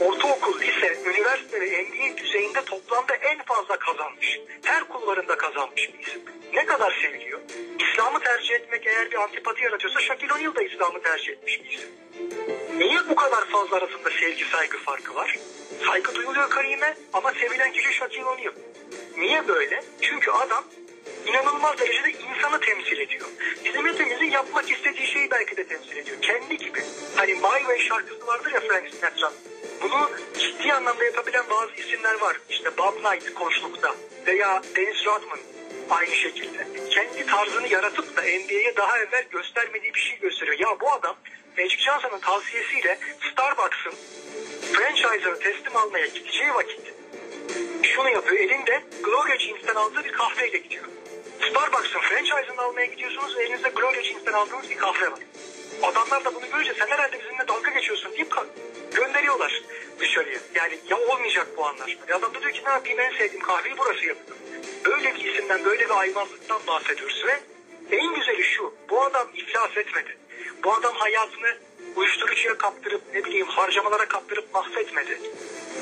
ortaokul, 0.00 0.60
lise, 0.60 0.98
üniversite 1.06 1.60
ve 1.60 1.82
NBA 1.82 2.16
düzeyinde 2.16 2.64
toplamda 2.64 3.14
en 3.14 3.42
fazla 3.42 3.78
kazanmış. 3.78 4.40
Her 4.64 4.88
kulvarında 4.88 5.36
kazanmış 5.36 5.90
bir 5.94 6.06
isim. 6.06 6.22
Ne 6.54 6.66
kadar 6.66 6.98
seviliyor? 7.02 7.40
İslam'ı 7.78 8.20
tercih 8.20 8.54
etmek 8.54 8.86
eğer 8.86 9.10
bir 9.10 9.16
antipati 9.16 9.64
yaratıyorsa 9.64 10.00
Shaquille 10.00 10.34
O'Neal 10.34 10.54
da 10.54 10.62
İslam'ı 10.62 11.02
tercih 11.02 11.32
etmiş 11.32 11.64
bir 11.64 11.70
isim. 11.70 11.90
Niye 12.78 13.08
bu 13.08 13.14
kadar 13.14 13.44
fazla 13.44 13.76
arasında 13.76 14.10
sevgi 14.20 14.44
saygı 14.44 14.78
farkı 14.78 15.14
var? 15.14 15.36
Saygı 15.86 16.14
duyuluyor 16.14 16.50
Karim'e 16.50 16.96
ama 17.12 17.32
sevilen 17.32 17.72
kişi 17.72 17.92
Shaquille 17.92 18.24
O'Neal. 18.24 18.52
Niye 19.16 19.48
böyle? 19.48 19.82
Çünkü 20.00 20.30
adam 20.30 20.64
inanılmaz 21.26 21.78
derecede 21.78 22.10
insanı 22.10 22.60
temsil 22.60 22.98
ediyor. 22.98 23.26
Bizim 23.64 23.86
hepimizin 23.86 24.30
yapmak 24.30 24.70
istediği 24.70 25.06
şeyi 25.06 25.30
belki 25.30 25.56
de 25.56 25.66
temsil 25.68 25.96
ediyor. 25.96 26.16
Kendi 26.22 26.56
gibi. 26.56 26.82
Hani 27.16 27.34
My 27.34 27.58
Way 27.58 27.78
şarkısı 27.78 28.26
vardır 28.26 28.52
ya 28.52 28.60
Frank 28.60 28.88
Sinatra. 28.94 29.32
Bunu 29.82 30.10
ciddi 30.38 30.72
anlamda 30.72 31.04
yapabilen 31.04 31.44
bazı 31.50 31.72
isimler 31.72 32.20
var. 32.20 32.36
İşte 32.50 32.78
Bob 32.78 32.94
Knight 33.02 33.34
koçlukta 33.34 33.94
veya 34.26 34.62
Dennis 34.76 35.06
Rodman 35.06 35.38
aynı 35.90 36.14
şekilde. 36.14 36.66
Kendi 36.90 37.26
tarzını 37.26 37.68
yaratıp 37.68 38.16
da 38.16 38.22
NBA'ye 38.22 38.76
daha 38.76 38.98
evvel 38.98 39.24
göstermediği 39.30 39.94
bir 39.94 40.00
şey 40.00 40.18
gösteriyor. 40.18 40.58
Ya 40.58 40.80
bu 40.80 40.92
adam 40.92 41.16
Magic 41.58 41.78
Johnson'ın 41.78 42.20
tavsiyesiyle 42.20 42.98
Starbucks'ın 43.32 43.94
franchise'ını 44.72 45.38
teslim 45.38 45.76
almaya 45.76 46.06
gideceği 46.06 46.54
vakit 46.54 46.95
şunu 47.82 48.10
yapıyor. 48.10 48.40
Elinde 48.40 48.82
Gloria 49.02 49.38
Jeans'ten 49.38 49.74
aldığı 49.74 50.04
bir 50.04 50.12
kahveyle 50.12 50.58
gidiyor. 50.58 50.84
Starbucks'ın 51.50 52.00
franchise'ını 52.00 52.62
almaya 52.62 52.86
gidiyorsunuz 52.86 53.36
ve 53.36 53.42
elinizde 53.42 53.68
Gloria 53.68 54.02
Jeans'ten 54.02 54.32
aldığınız 54.32 54.70
bir 54.70 54.76
kahve 54.76 55.10
var. 55.12 55.20
Adamlar 55.82 56.24
da 56.24 56.34
bunu 56.34 56.50
görünce 56.52 56.74
sen 56.78 56.86
herhalde 56.86 57.20
bizimle 57.20 57.48
dalga 57.48 57.70
geçiyorsun 57.70 58.12
deyip 58.12 58.34
gönderiyorlar 58.94 59.62
dışarıya. 59.98 60.38
Yani 60.54 60.78
ya 60.90 60.98
olmayacak 60.98 61.46
bu 61.56 61.66
anlaşma. 61.66 62.04
Ya 62.08 62.16
adam 62.16 62.34
da 62.34 62.40
diyor 62.40 62.52
ki 62.52 62.62
ne 62.66 62.70
yapayım 62.70 63.00
en 63.00 63.18
sevdiğim 63.18 63.42
kahveyi 63.42 63.74
burası 63.78 64.06
yapıyor. 64.06 64.38
Böyle 64.84 65.14
bir 65.14 65.24
isimden 65.24 65.64
böyle 65.64 65.84
bir 65.84 65.90
aymazlıktan 66.00 66.60
bahsediyoruz 66.66 67.24
ve 67.26 67.40
en 67.96 68.14
güzeli 68.14 68.44
şu. 68.44 68.74
Bu 68.90 69.02
adam 69.02 69.28
iflas 69.34 69.76
etmedi. 69.76 70.16
Bu 70.64 70.74
adam 70.74 70.94
hayatını 70.94 71.56
uyuşturucuya 71.96 72.58
kaptırıp 72.58 73.02
ne 73.14 73.24
bileyim 73.24 73.46
harcamalara 73.46 74.08
kaptırıp 74.08 74.54
mahvetmedi. 74.54 75.20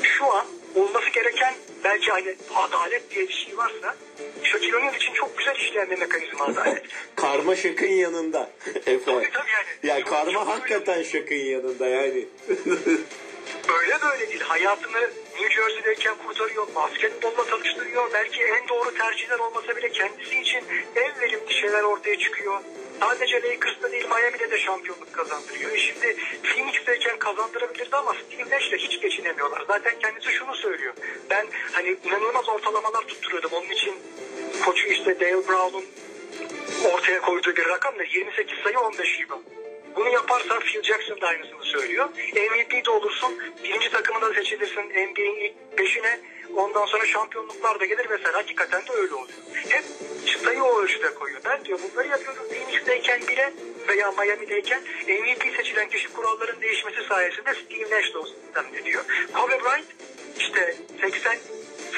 Şu 0.03 0.33
an 0.33 0.45
olması 0.75 1.09
gereken 1.09 1.53
belki 1.83 2.11
hani 2.11 2.35
adalet 2.55 3.11
diye 3.11 3.27
bir 3.27 3.33
şey 3.33 3.57
varsa 3.57 3.95
O'Neal 4.85 4.95
için 4.95 5.13
çok 5.13 5.37
güzel 5.37 5.55
işleyen 5.55 5.91
bir 5.91 5.97
mekanizma 5.97 6.45
adalet. 6.45 6.83
Karma 7.15 7.55
şakın 7.55 7.87
yanında. 7.87 8.49
Tabii, 8.85 9.05
tabii 9.05 9.51
yani. 9.51 9.65
Ya 9.83 9.99
Çok- 9.99 10.09
karma 10.09 10.33
çok 10.33 10.47
hakikaten 10.47 11.03
şakın 11.03 11.35
yanında 11.35 11.87
yani. 11.87 12.25
Böyle 13.69 14.01
böyle 14.01 14.29
değil. 14.29 14.41
Hayatını 14.41 15.01
New 15.41 15.53
Jersey'deyken 15.53 16.15
kurtarıyor. 16.27 16.67
Basketbolla 16.75 17.45
tanıştırıyor. 17.45 18.13
Belki 18.13 18.43
en 18.43 18.67
doğru 18.67 18.93
tercihler 18.93 19.39
olmasa 19.39 19.75
bile 19.75 19.91
kendisi 19.91 20.39
için 20.41 20.63
en 20.95 21.21
verimli 21.21 21.53
şeyler 21.53 21.83
ortaya 21.83 22.19
çıkıyor. 22.19 22.59
Sadece 22.99 23.41
Lakers'ta 23.41 23.91
değil 23.91 24.05
Miami'de 24.05 24.51
de 24.51 24.59
şampiyonluk 24.59 25.13
kazandırıyor. 25.13 25.71
E 25.71 25.77
şimdi 25.77 26.15
Phoenix'teyken 26.43 27.19
kazandırabilirdi 27.19 27.95
ama 27.95 28.13
Steve 28.13 28.77
hiç 28.77 29.01
geçinemiyorlar. 29.01 29.63
Zaten 29.67 29.99
kendisi 29.99 30.31
şunu 30.31 30.55
söylüyor. 30.55 30.93
Ben 31.29 31.47
hani 31.71 31.97
inanılmaz 32.03 32.49
ortalamalar 32.49 33.01
tutturuyordum. 33.01 33.51
Onun 33.53 33.69
için 33.69 33.93
koçu 34.65 34.87
işte 34.87 35.19
Dale 35.19 35.47
Brown'un 35.47 35.85
ortaya 36.93 37.21
koyduğu 37.21 37.55
bir 37.55 37.65
rakam 37.65 37.99
da 37.99 38.03
28 38.03 38.59
sayı 38.63 38.79
15 38.79 39.19
rebound. 39.19 39.43
Bunu 39.95 40.09
yaparsan 40.09 40.59
Phil 40.59 40.83
Jackson 40.83 41.21
da 41.21 41.27
aynısını 41.27 41.63
söylüyor. 41.63 42.09
MVP 42.33 42.85
de 42.85 42.91
olursun, 42.91 43.39
birinci 43.63 43.91
takımına 43.91 44.33
seçilirsin 44.33 44.81
NBA'in 44.81 45.35
ilk 45.35 45.77
beşine. 45.77 46.19
Ondan 46.55 46.85
sonra 46.85 47.05
şampiyonluklar 47.05 47.79
da 47.79 47.85
gelir 47.85 48.07
mesela 48.09 48.33
hakikaten 48.37 48.81
de 48.87 48.91
öyle 48.91 49.13
oluyor. 49.13 49.37
Hep 49.69 49.83
çıtayı 50.25 50.63
o 50.63 50.81
ölçüde 50.81 51.13
koyuyor. 51.13 51.41
Ben 51.45 51.65
diyor 51.65 51.79
bunları 51.83 52.07
yapıyorum 52.07 52.43
Phoenix'teyken 52.49 53.21
bile 53.27 53.53
veya 53.87 54.11
Miami'deyken 54.11 54.81
MVP 55.07 55.55
seçilen 55.57 55.89
kişi 55.89 56.13
kuralların 56.13 56.61
değişmesi 56.61 57.03
sayesinde 57.07 57.53
Steve 57.53 57.95
Nash 57.95 58.13
de 58.13 58.17
o 58.17 58.25
diyor. 58.85 59.05
Kobe 59.33 59.63
Bryant 59.63 59.85
işte 60.39 60.75
80 61.01 61.37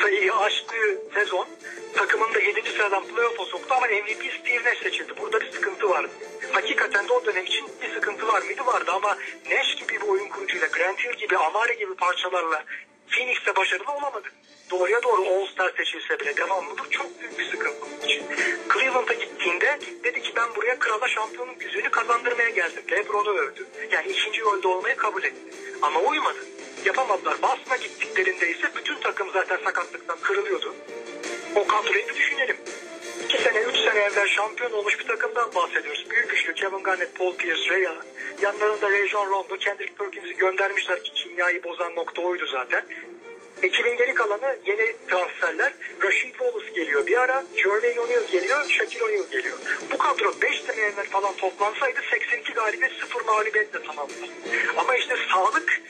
sayıyı 0.02 0.36
aştığı 0.36 1.02
sezon 1.14 1.48
takımını 1.96 2.34
da 2.34 2.40
7. 2.40 2.70
sıradan 2.70 3.04
playoff'a 3.08 3.46
soktu 3.46 3.74
ama 3.78 3.88
MVP 3.88 4.34
Steve 4.40 4.70
Nash 4.70 4.80
seçildi. 4.84 5.14
Burada 5.22 5.42
bir 5.42 5.52
sıkıntı 5.52 5.90
vardı. 5.90 6.10
Hakikaten 6.52 7.08
de 7.08 7.14
o 7.14 7.26
dönem 7.26 7.46
için 7.46 7.66
bir 7.82 7.94
sıkıntı 7.94 8.28
var 8.28 8.42
mıydı? 8.42 8.66
Vardı 8.66 8.92
ama 8.94 9.18
Nash 9.52 9.76
gibi 9.76 10.02
bir 10.02 10.08
oyun 10.08 10.30
kurucuyla, 10.30 10.68
Grant 10.68 11.00
Hill 11.00 11.14
gibi, 11.14 11.38
Amare 11.38 11.74
gibi 11.74 11.96
parçalarla 11.96 12.64
Phoenix'te 13.10 13.56
başarılı 13.56 13.92
olamadı. 13.92 14.28
Doğruya 14.72 15.04
doğru 15.04 15.22
All-Star 15.22 15.74
seçilse 15.78 16.20
bile 16.20 16.38
devamlılık 16.38 16.92
çok 16.92 17.20
büyük 17.20 17.40
bir 17.40 17.46
sıkıntı 17.52 18.06
için. 18.06 18.24
Cleveland'a 18.74 19.14
gittiğinde 19.14 19.80
dedi 20.04 20.22
ki 20.22 20.34
ben 20.36 20.56
buraya 20.56 20.80
krala 20.80 21.08
şampiyonluk 21.08 21.62
yüzüğünü 21.64 21.90
kazandırmaya 21.90 22.50
geldim. 22.50 22.84
Lebron'u 22.92 23.30
övdü. 23.30 23.68
Yani 23.92 24.08
ikinci 24.08 24.42
rolde 24.42 24.68
olmayı 24.68 24.96
kabul 24.96 25.24
etti. 25.24 25.54
Ama 25.82 26.00
uymadı. 26.00 26.40
Yapamadılar. 26.86 27.42
Boston'a 27.42 27.76
gittiklerinde 27.76 28.50
ise 28.50 28.72
bütün 28.76 29.00
takım 29.00 29.32
zaten 29.34 29.58
sakatlıktan 29.64 30.18
kırılıyordu. 30.22 30.76
O 31.56 31.68
kadroyu 31.68 32.08
bir 32.08 32.16
düşünelim. 32.16 32.58
İki 33.24 33.38
sene, 33.38 33.60
üç 33.60 33.78
sene 33.78 34.00
evvel 34.00 34.28
şampiyon 34.28 34.72
olmuş 34.72 35.00
bir 35.00 35.08
takımdan 35.08 35.56
bahsediyoruz. 35.56 36.06
Büyük 36.10 36.34
üçlü 36.34 36.54
Kevin 36.54 36.84
Garnett, 36.84 37.16
Paul 37.16 37.36
Pierce, 37.36 37.70
Ray. 37.70 37.88
Yanlarında 38.42 38.92
Rajon 38.92 39.30
Rondo, 39.30 39.58
Kendrick 39.58 39.94
Perkins'i 39.94 40.38
göndermişler 40.38 41.04
ki 41.04 41.14
kimyayı 41.14 41.64
bozan 41.64 41.96
nokta 41.96 42.22
oydu 42.22 42.46
zaten. 42.46 42.86
Ekibin 43.64 43.98
geri 43.98 44.14
kalanı 44.14 44.58
yeni 44.66 44.96
transferler. 45.10 45.74
Rashid 46.04 46.32
Wallace 46.32 46.70
geliyor 46.76 47.08
bir 47.08 47.18
ara. 47.18 47.44
Jermaine 47.56 48.00
O'Neal 48.00 48.28
geliyor. 48.32 48.70
Shaquille 48.70 49.04
O'Neal 49.04 49.30
geliyor. 49.32 49.58
Bu 49.94 49.98
kadro 49.98 50.34
5 50.42 50.62
sene 50.62 50.82
evvel 50.82 51.06
falan 51.06 51.36
toplansaydı 51.36 52.00
82 52.12 52.54
galibiyet 52.54 52.92
0 52.92 53.26
mağlubiyetle 53.26 53.84
tamamlar. 53.84 54.30
Ama 54.78 54.96
işte 54.96 55.16
sağlık 55.34 55.82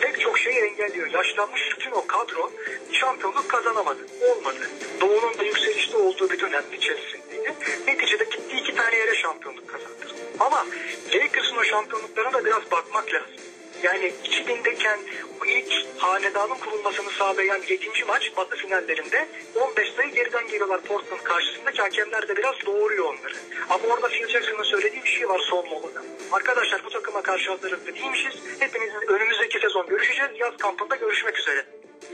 pek 0.00 0.20
çok 0.20 0.38
şeyi 0.38 0.58
engelliyor. 0.58 1.10
Yaşlanmış 1.10 1.62
bütün 1.76 1.90
o 1.90 2.06
kadro 2.06 2.52
şampiyonluk 2.92 3.48
kazanamadı. 3.48 4.06
Olmadı. 4.20 4.70
Doğu'nun 5.00 5.38
da 5.38 5.42
yükselişte 5.42 5.96
olduğu 5.96 6.30
bir 6.30 6.40
dönem 6.40 6.64
içerisindeydi. 6.72 7.54
Neticede 7.86 8.24
gitti 8.24 8.56
iki 8.56 8.74
tane 8.74 8.96
yere 8.96 9.14
şampiyonluk 9.14 9.68
kazandı. 9.68 9.94
Ama 10.40 10.66
Lakers'ın 11.14 11.56
o 11.56 11.64
şampiyonluklarına 11.64 12.32
da 12.32 12.44
biraz 12.44 12.70
bakmak 12.70 13.14
lazım. 13.14 13.53
Yani 13.82 14.12
2000'deyken 14.24 14.98
bu 15.40 15.46
ilk 15.46 15.72
hanedanın 15.98 16.54
kurulmasını 16.54 17.10
sağlayan 17.10 17.60
7. 17.68 17.88
maç 18.06 18.32
batı 18.36 18.56
finallerinde 18.56 19.28
15 19.54 19.90
sayı 19.92 20.12
geriden 20.12 20.46
geliyorlar 20.46 20.80
Portland 20.80 21.20
karşısında 21.20 21.72
ki 21.72 21.82
hakemler 21.82 22.28
de 22.28 22.36
biraz 22.36 22.54
doğuruyor 22.66 23.04
onları. 23.04 23.34
Ama 23.70 23.94
orada 23.94 24.08
Phil 24.08 24.28
Jackson'ın 24.28 24.62
söylediği 24.62 25.04
bir 25.04 25.08
şey 25.08 25.28
var 25.28 25.38
son 25.50 25.68
molada. 25.68 26.02
Arkadaşlar 26.32 26.84
bu 26.84 26.90
takıma 26.90 27.22
karşı 27.22 27.50
hazırlıklı 27.50 27.94
değilmişiz. 27.94 28.34
Hepinizin 28.58 29.08
önümüzdeki 29.08 29.58
sezon 29.60 29.86
görüşeceğiz. 29.86 30.30
Yaz 30.38 30.56
kampında 30.56 30.96
görüşmek 30.96 31.38
üzere 31.38 31.66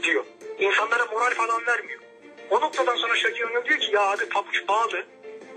diyor. 0.02 0.24
İnsanlara 0.58 1.04
moral 1.06 1.34
falan 1.34 1.66
vermiyor. 1.66 2.00
O 2.50 2.60
noktadan 2.60 2.96
sonra 2.96 3.16
Shaquille 3.16 3.46
O'Neal 3.46 3.64
diyor 3.64 3.78
ki 3.78 3.94
ya 3.94 4.00
abi 4.00 4.28
pabuç 4.28 4.68
bağlı. 4.68 5.04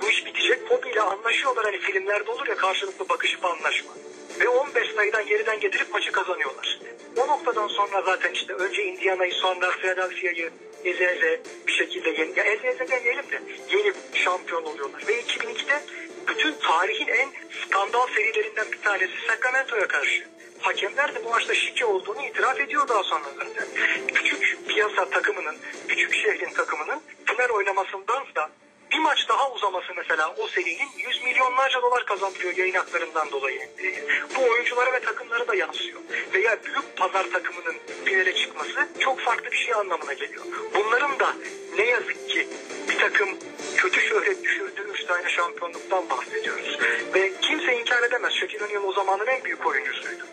Bu 0.02 0.10
iş 0.10 0.26
bitecek. 0.26 0.70
Kobe 0.70 0.90
ile 0.90 1.02
anlaşıyorlar 1.02 1.66
hani 1.66 1.80
filmlerde 1.80 2.32
olur 2.32 2.48
ya 2.48 2.56
karşılıklı 2.56 3.10
bakışıp 3.10 3.46
anlaşma. 3.46 3.92
Ve 4.40 4.48
15 4.48 4.92
sayıdan 4.96 5.26
geriden 5.26 5.60
getirip 5.60 5.94
maçı 5.94 6.12
kazanıyorlar. 6.12 6.80
O 7.18 7.28
noktadan 7.28 7.68
sonra 7.68 8.02
zaten 8.02 8.32
işte 8.32 8.54
önce 8.54 8.84
Indiana'yı 8.84 9.34
sonra 9.34 9.72
Philadelphia'yı 9.72 10.52
eze 10.84 11.04
eze 11.04 11.42
bir 11.68 11.74
şekilde 11.74 12.10
yeni, 12.10 12.40
ya 12.40 12.44
eze 12.44 12.68
eze 12.68 12.88
demeyelim 12.88 13.32
de 13.32 13.42
yeni 13.70 13.94
şampiyon 14.14 14.64
oluyorlar. 14.64 15.04
Ve 15.08 15.22
2002'de 15.22 15.82
bütün 16.28 16.54
tarihin 16.54 17.08
en 17.08 17.30
skandal 17.66 18.08
serilerinden 18.08 18.72
bir 18.72 18.82
tanesi 18.82 19.14
Sacramento'ya 19.28 19.88
karşı. 19.88 20.24
Hakemler 20.60 21.16
de 21.16 21.26
bu 21.26 21.30
maçta 21.30 21.54
şike 21.54 21.86
olduğunu 21.86 22.26
itiraf 22.26 22.60
ediyor 22.60 22.88
daha 22.88 23.04
sonra 23.04 23.24
zaten. 23.38 23.68
Küçük 24.14 24.68
piyasa 24.68 25.10
takımının, 25.10 25.56
küçük 25.88 26.14
şehrin 26.14 26.54
takımının 26.54 27.02
final 27.26 27.50
oynamasındansa 27.50 28.50
bir 28.94 29.00
maç 29.00 29.30
daha 29.30 29.52
uzaması 29.52 29.94
mesela 29.98 30.36
o 30.38 30.48
serinin 30.48 30.90
100 30.98 31.24
milyonlarca 31.24 31.82
dolar 31.82 32.06
kazandırıyor 32.06 32.58
yayın 32.58 32.74
haklarından 32.74 33.32
dolayı. 33.32 33.60
Ee, 33.60 34.04
Bu 34.36 34.52
oyunculara 34.52 34.94
ve 34.94 35.00
takımlara 35.00 35.48
da 35.48 35.56
yansıyor. 35.56 36.00
Veya 36.34 36.58
büyük 36.64 36.98
pazar 36.98 37.24
takımının 37.32 37.76
finale 38.06 38.36
çıkması 38.36 38.88
çok 39.00 39.20
farklı 39.20 39.52
bir 39.52 39.58
şey 39.58 39.74
anlamına 39.74 40.14
geliyor. 40.14 40.44
Bunların 40.76 41.20
da 41.20 41.34
ne 41.78 41.86
yazık 41.86 42.30
ki 42.30 42.48
bir 42.90 43.00
takım 43.00 43.30
kötü 43.78 44.02
şöhret 44.02 44.44
düşürdüğü 44.44 44.82
üç 44.94 45.04
tane 45.04 45.30
şampiyonluktan 45.30 46.10
bahsediyoruz. 46.10 46.80
Ve 47.14 47.32
kimse 47.42 47.80
inkar 47.80 48.04
edemez. 48.04 48.34
Shaquille 48.34 48.66
O'Neal 48.66 48.84
o 48.84 48.94
zamanın 48.94 49.28
en 49.28 49.44
büyük 49.44 49.66
oyuncusuydu. 49.66 50.24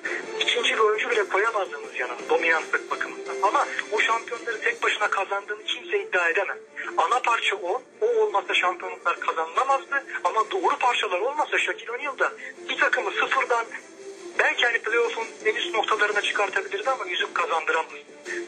İkinci 0.41 0.75
bir 0.75 0.79
oyuncu 0.79 1.11
bile 1.11 1.29
koyamazdınız 1.29 1.99
yanına 1.99 2.19
dominanslık 2.31 2.91
bakımından. 2.91 3.37
Ama 3.43 3.67
o 3.93 4.01
şampiyonları 4.01 4.61
tek 4.61 4.83
başına 4.83 5.11
kazandığını 5.11 5.65
kimse 5.65 6.03
iddia 6.03 6.29
edemez. 6.29 6.59
Ana 6.97 7.21
parça 7.21 7.57
o. 7.57 7.83
O 8.01 8.07
olmazsa 8.51 8.55
şampiyonluklar 8.55 9.21
kazanılamazdı. 9.21 10.05
Ama 10.25 10.51
doğru 10.51 10.79
parçalar 10.79 11.21
olmazsa 11.21 11.59
Shaquille 11.59 11.93
O'Neal 11.93 12.19
da 12.19 12.33
bir 12.69 12.79
takımı 12.79 13.11
sıfırdan 13.11 13.67
belki 14.39 14.67
hani 14.67 14.79
playoff'un 14.79 15.27
en 15.45 15.55
üst 15.55 15.75
noktalarına 15.75 16.23
çıkartabilirdi 16.23 16.91
ama 16.91 17.07
yüzük 17.07 17.35
kazandıramaz. 17.35 17.93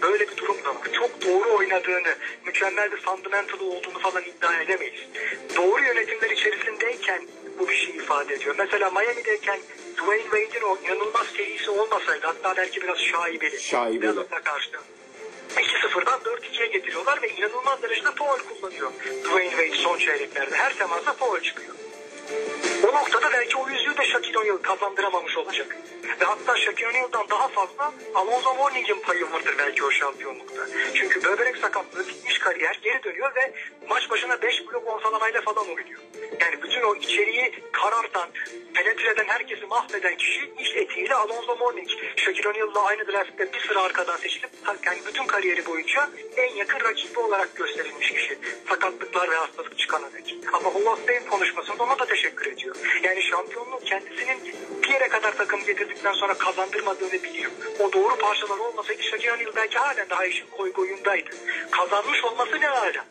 Böyle 0.03 0.28
bir 0.28 0.36
durum 0.36 0.64
da 0.64 0.68
var. 0.68 0.92
Çok 0.92 1.22
doğru 1.24 1.57
oynadığını, 1.57 2.14
mükemmel 2.46 2.92
bir 2.92 3.00
fundamental 3.00 3.61
olduğunu 3.61 3.98
falan 3.98 4.22
iddia 4.22 4.61
edemeyiz. 4.61 5.00
Doğru 5.57 5.84
yönetimler 5.84 6.30
içerisindeyken 6.30 7.22
bu 7.59 7.68
bir 7.68 7.74
şey 7.74 7.96
ifade 7.96 8.34
ediyor. 8.34 8.55
Mesela 8.59 8.90
Miami'deyken 8.90 9.61
Dwayne 9.96 10.22
Wade'in 10.22 10.62
o 10.62 10.78
inanılmaz 10.84 11.26
serisi 11.36 11.70
olmasaydı 11.70 12.26
hatta 12.26 12.57
belki 12.57 12.82
biraz 12.82 12.98
şaibeli. 12.98 13.61
Şaibeli. 13.61 14.16
Dallas'a 14.16 14.40
karşı. 14.42 14.70
2-0'dan 15.61 16.20
4-2'ye 16.20 16.66
getiriyorlar 16.66 17.22
ve 17.22 17.28
inanılmaz 17.28 17.82
derecede 17.82 18.11
foul 18.11 18.38
kullanıyor. 18.38 18.92
Dwayne 19.24 19.50
Wade 19.50 19.76
son 19.76 19.98
çeyreklerde. 19.98 20.57
Her 20.57 20.78
temasta 20.78 21.12
foul 21.12 21.40
çıkıyor. 21.40 21.74
O 22.83 22.95
noktada 22.95 23.33
belki 23.33 23.57
o 23.57 23.68
yüzüğü 23.68 23.97
de 23.97 24.05
Shaquille 24.05 24.39
O'Neal 24.39 24.57
kazandıramamış 24.57 25.37
olacak. 25.37 25.76
Ve 26.20 26.24
hatta 26.24 26.57
Shaquille 26.57 26.89
O'Neal'dan 26.89 27.28
daha 27.30 27.49
fazla 27.49 27.93
Alonzo 28.14 28.55
Mourning'in 28.55 29.01
payı 29.01 29.33
vardır 29.33 29.55
belki 29.59 29.85
o 29.85 29.91
şampiyonlukta. 29.91 30.66
Çünkü 30.95 31.24
böbrek 31.24 31.57
sakatlığı 31.57 32.09
bitmiş 32.09 32.39
kariyer 32.39 32.80
geri 32.83 33.03
dönüyor 33.03 33.35
ve 33.35 33.55
maç 33.89 34.11
başına 34.11 34.43
5 34.43 34.66
blok 34.66 34.89
ortalamayla 34.89 35.41
falan 35.41 35.68
oynuyor. 35.68 36.01
Yani 36.41 36.62
bütün 36.62 36.83
o 36.83 36.95
içeriği 36.95 37.55
karartan, 37.72 38.28
penetre 38.74 39.11
eden, 39.11 39.26
herkesi 39.28 39.66
mahveden 39.66 40.16
kişi 40.16 40.53
iş 40.59 40.76
etiğiyle 40.76 41.14
Alonzo 41.14 41.57
Mourning. 41.57 41.89
Shaquille 42.16 42.49
O'Neal'la 42.49 42.85
aynı 42.85 43.07
draftta 43.07 43.53
bir 43.53 43.61
sıra 43.68 43.83
arkadan 43.83 44.16
seçilip 44.16 44.51
yani 44.87 44.99
bütün 45.07 45.26
kariyeri 45.26 45.66
boyunca 45.66 46.11
en 46.37 46.55
yakın 46.55 46.80
rakibi 46.80 47.18
olarak 47.18 47.57
gösterilmiş 47.57 48.12
kişi. 48.12 48.39
Sakatlıklar 48.68 49.30
ve 49.30 49.35
hastalık 49.35 49.78
çıkana 49.78 50.12
dek. 50.12 50.37
Ama 50.53 50.74
Hall 50.74 50.87
of 50.87 51.07
Fame 51.07 51.26
konuşmasında 51.30 51.83
ona 51.83 51.99
da 51.99 52.07
teşekkür 52.07 52.47
ediyor. 52.47 52.71
Yani 53.02 53.22
şampiyonluğu 53.22 53.80
kendisinin 53.84 54.38
bir 54.82 54.88
yere 54.88 55.08
kadar 55.08 55.36
takım 55.36 55.64
getirdikten 55.64 56.12
sonra 56.12 56.34
kazandırmadığını 56.34 57.12
biliyor. 57.12 57.50
O 57.78 57.92
doğru 57.92 58.16
parçalar 58.16 58.58
olmasaydı 58.58 59.02
Shaquille 59.02 59.32
O'Neal 59.32 59.56
belki 59.56 59.78
halen 59.78 60.10
daha 60.10 60.26
işin 60.26 60.46
koy 60.46 60.72
koyundaydı. 60.72 61.30
Kazanmış 61.70 62.24
olması 62.24 62.60
ne 62.60 62.66
hala. 62.66 63.04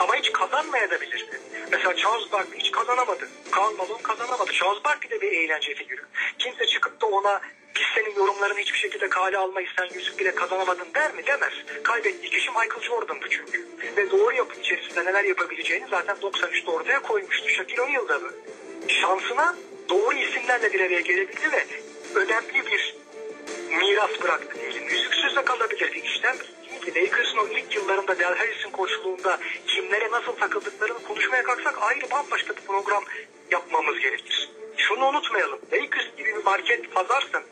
Ama 0.00 0.16
hiç 0.16 0.32
kazanmayabilirdi. 0.32 1.40
Mesela 1.70 1.96
Charles 1.96 2.32
Barkley 2.32 2.60
hiç 2.60 2.70
kazanamadı. 2.70 3.28
Karl 3.50 3.72
Malone 3.72 4.02
kazanamadı. 4.02 4.52
Charles 4.52 4.84
Barkley 4.84 5.10
de 5.10 5.20
bir 5.20 5.32
eğlence 5.32 5.74
figürü. 5.74 6.02
Kimse 6.38 6.66
çıkıp 6.66 7.00
da 7.00 7.06
ona 7.06 7.40
biz 7.76 7.82
senin 7.94 8.16
yorumlarını 8.16 8.58
hiçbir 8.58 8.78
şekilde 8.78 9.08
kale 9.08 9.38
almayız 9.38 9.70
sen 9.76 9.98
yüzük 9.98 10.18
bile 10.18 10.34
kazanamadın 10.34 10.86
der 10.94 11.14
mi? 11.14 11.26
Demez. 11.26 11.52
Kaybettiği 11.82 12.30
kişi 12.30 12.50
Michael 12.50 12.82
Jordan'dı 12.82 13.26
çünkü. 13.30 13.68
Ve 13.96 14.10
doğru 14.10 14.34
yapı 14.34 14.60
içerisinde 14.60 15.04
neler 15.04 15.24
yapabileceğini 15.24 15.86
zaten 15.90 16.16
93'te 16.16 16.70
ortaya 16.70 17.02
koymuştu. 17.02 17.48
Shaquille 17.48 17.82
O'Neal 17.82 18.08
da 18.08 18.22
böyle. 18.22 18.36
Şansına 18.88 19.54
doğru 19.88 20.14
isimlerle 20.14 20.72
bir 20.72 20.80
araya 20.80 21.00
gelebildi 21.00 21.52
ve 21.52 21.64
önemli 22.14 22.66
bir 22.66 22.94
miras 23.70 24.22
bıraktı 24.22 24.60
diyelim. 24.60 24.88
Yüzüksüz 24.88 25.36
de 25.36 25.44
kalabilirdi. 25.44 25.98
İşten 25.98 26.36
ki 26.84 26.94
Lakers'ın 26.94 27.38
o 27.38 27.46
ilk 27.46 27.74
yıllarında 27.74 28.18
Del 28.18 28.34
Harris'in 28.34 28.70
koçluğunda 28.70 29.38
kimlere 29.66 30.10
nasıl 30.10 30.32
takıldıklarını 30.32 31.02
konuşmaya 31.02 31.42
kalksak 31.42 31.82
ayrı 31.82 32.10
bambaşka 32.10 32.56
bir 32.56 32.60
program 32.60 33.04
yapmamız 33.50 33.98
gerekir. 33.98 34.50
Şunu 34.76 35.06
unutmayalım. 35.06 35.58
Lakers 35.72 36.16
gibi 36.16 36.36
bir 36.36 36.44
market 36.44 36.94
pazarsan, 36.94 37.42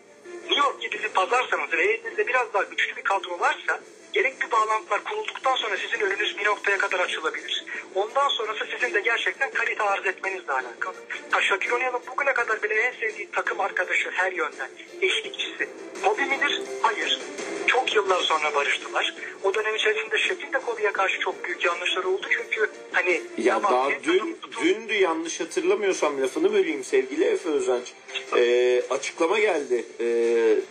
New 0.43 0.66
York 0.66 0.83
gibi 0.83 1.03
bir 1.03 1.09
pazarsanız 1.09 1.72
ve 1.72 1.83
elinizde 1.83 2.26
biraz 2.26 2.55
daha 2.55 2.62
güçlü 2.62 2.97
bir 2.97 3.03
kadro 3.03 3.41
varsa 3.41 3.80
gerekli 4.12 4.50
bağlantılar 4.50 5.04
kurulduktan 5.04 5.56
sonra 5.56 5.76
sizin 5.76 6.04
önünüz 6.06 6.38
bir 6.38 6.44
noktaya 6.44 6.78
kadar 6.78 7.00
açılabilir. 7.00 7.64
Ondan 7.94 8.28
sonrası 8.28 8.64
sizin 8.74 8.94
de 8.94 9.00
gerçekten 9.00 9.50
kalite 9.50 9.82
arz 9.82 10.06
etmenizle 10.06 10.52
alakalı. 10.52 10.94
Shaquille 11.40 11.74
O'Neal'ın 11.74 12.00
bugüne 12.12 12.32
kadar 12.34 12.62
bile 12.62 12.74
en 12.74 12.92
sevdiği 12.92 13.28
takım 13.32 13.60
arkadaşı 13.60 14.10
her 14.10 14.32
yönden, 14.32 14.70
eşlikçisi. 15.02 15.68
Kobe 16.04 16.24
midir? 16.24 16.60
Hayır. 16.82 17.20
Çok 17.66 17.94
yıllar 17.94 18.20
sonra 18.20 18.54
barıştılar. 18.54 19.14
O 19.42 19.54
dönem 19.54 19.74
içerisinde 19.74 20.18
Shaquille 20.18 20.52
de 20.52 20.58
Kobe'ye 20.58 20.92
karşı 20.92 21.18
çok 21.20 21.44
büyük 21.44 21.64
yanlışları 21.64 22.08
oldu 22.08 22.26
çünkü 22.30 22.70
hani 22.92 23.22
Ya 23.38 23.54
tamam, 23.54 23.72
daha 23.72 23.90
dün 24.02 24.38
tutum- 24.42 24.64
dündü 24.64 24.94
yanlış 24.94 25.40
hatırlamıyorsam 25.40 26.22
lafını 26.22 26.52
böleyim 26.52 26.84
sevgili 26.84 27.24
Efe 27.24 27.48
Özenç. 27.48 27.92
Ee, 28.36 28.82
açıklama 28.90 29.38
geldi. 29.38 29.84
Ee, 30.00 30.04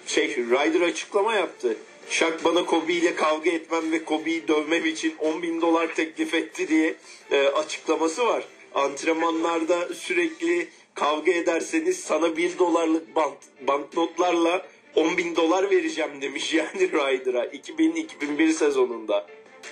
şey 0.07 0.27
Ryder 0.35 0.81
açıklama 0.81 1.33
yaptı. 1.33 1.77
Şak 2.11 2.43
bana 2.43 2.65
Kobe 2.65 2.93
ile 2.93 3.15
kavga 3.15 3.51
etmem 3.51 3.91
ve 3.91 4.05
Kobe'yi 4.05 4.47
dövmem 4.47 4.85
için 4.85 5.15
10 5.19 5.41
bin 5.41 5.61
dolar 5.61 5.95
teklif 5.95 6.33
etti 6.33 6.67
diye 6.67 6.95
e, 7.31 7.47
açıklaması 7.47 8.25
var. 8.25 8.43
Antrenmanlarda 8.75 9.93
sürekli 9.93 10.69
kavga 10.95 11.31
ederseniz 11.31 12.03
sana 12.03 12.37
1 12.37 12.59
dolarlık 12.59 13.15
bant, 13.15 13.37
banknotlarla 13.61 14.65
10 14.95 15.17
bin 15.17 15.35
dolar 15.35 15.71
vereceğim 15.71 16.21
demiş 16.21 16.53
yani 16.53 16.91
Ryder'a 16.91 17.45
2000-2001 17.45 18.51
sezonunda. 18.51 19.27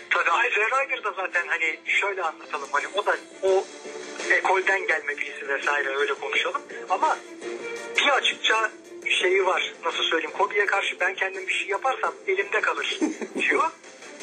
Tabii 0.10 0.30
ayrıca 0.30 0.62
Ryder 0.62 1.04
da 1.04 1.12
zaten 1.12 1.48
hani 1.48 1.80
şöyle 1.86 2.24
anlatalım 2.24 2.70
hani 2.72 2.86
o 2.96 3.06
da 3.06 3.16
o 3.44 3.64
ekolden 4.32 4.88
gelme 4.88 5.18
birisi 5.18 5.48
vesaire 5.48 5.96
öyle 5.96 6.14
konuşalım 6.14 6.62
ama 6.90 7.18
bir 7.98 8.10
açıkça 8.10 8.72
şeyi 9.10 9.46
var 9.46 9.74
nasıl 9.86 10.04
söyleyeyim 10.04 10.36
Kobe'ye 10.38 10.66
karşı 10.66 11.00
ben 11.00 11.16
kendim 11.16 11.48
bir 11.48 11.54
şey 11.54 11.68
yaparsam 11.68 12.14
elimde 12.28 12.62
kalır 12.62 13.00
diyor. 13.50 13.72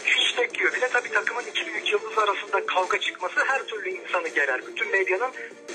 Fiştek 0.05 0.55
diyor. 0.59 0.72
Bir 0.74 0.80
de 0.80 0.89
tabii 0.89 1.09
takımın 1.09 1.43
iki 1.43 1.66
büyük 1.66 1.93
yıldız 1.93 2.18
arasında 2.18 2.66
kavga 2.66 3.01
çıkması 3.01 3.45
her 3.47 3.62
türlü 3.66 3.91
insanı 3.91 4.28
gerer. 4.28 4.61
Bütün 4.66 4.91
medyanın 4.91 5.30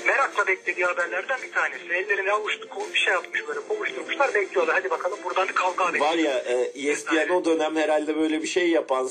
merakla 0.06 0.46
beklediği 0.46 0.86
haberlerden 0.86 1.42
bir 1.42 1.52
tanesi. 1.52 1.84
Ellerini 1.92 2.32
avuştu, 2.32 2.68
bir 2.94 2.98
şey 2.98 3.12
yapmış 3.12 3.48
böyle 3.48 3.60
kovuşturmuşlar 3.68 4.34
bekliyorlar. 4.34 4.74
Hadi 4.74 4.90
bakalım 4.90 5.18
buradan 5.24 5.48
bir 5.48 5.54
kavga 5.54 5.86
haberi. 5.86 6.00
Var 6.00 6.14
ya 6.16 6.38
e, 6.38 6.54
ESPN 6.90 7.32
o 7.32 7.44
dönem 7.44 7.76
herhalde 7.76 8.16
böyle 8.16 8.42
bir 8.42 8.48
şey 8.48 8.68
yapan 8.70 9.10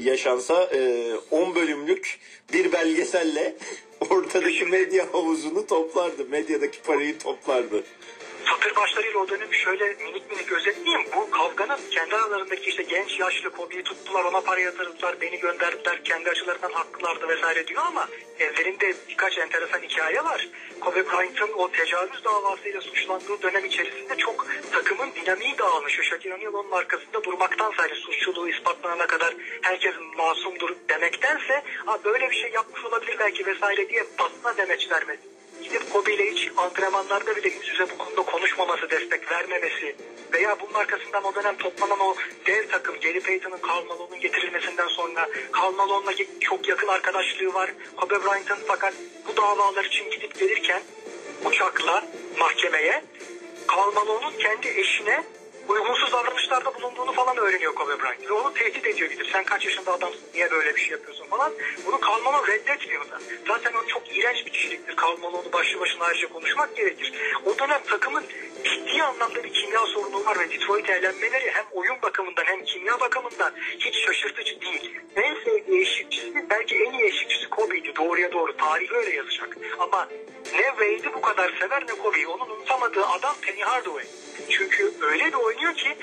yaşansa 0.00 0.64
e, 0.74 1.12
10 1.30 1.54
bölümlük 1.54 2.18
bir 2.52 2.72
belgeselle 2.72 3.54
ortadaki 4.10 4.64
medya 4.64 5.06
havuzunu 5.12 5.66
toplardı. 5.66 6.24
Medyadaki 6.24 6.82
parayı 6.82 7.18
toplardı. 7.18 7.84
Satır 8.50 8.76
başlarıyla 8.76 9.18
o 9.18 9.28
dönemi 9.28 9.54
şöyle 9.54 9.84
minik 9.84 10.30
minik 10.30 10.52
özetleyeyim. 10.52 11.06
Bu 11.16 11.30
kavganın 11.30 11.80
kendi 11.90 12.16
aralarındaki 12.16 12.70
işte 12.70 12.82
genç 12.82 13.20
yaşlı 13.20 13.50
Kobe'yi 13.50 13.82
tuttular 13.82 14.24
ona 14.24 14.40
para 14.40 14.60
yatırdılar 14.60 15.20
beni 15.20 15.38
gönderdiler 15.38 16.04
kendi 16.04 16.30
açılarından 16.30 16.72
haklılardı 16.72 17.28
vesaire 17.28 17.66
diyor 17.66 17.82
ama 17.86 18.08
evlerinde 18.38 18.94
birkaç 19.08 19.38
enteresan 19.38 19.78
hikaye 19.78 20.24
var. 20.24 20.48
Kobe 20.80 21.06
Bryant'ın 21.06 21.52
o 21.52 21.70
tecavüz 21.70 22.24
davasıyla 22.24 22.80
suçlandığı 22.80 23.42
dönem 23.42 23.64
içerisinde 23.64 24.16
çok 24.16 24.46
takımın 24.72 25.14
dinamiği 25.14 25.58
dağılmış. 25.58 26.00
Shaquille 26.02 26.34
O'Neal 26.34 26.54
onun 26.54 26.70
arkasında 26.70 27.24
durmaktan 27.24 27.72
sadece 27.76 27.94
suçluluğu 27.94 28.48
ispatlanana 28.48 29.06
kadar 29.06 29.34
herkes 29.62 29.94
masumdur 30.16 30.74
demektense 30.88 31.62
böyle 32.04 32.30
bir 32.30 32.36
şey 32.36 32.50
yapmış 32.50 32.84
olabilir 32.84 33.16
belki 33.18 33.46
vesaire 33.46 33.88
diye 33.88 34.04
basına 34.18 34.56
demeç 34.56 34.90
vermedi 34.90 35.31
gidip 35.62 35.92
Kobe 35.92 36.14
ile 36.14 36.30
hiç 36.30 36.50
antrenmanlarda 36.56 37.36
bile 37.36 37.48
yüz 37.48 37.68
yüze 37.68 37.90
bu 37.90 37.98
konuda 37.98 38.22
konuşmaması, 38.22 38.90
destek 38.90 39.32
vermemesi 39.32 39.96
veya 40.32 40.60
bunun 40.60 40.74
arkasından 40.74 41.24
o 41.24 41.34
dönem 41.34 41.56
toplanan 41.56 42.00
o 42.00 42.14
dev 42.46 42.68
takım 42.68 43.00
Gary 43.00 43.20
Payton'ın 43.20 43.58
Karl 43.58 43.84
Malone'un 43.84 44.20
getirilmesinden 44.20 44.88
sonra 44.88 45.28
Karl 45.52 45.72
Malone'la 45.72 46.12
çok 46.40 46.68
yakın 46.68 46.88
arkadaşlığı 46.88 47.54
var. 47.54 47.70
Kobe 47.96 48.14
Bryant'ın 48.14 48.58
fakat 48.66 48.94
bu 49.28 49.36
davalar 49.36 49.84
için 49.84 50.10
gidip 50.10 50.38
gelirken 50.38 50.82
uçakla 51.44 52.04
mahkemeye 52.38 53.04
Karl 53.66 53.92
Malone'un 53.92 54.38
kendi 54.38 54.68
eşine 54.68 55.24
uygunsuz 55.68 56.12
davranışlarda 56.12 56.74
bulunduğunu 56.74 57.12
falan 57.12 57.36
öğreniyor 57.36 57.74
Kobe 57.74 58.00
Bryant. 58.00 58.30
Ve 58.30 58.32
onu 58.32 58.54
tehdit 58.54 58.86
ediyor 58.86 59.10
gidip 59.10 59.26
sen 59.32 59.44
kaç 59.44 59.64
yaşında 59.64 59.92
adamsın 59.92 60.20
niye 60.34 60.50
böyle 60.50 60.74
bir 60.74 60.80
şey 60.80 60.90
yapıyorsun 60.90 61.26
falan. 61.26 61.52
Bunu 61.86 62.00
Karl 62.00 62.22
Malone 62.22 62.46
reddetmiyor 62.52 63.10
da. 63.10 63.18
Zaten 63.48 63.72
o 63.74 63.86
çok 63.86 64.16
iğrenç 64.16 64.46
bir 64.46 64.50
kişiliktir. 64.50 64.96
Karl 64.96 65.18
Malone'u 65.18 65.52
başlı 65.52 65.80
başına 65.80 66.04
ayrıca 66.04 66.28
konuşmak 66.28 66.76
gerekir. 66.76 67.12
O 67.46 67.58
dönem 67.58 67.80
takımın 67.88 68.24
ciddi 68.64 69.02
anlamda 69.02 69.44
bir 69.44 69.52
kimya 69.52 69.86
sorunu 69.86 70.24
var 70.24 70.38
ve 70.38 70.50
Detroit 70.50 70.90
eğlenmeleri 70.90 71.50
hem 71.50 71.64
oyun 71.72 72.02
bakımından 72.02 72.44
hem 72.44 72.64
kimya 72.64 73.00
bakımından 73.00 73.52
hiç 73.78 74.06
şaşırtıcı 74.06 74.60
değil. 74.60 75.00
En 75.16 75.34
sevdiği 75.34 75.82
eşlikçisi 75.82 76.50
belki 76.50 76.74
en 76.74 76.92
iyi 76.92 77.04
eşlikçisi 77.04 77.48
Kobe'ydi. 77.50 77.96
Doğruya 77.96 78.32
doğru. 78.32 78.56
Tarih 78.56 78.92
öyle 78.92 79.16
yazacak. 79.16 79.56
Ama 79.78 80.08
ne 80.52 80.62
Wade'i 80.62 81.14
bu 81.14 81.20
kadar 81.20 81.52
sever 81.60 81.82
ne 81.82 81.94
Kobe'yi. 82.02 82.26
Onun 82.26 82.50
unutamadığı 82.50 83.06
adam 83.06 83.34
Penny 83.42 83.60
Hardaway. 83.60 84.04
Çünkü 84.50 84.92
öyle 85.00 85.26
bir 85.26 85.32
oynuyor 85.52 85.74
ki 85.74 85.96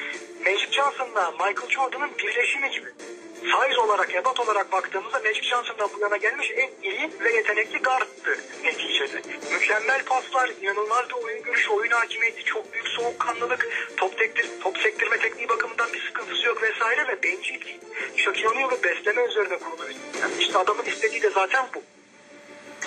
Magic 0.45 0.71
Johnson'la 0.71 1.31
Michael 1.31 1.69
Jordan'ın 1.69 2.17
birleşimi 2.17 2.71
gibi. 2.71 2.89
Size 3.35 3.79
olarak, 3.81 4.15
ebat 4.15 4.39
olarak 4.39 4.71
baktığımızda 4.71 5.19
Magic 5.19 5.43
Johnson'dan 5.43 5.89
bu 5.95 5.99
yana 5.99 6.17
gelmiş 6.17 6.51
en 6.55 6.69
iyi 6.83 7.09
ve 7.19 7.33
yetenekli 7.33 7.79
guardtı 7.79 8.39
neticede. 8.63 9.21
Mükemmel 9.51 10.05
paslar, 10.05 10.49
inanılmaz 10.61 11.09
bir 11.09 11.13
oyun 11.13 11.43
görüşü, 11.43 11.69
oyun 11.69 11.91
hakimiyeti, 11.91 12.43
çok 12.43 12.73
büyük 12.73 12.87
soğukkanlılık, 12.87 13.67
top, 13.97 14.17
tektir, 14.17 14.45
top 14.63 14.77
sektirme 14.77 15.17
tekniği 15.17 15.49
bakımından 15.49 15.93
bir 15.93 16.07
sıkıntısı 16.07 16.47
yok 16.47 16.63
vesaire 16.63 17.07
ve 17.07 17.23
bencil 17.23 17.65
değil. 17.65 17.79
Shaquille 18.15 18.49
O'Neal'ı 18.49 18.83
besleme 18.83 19.23
üzerine 19.23 19.57
kurulu. 19.57 19.83
Yani 20.21 20.33
işte 20.39 20.57
adamın 20.57 20.85
istediği 20.85 21.21
de 21.21 21.29
zaten 21.29 21.65
bu. 21.75 21.83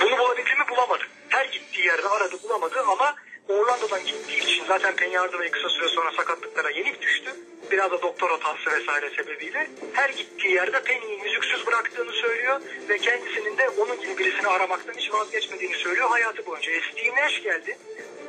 Bunu 0.00 0.18
bulabildi 0.18 0.50
mi 0.50 0.68
bulamadı. 0.70 1.04
Her 1.28 1.44
gittiği 1.44 1.86
yerde 1.86 2.08
aradı 2.08 2.42
bulamadı 2.42 2.80
ama 2.80 3.14
Orlando'dan 3.48 4.06
gittiği 4.06 4.38
için 4.38 4.64
zaten 4.68 4.96
Penny 4.96 5.14
Hardaway 5.14 5.50
kısa 5.50 5.68
süre 5.68 5.88
sonra 5.88 6.12
sakatlıklara 6.12 6.70
yenik 6.70 7.02
düştü. 7.02 7.30
Biraz 7.70 7.90
da 7.90 8.02
doktor 8.02 8.30
hatası 8.30 8.70
vesaire 8.70 9.10
sebebiyle. 9.10 9.70
Her 9.92 10.10
gittiği 10.10 10.52
yerde 10.52 10.82
Penny'yi 10.82 11.24
yüzüksüz 11.24 11.66
bıraktığını 11.66 12.12
söylüyor 12.12 12.60
ve 12.88 12.98
kendisinin 12.98 13.58
de 13.58 13.68
onun 13.68 14.00
gibi 14.00 14.18
birisini 14.18 14.46
aramaktan 14.46 14.94
hiç 14.94 15.12
vazgeçmediğini 15.12 15.76
söylüyor 15.76 16.08
hayatı 16.10 16.46
boyunca. 16.46 16.72
E, 16.72 16.80
Steve 16.80 17.22
Nash 17.22 17.42
geldi. 17.42 17.78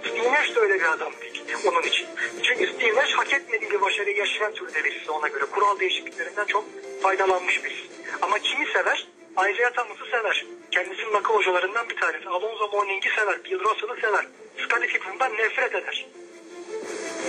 Steve 0.01 0.31
Nash 0.31 0.55
de 0.55 0.59
öyle 0.59 0.75
bir 0.75 0.93
adam 0.93 1.13
değil 1.21 1.33
onun 1.67 1.81
için. 1.81 2.07
Çünkü 2.43 2.67
Steve 2.67 2.95
Nash 2.95 3.13
hak 3.13 3.33
etmediği 3.33 3.71
bir 3.71 3.81
başarıyı 3.81 4.17
yaşayan 4.17 4.53
türde 4.53 4.83
birisi 4.83 5.11
ona 5.11 5.27
göre. 5.27 5.45
Kural 5.45 5.79
değişikliklerinden 5.79 6.45
çok 6.45 6.65
faydalanmış 7.01 7.63
birisi. 7.63 7.83
Ama 8.21 8.39
kimi 8.39 8.65
sever? 8.65 9.07
Isaiah 9.31 9.73
Thomas'ı 9.73 10.05
sever. 10.11 10.45
Kendisinin 10.71 11.13
nakı 11.13 11.33
hocalarından 11.33 11.89
bir 11.89 11.95
tanesi. 11.95 12.29
Alonzo 12.29 12.69
Mourning'i 12.71 13.09
sever. 13.15 13.43
Bill 13.43 13.59
Russell'ı 13.59 14.01
sever. 14.01 14.25
Scottie 14.73 14.87
Pippen'dan 14.87 15.33
nefret 15.33 15.75
eder. 15.75 16.05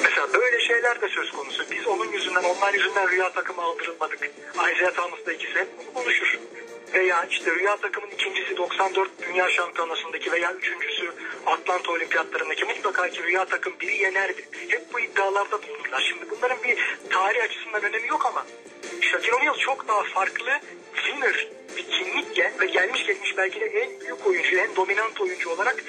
Mesela 0.03 0.33
böyle 0.35 0.61
şeyler 0.61 1.01
de 1.01 1.09
söz 1.09 1.31
konusu. 1.31 1.65
Biz 1.71 1.87
onun 1.87 2.13
yüzünden, 2.13 2.45
onlar 2.45 2.75
yüzünden 2.75 3.11
rüya 3.11 3.33
takımı 3.33 3.63
aldırılmadık. 3.63 4.31
Isaiah 4.55 4.93
Thomas 4.95 5.27
da 5.27 5.33
ikisi 5.33 5.55
hep 5.55 5.69
bunu 5.79 5.95
konuşur. 5.95 6.39
Veya 6.95 7.27
işte 7.31 7.55
rüya 7.55 7.77
takımın 7.77 8.11
ikincisi 8.11 8.57
94 8.57 9.11
Dünya 9.29 9.51
Şampiyonası'ndaki 9.51 10.33
veya 10.33 10.53
üçüncüsü 10.53 11.13
Atlanta 11.47 11.93
Olimpiyatlarındaki 11.93 12.65
mutlaka 12.65 13.09
ki 13.09 13.23
rüya 13.23 13.45
takım 13.45 13.73
biri 13.81 13.97
yenerdi. 13.97 14.49
Hep 14.69 14.93
bu 14.93 15.01
iddialarda 15.01 15.63
bulunurlar. 15.63 16.05
Şimdi 16.09 16.31
bunların 16.31 16.63
bir 16.63 16.79
tarih 17.11 17.43
açısından 17.43 17.83
önemi 17.83 18.09
yok 18.09 18.27
ama 18.27 18.47
Shaquille 19.01 19.35
O'Neal 19.35 19.57
çok 19.57 19.89
daha 19.89 20.03
farklı 20.03 20.61
winner 20.95 21.49
bir 21.77 21.91
kimlikle 21.91 22.53
ve 22.61 22.67
gelmiş 22.67 23.07
geçmiş 23.07 23.37
belki 23.37 23.61
de 23.61 23.67
en 23.67 24.01
büyük 24.01 24.27
oyuncu, 24.27 24.57
en 24.57 24.77
dominant 24.77 25.21
oyuncu 25.21 25.51
olarak 25.51 25.85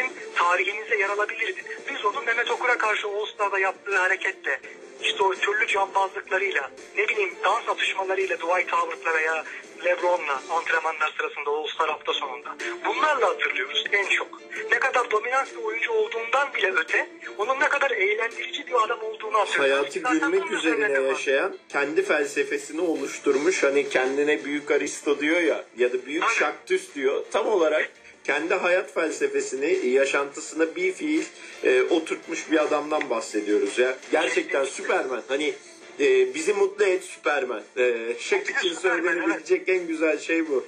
bizim 0.00 0.34
tarihimizde 0.34 0.96
yer 0.96 1.08
alabilirdi. 1.08 1.64
Biz 1.90 2.04
onun 2.04 2.24
Mehmet 2.24 2.50
Okur'a 2.50 2.78
karşı 2.78 3.08
Star'da 3.34 3.58
yaptığı 3.58 3.98
hareketle, 3.98 4.60
işte 5.02 5.22
o 5.22 5.34
türlü 5.34 5.66
cambazlıklarıyla, 5.66 6.70
ne 6.96 7.08
bileyim 7.08 7.34
dans 7.44 7.68
atışmalarıyla 7.68 8.36
Dwight 8.36 8.72
Howard'la 8.72 9.14
veya 9.14 9.44
LeBron'la 9.84 10.42
antrenmanlar 10.50 11.14
sırasında 11.18 11.50
All 11.50 11.66
Star 11.66 11.90
hafta 11.90 12.12
sonunda. 12.12 12.56
Bunlarla 12.84 13.26
hatırlıyoruz 13.28 13.84
en 13.92 14.08
çok. 14.08 14.40
Ne 14.70 14.78
kadar 14.78 15.10
dominant 15.10 15.56
bir 15.56 15.62
oyuncu 15.62 15.92
olduğundan 15.92 16.54
bile 16.54 16.72
öte, 16.72 17.08
onun 17.38 17.60
ne 17.60 17.68
kadar 17.68 17.90
eğlendirici 17.90 18.66
bir 18.66 18.84
adam 18.84 19.02
olduğunu 19.02 19.38
hatırlıyoruz. 19.38 19.96
hayatı 19.96 19.98
gülmek 19.98 20.50
üzerine 20.50 21.08
yaşayan 21.08 21.56
kendi 21.68 22.02
felsefesini 22.02 22.80
oluşturmuş 22.80 23.62
hani 23.62 23.88
kendine 23.88 24.44
büyük 24.44 24.70
Aristo 24.70 25.20
diyor 25.20 25.40
ya 25.40 25.64
ya 25.76 25.92
da 25.92 26.06
büyük. 26.06 26.28
Şaktüs 26.28 26.94
diyor 26.94 27.24
tam 27.32 27.46
olarak 27.46 27.90
kendi 28.24 28.54
hayat 28.54 28.94
felsefesini 28.94 29.88
yaşantısına 29.88 30.76
bir 30.76 30.92
fiil 30.92 31.24
e, 31.64 31.82
oturtmuş 31.82 32.50
bir 32.50 32.62
adamdan 32.62 33.10
bahsediyoruz 33.10 33.78
ya 33.78 33.96
gerçekten 34.12 34.64
Süpermen 34.64 35.22
hani 35.28 35.54
e, 36.00 36.34
bizi 36.34 36.52
mutlu 36.52 36.84
et 36.84 37.04
Süpermen 37.04 37.62
e, 37.76 38.14
Şak 38.18 38.50
için 38.50 38.74
söylenebilecek 38.74 39.68
en 39.68 39.86
güzel 39.86 40.18
şey 40.18 40.48
bu 40.48 40.66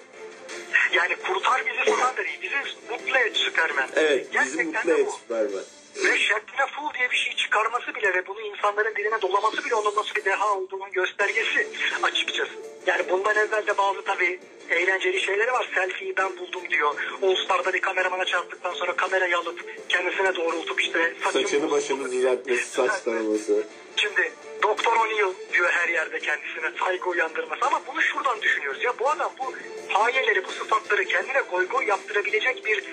Yani 0.94 1.16
kurtar 1.16 1.62
bizi 1.66 1.96
falan 1.96 2.16
da 2.16 2.24
değil. 2.24 2.38
Bizi 2.42 2.92
mutlu 2.92 3.18
et 3.18 3.36
Süpermen. 3.36 3.88
evet 3.96 4.26
bizi 4.26 4.56
Gerçekten 4.56 4.66
mutlu 4.66 5.02
et. 5.02 5.10
Süpermen 5.22 5.64
Ve 5.96 6.18
Şertine 6.18 6.66
Fool 6.66 6.94
diye 6.94 7.10
bir 7.10 7.16
şey 7.16 7.36
çıkarması 7.36 7.94
bile 7.94 8.14
ve 8.14 8.26
bunu 8.26 8.40
insanların 8.40 8.94
diline 8.96 9.22
dolaması 9.22 9.64
bile 9.64 9.74
onun 9.74 9.96
nasıl 9.96 10.14
bir 10.14 10.24
deha 10.24 10.56
olduğunun 10.56 10.90
göstergesi 10.90 11.68
açıkçası. 12.02 12.52
Yani 12.86 13.02
bundan 13.10 13.36
evvel 13.36 13.66
de 13.66 13.78
bazı 13.78 14.02
tabii 14.04 14.40
eğlenceli 14.70 15.20
şeyleri 15.20 15.52
var. 15.52 15.70
Selfie'yi 15.74 16.16
ben 16.16 16.38
buldum 16.38 16.70
diyor. 16.70 16.94
All 17.22 17.36
Star'da 17.44 17.72
bir 17.72 17.80
kameramana 17.80 18.24
çarptıktan 18.24 18.74
sonra 18.74 18.96
kamerayı 18.96 19.38
alıp 19.38 19.88
kendisine 19.88 20.36
doğrultup 20.36 20.80
işte 20.80 21.14
saçını 21.32 21.70
başını 21.70 22.12
düzeltmesi 22.12 22.64
saç 22.64 23.00
taraması 23.04 23.66
Şimdi 23.96 24.32
Doktor 24.62 24.96
O'Neill 24.96 25.34
diyor 25.52 25.70
her 25.70 25.88
yerde 25.88 26.18
kendisine 26.20 26.70
saygı 26.78 27.08
uyandırması 27.10 27.66
ama 27.66 27.82
bunu 27.86 28.02
şuradan 28.02 28.42
düşünüyoruz 28.42 28.84
ya 28.84 28.98
bu 28.98 29.10
adam 29.10 29.32
bu 29.38 29.54
payeleri 29.92 30.44
bu 30.44 30.52
sıfatları 30.52 31.04
kendine 31.04 31.42
goy 31.50 31.68
goy 31.68 31.86
yaptırabilecek 31.86 32.66
bir 32.66 32.84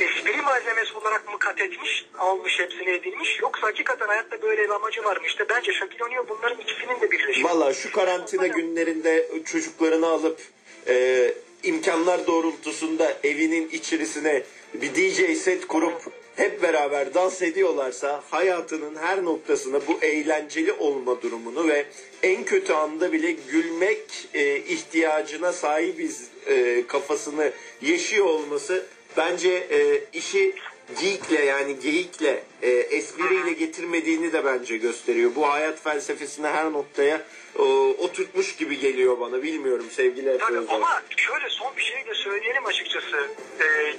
espri 0.00 0.42
malzemesi 0.42 0.94
olarak 0.94 1.32
mı 1.32 1.38
kat 1.38 1.60
etmiş 1.60 2.06
almış 2.18 2.60
hepsini 2.60 2.90
edilmiş 2.90 3.38
yoksa 3.42 3.66
hakikaten 3.66 4.06
hayatta 4.06 4.42
böyle 4.42 4.64
bir 4.64 4.70
amacı 4.70 5.04
var 5.04 5.16
mı 5.16 5.26
işte 5.26 5.44
bence 5.48 5.72
Shaquille 5.72 6.04
O'Neal 6.04 6.28
bunların 6.28 6.60
ikisinin 6.60 7.00
de 7.00 7.10
birleşimi. 7.10 7.48
Valla 7.48 7.74
şu 7.74 7.92
karantina 7.92 8.46
günlerinde 8.46 9.28
çocuklarını 9.44 10.06
alıp 10.06 10.40
e, 10.88 11.34
imkanlar 11.62 12.26
doğrultusunda 12.26 13.16
evinin 13.24 13.68
içerisine 13.68 14.42
bir 14.74 14.94
DJ 14.94 15.38
set 15.38 15.66
kurup 15.66 16.02
hep 16.36 16.62
beraber 16.62 17.14
dans 17.14 17.42
ediyorlarsa 17.42 18.22
hayatının 18.30 18.96
her 18.96 19.24
noktasına 19.24 19.80
bu 19.86 19.98
eğlenceli 20.02 20.72
olma 20.72 21.22
durumunu 21.22 21.68
ve 21.68 21.86
en 22.22 22.44
kötü 22.44 22.72
anda 22.72 23.12
bile 23.12 23.30
gülmek 23.32 24.28
e, 24.34 24.56
ihtiyacına 24.56 25.52
sahibiz 25.52 26.28
e, 26.46 26.84
kafasını 26.86 27.52
yaşıyor 27.82 28.26
olması 28.26 28.86
bence 29.16 29.48
e, 29.70 30.04
işi 30.12 30.54
geekle 31.00 31.44
yani 31.44 31.80
geyikle 31.80 32.42
e, 32.62 32.70
espriyle 32.70 33.52
getirmediğini 33.52 34.32
de 34.32 34.44
bence 34.44 34.76
gösteriyor. 34.76 35.30
Bu 35.36 35.48
hayat 35.50 35.82
felsefesini 35.82 36.46
her 36.46 36.72
noktaya 36.72 37.22
e, 37.58 37.62
oturtmuş 37.98 38.56
gibi 38.56 38.78
geliyor 38.78 39.20
bana. 39.20 39.42
Bilmiyorum 39.42 39.86
sevgili 39.90 40.28
Efe 40.28 40.44
ama 40.68 41.02
şöyle 41.16 41.48
son 41.48 41.76
bir 41.76 41.82
şey 41.82 42.06
de 42.06 42.14
söyleyelim 42.14 42.66
açıkçası. 42.66 43.16
Ee, 43.60 43.94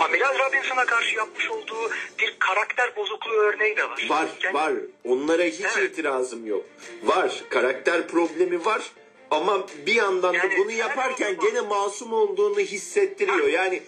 Amiral 0.00 0.38
Robinson'a 0.38 0.86
karşı 0.86 1.16
yapmış 1.16 1.50
olduğu 1.50 1.90
bir 2.18 2.36
karakter 2.38 2.96
bozukluğu 2.96 3.34
örneği 3.34 3.76
de 3.76 3.84
var. 3.88 4.06
Var 4.08 4.26
Kendi- 4.40 4.54
var. 4.54 4.72
Onlara 5.04 5.42
hiç 5.42 5.60
Evet. 5.78 5.90
itirazım 5.92 6.46
yok. 6.46 6.64
Var. 7.02 7.42
Karakter 7.48 8.08
problemi 8.08 8.64
var. 8.64 8.82
Ama 9.30 9.66
bir 9.86 9.94
yandan 9.94 10.34
da 10.34 10.38
Yani 10.38 10.54
bunu 10.58 10.70
her 10.70 10.76
yaparken 10.76 11.36
gene 11.40 11.60
masum 11.60 12.12
olduğunu 12.12 12.60
hissettiriyor. 12.60 13.48
Yani 13.48 13.82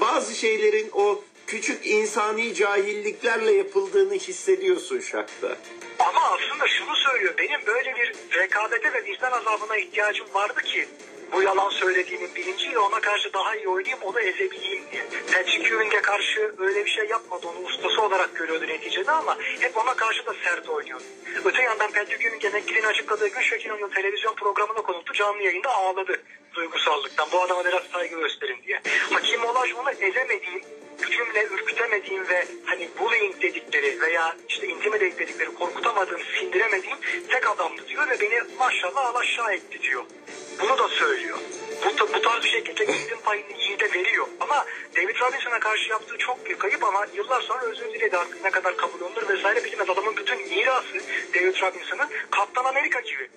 bazı 0.00 0.34
şeylerin 0.34 0.90
o 0.92 1.22
küçük 1.46 1.86
insani 1.86 2.54
cahilliklerle 2.54 3.52
yapıldığını 3.52 4.14
hissediyorsun 4.14 5.00
şakta. 5.00 5.56
Ama 5.98 6.20
aslında 6.20 6.68
şunu 6.68 6.96
söylüyor. 6.96 7.34
Benim 7.38 7.66
böyle 7.66 7.94
bir 7.96 8.12
rekabete 8.38 8.92
ve 8.92 9.04
vicdan 9.04 9.32
azabına 9.32 9.76
ihtiyacım 9.76 10.26
vardı 10.34 10.62
ki 10.62 10.88
bu 11.32 11.42
yalan 11.42 11.70
söylediğimin 11.70 12.34
bilinciyle 12.34 12.78
ona 12.78 13.00
karşı 13.00 13.32
daha 13.32 13.56
iyi 13.56 13.68
oynayayım 13.68 14.02
onu 14.02 14.20
ezebileyim 14.20 14.82
diye. 14.92 15.02
Patrick 15.32 15.74
Ewing'e 15.74 16.02
karşı 16.02 16.54
öyle 16.58 16.84
bir 16.84 16.90
şey 16.90 17.06
yapmadı. 17.06 17.46
Onu 17.46 17.66
ustası 17.66 18.02
olarak 18.02 18.36
görüyordu 18.36 18.66
neticede 18.66 19.10
ama 19.10 19.36
hep 19.60 19.76
ona 19.76 19.94
karşı 19.94 20.26
da 20.26 20.34
sert 20.44 20.68
oynuyordu. 20.68 21.04
Öte 21.44 21.62
yandan 21.62 21.92
Patrick 21.92 22.28
Ewing 22.28 22.44
emekliliğini 22.44 22.86
açıkladığı 22.86 23.28
gün 23.28 23.40
Shaquille 23.40 23.90
televizyon 23.94 24.34
programına 24.34 24.82
konuldu. 24.82 25.12
Canlı 25.12 25.42
yayında 25.42 25.70
ağladı 25.70 26.22
duygusallıktan. 26.54 27.28
Bu 27.32 27.42
adama 27.42 27.64
biraz 27.64 27.82
saygı 27.92 28.20
gösterin 28.20 28.62
diye. 28.66 28.80
Hakim 29.12 29.44
Olajuwon'u 29.44 29.90
ezemediğim 29.90 30.62
gücümle 30.98 31.44
ürkütemediğim 31.44 32.28
ve 32.28 32.44
hani 32.64 32.88
bullying 32.98 33.42
dedikleri 33.42 34.00
veya 34.00 34.36
işte 34.48 34.66
intimidate 34.66 35.18
dedikleri 35.18 35.54
korkutamadığım, 35.54 36.20
sindiremediğim 36.38 36.98
tek 37.30 37.50
adamdı 37.50 37.88
diyor 37.88 38.10
ve 38.10 38.20
beni 38.20 38.40
maşallah 38.58 39.06
alaşağı 39.06 39.54
etti 39.54 39.82
diyor. 39.82 40.04
Bunu 40.60 40.78
da 40.78 40.88
söylüyor. 40.88 41.38
Bu, 41.84 42.14
bu 42.14 42.22
tarz 42.22 42.44
bir 42.44 42.48
şekilde 42.48 42.92
yiğidin 42.92 43.18
payını 43.24 43.52
yiğide 43.58 43.92
veriyor. 43.92 44.26
Ama 44.40 44.66
David 44.96 45.20
Robinson'a 45.20 45.60
karşı 45.60 45.90
yaptığı 45.90 46.18
çok 46.18 46.46
büyük 46.46 46.64
ayıp 46.64 46.84
ama 46.84 47.06
yıllar 47.14 47.40
sonra 47.40 47.62
özür 47.62 47.84
diledi 47.94 48.16
artık 48.16 48.44
ne 48.44 48.50
kadar 48.50 48.76
kabul 48.76 49.00
olunur 49.00 49.28
vesaire 49.28 49.64
bilmez. 49.64 49.90
Adamın 49.90 50.16
bütün 50.16 50.48
mirası 50.48 50.94
David 51.34 51.62
Robinson'ın 51.62 52.08
Kaptan 52.30 52.64
Amerika 52.64 53.00
gibi. 53.00 53.28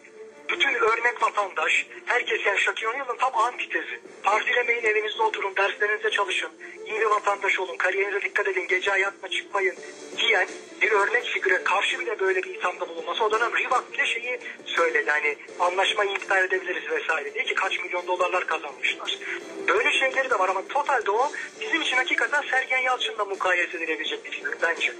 Bütün 0.51 0.73
örnek 0.73 1.23
vatandaş, 1.23 1.85
herkes 2.05 2.45
yani 2.45 2.59
O'Neal'ın 2.89 3.17
tam 3.17 3.37
antitezi. 3.37 3.99
Partilemeyin, 4.23 4.83
evinizde 4.83 5.23
oturun, 5.23 5.55
derslerinize 5.55 6.09
çalışın, 6.09 6.49
iyi 6.85 6.99
bir 6.99 7.05
vatandaş 7.05 7.59
olun, 7.59 7.77
kariyerinize 7.77 8.21
dikkat 8.21 8.47
edin, 8.47 8.67
gece 8.67 8.91
hayatına 8.91 9.29
çıkmayın 9.29 9.75
diyen 10.17 10.47
bir 10.81 10.91
örnek 10.91 11.23
figüre 11.23 11.63
karşı 11.63 11.99
bile 11.99 12.19
böyle 12.19 12.43
bir 12.43 12.55
ithamda 12.55 12.89
bulunması. 12.89 13.23
O 13.23 13.31
dönem 13.31 13.57
Reebok 13.57 13.93
bile 13.93 14.05
şeyi 14.05 14.39
söyledi 14.65 15.11
hani 15.11 15.37
anlaşmayı 15.59 16.11
iptal 16.11 16.43
edebiliriz 16.43 16.91
vesaire 16.91 17.33
diye 17.33 17.43
ki 17.43 17.55
kaç 17.55 17.79
milyon 17.79 18.07
dolarlar 18.07 18.47
kazanmışlar. 18.47 19.17
Böyle 19.67 19.91
şeyleri 19.91 20.29
de 20.29 20.39
var 20.39 20.49
ama 20.49 20.67
totalde 20.67 21.11
o 21.11 21.31
bizim 21.61 21.81
için 21.81 21.97
hakikaten 21.97 22.41
Sergen 22.51 22.79
Yalçın'la 22.79 23.25
mukayese 23.25 23.77
edilebilecek 23.77 24.25
bir 24.25 24.31
figür 24.31 24.55
bence. 24.61 24.93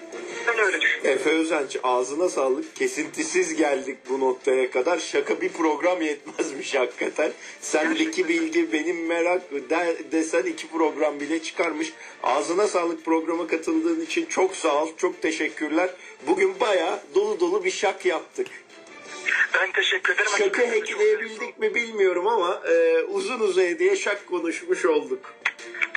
Ben 0.48 0.60
öyle 0.60 0.82
düşünüyorum. 0.82 1.22
Efe 1.22 1.30
Özenç 1.30 1.78
ağzına 1.84 2.30
sağlık. 2.30 2.76
Kesintisiz 2.76 3.56
geldik 3.56 3.98
bu 4.10 4.20
noktaya 4.20 4.72
kadar. 4.72 5.00
Şaka 5.00 5.39
bir 5.42 5.50
program 5.50 6.02
yetmezmiş 6.02 6.76
hakikaten. 6.76 7.32
Sendeki 7.62 8.28
bilgi 8.28 8.74
benim 8.74 9.06
merak 9.06 9.52
de, 9.52 9.98
desen 10.12 10.44
iki 10.44 10.68
program 10.68 11.20
bile 11.20 11.44
çıkarmış. 11.44 11.94
Ağzına 12.24 12.68
sağlık 12.68 13.06
programa 13.06 13.48
katıldığın 13.48 14.02
için 14.02 14.26
çok 14.26 14.56
sağ 14.56 14.84
ol. 14.84 14.90
Çok 14.98 15.22
teşekkürler. 15.22 15.90
Bugün 16.28 16.60
bayağı 16.60 17.00
dolu 17.16 17.40
dolu 17.40 17.66
bir 17.66 17.72
şak 17.72 18.06
yaptık. 18.06 18.48
Ben 19.54 19.72
teşekkür 19.72 20.14
ederim. 20.14 20.32
Çok 20.38 20.58
hackleyebildik 20.58 21.60
mi 21.60 21.76
bilmiyorum 21.76 22.28
ama 22.28 22.62
e, 22.70 23.04
uzun 23.04 23.40
uzaya 23.40 23.80
diye 23.80 23.96
şak 23.96 24.28
konuşmuş 24.28 24.86
olduk. 24.86 25.34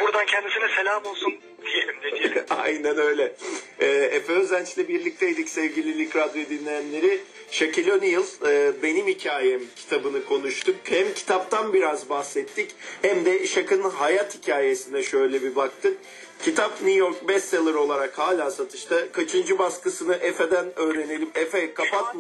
Buradan 0.01 0.27
kendisine 0.27 0.69
selam 0.77 1.07
olsun 1.07 1.35
diyelim 1.65 1.95
ne 2.05 2.19
diyelim. 2.19 2.45
Aynen 2.51 2.99
öyle. 2.99 3.33
Ee, 3.81 3.87
Efe 3.87 4.33
Özenç'le 4.33 4.89
birlikteydik 4.89 5.49
sevgili 5.49 5.99
Lik 5.99 6.17
Radyo 6.17 6.43
dinleyenleri. 6.51 7.21
Shaquille 7.51 7.93
O'Neal 7.93 8.25
e, 8.47 8.83
Benim 8.83 9.07
Hikayem 9.07 9.61
kitabını 9.77 10.25
konuştuk. 10.25 10.77
Hem 10.85 11.15
kitaptan 11.15 11.73
biraz 11.73 12.09
bahsettik 12.09 12.71
hem 13.03 13.25
de 13.25 13.47
Shaq'ın 13.47 13.83
hayat 13.83 14.35
hikayesine 14.35 15.03
şöyle 15.03 15.43
bir 15.43 15.57
baktık. 15.57 15.99
Kitap 16.43 16.73
New 16.73 16.99
York 16.99 17.29
bestseller 17.29 17.75
olarak 17.75 18.19
hala 18.19 18.51
satışta. 18.51 19.13
Kaçıncı 19.13 19.59
baskısını 19.59 20.15
Efe'den 20.15 20.67
öğrenelim. 20.77 21.31
Efe 21.35 21.75
kapat. 21.75 22.15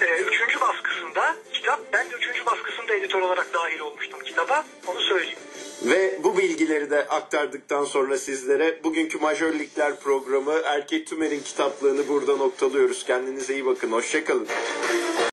Ee, 0.00 0.22
üçüncü 0.22 0.60
baskısında 0.60 1.36
kitap, 1.52 1.80
ben 1.92 2.10
de 2.10 2.14
üçüncü 2.14 2.46
baskısında 2.46 2.94
editör 2.94 3.20
olarak 3.20 3.54
dahil 3.54 3.80
olmuştum 3.80 4.20
kitaba. 4.24 4.64
Onu 4.86 5.00
söyleyeyim. 5.00 5.38
Ve 5.84 6.18
bu 6.24 6.38
bilgileri 6.38 6.90
de 6.90 7.08
aktardıktan 7.08 7.84
sonra 7.84 8.18
sizlere 8.18 8.84
bugünkü 8.84 9.18
Majör 9.18 9.58
Ligler 9.58 10.00
programı 10.00 10.60
Erkek 10.64 11.06
Tümer'in 11.06 11.40
kitaplığını 11.40 12.08
burada 12.08 12.36
noktalıyoruz. 12.36 13.04
Kendinize 13.04 13.54
iyi 13.54 13.66
bakın. 13.66 13.92
Hoşçakalın. 13.92 14.48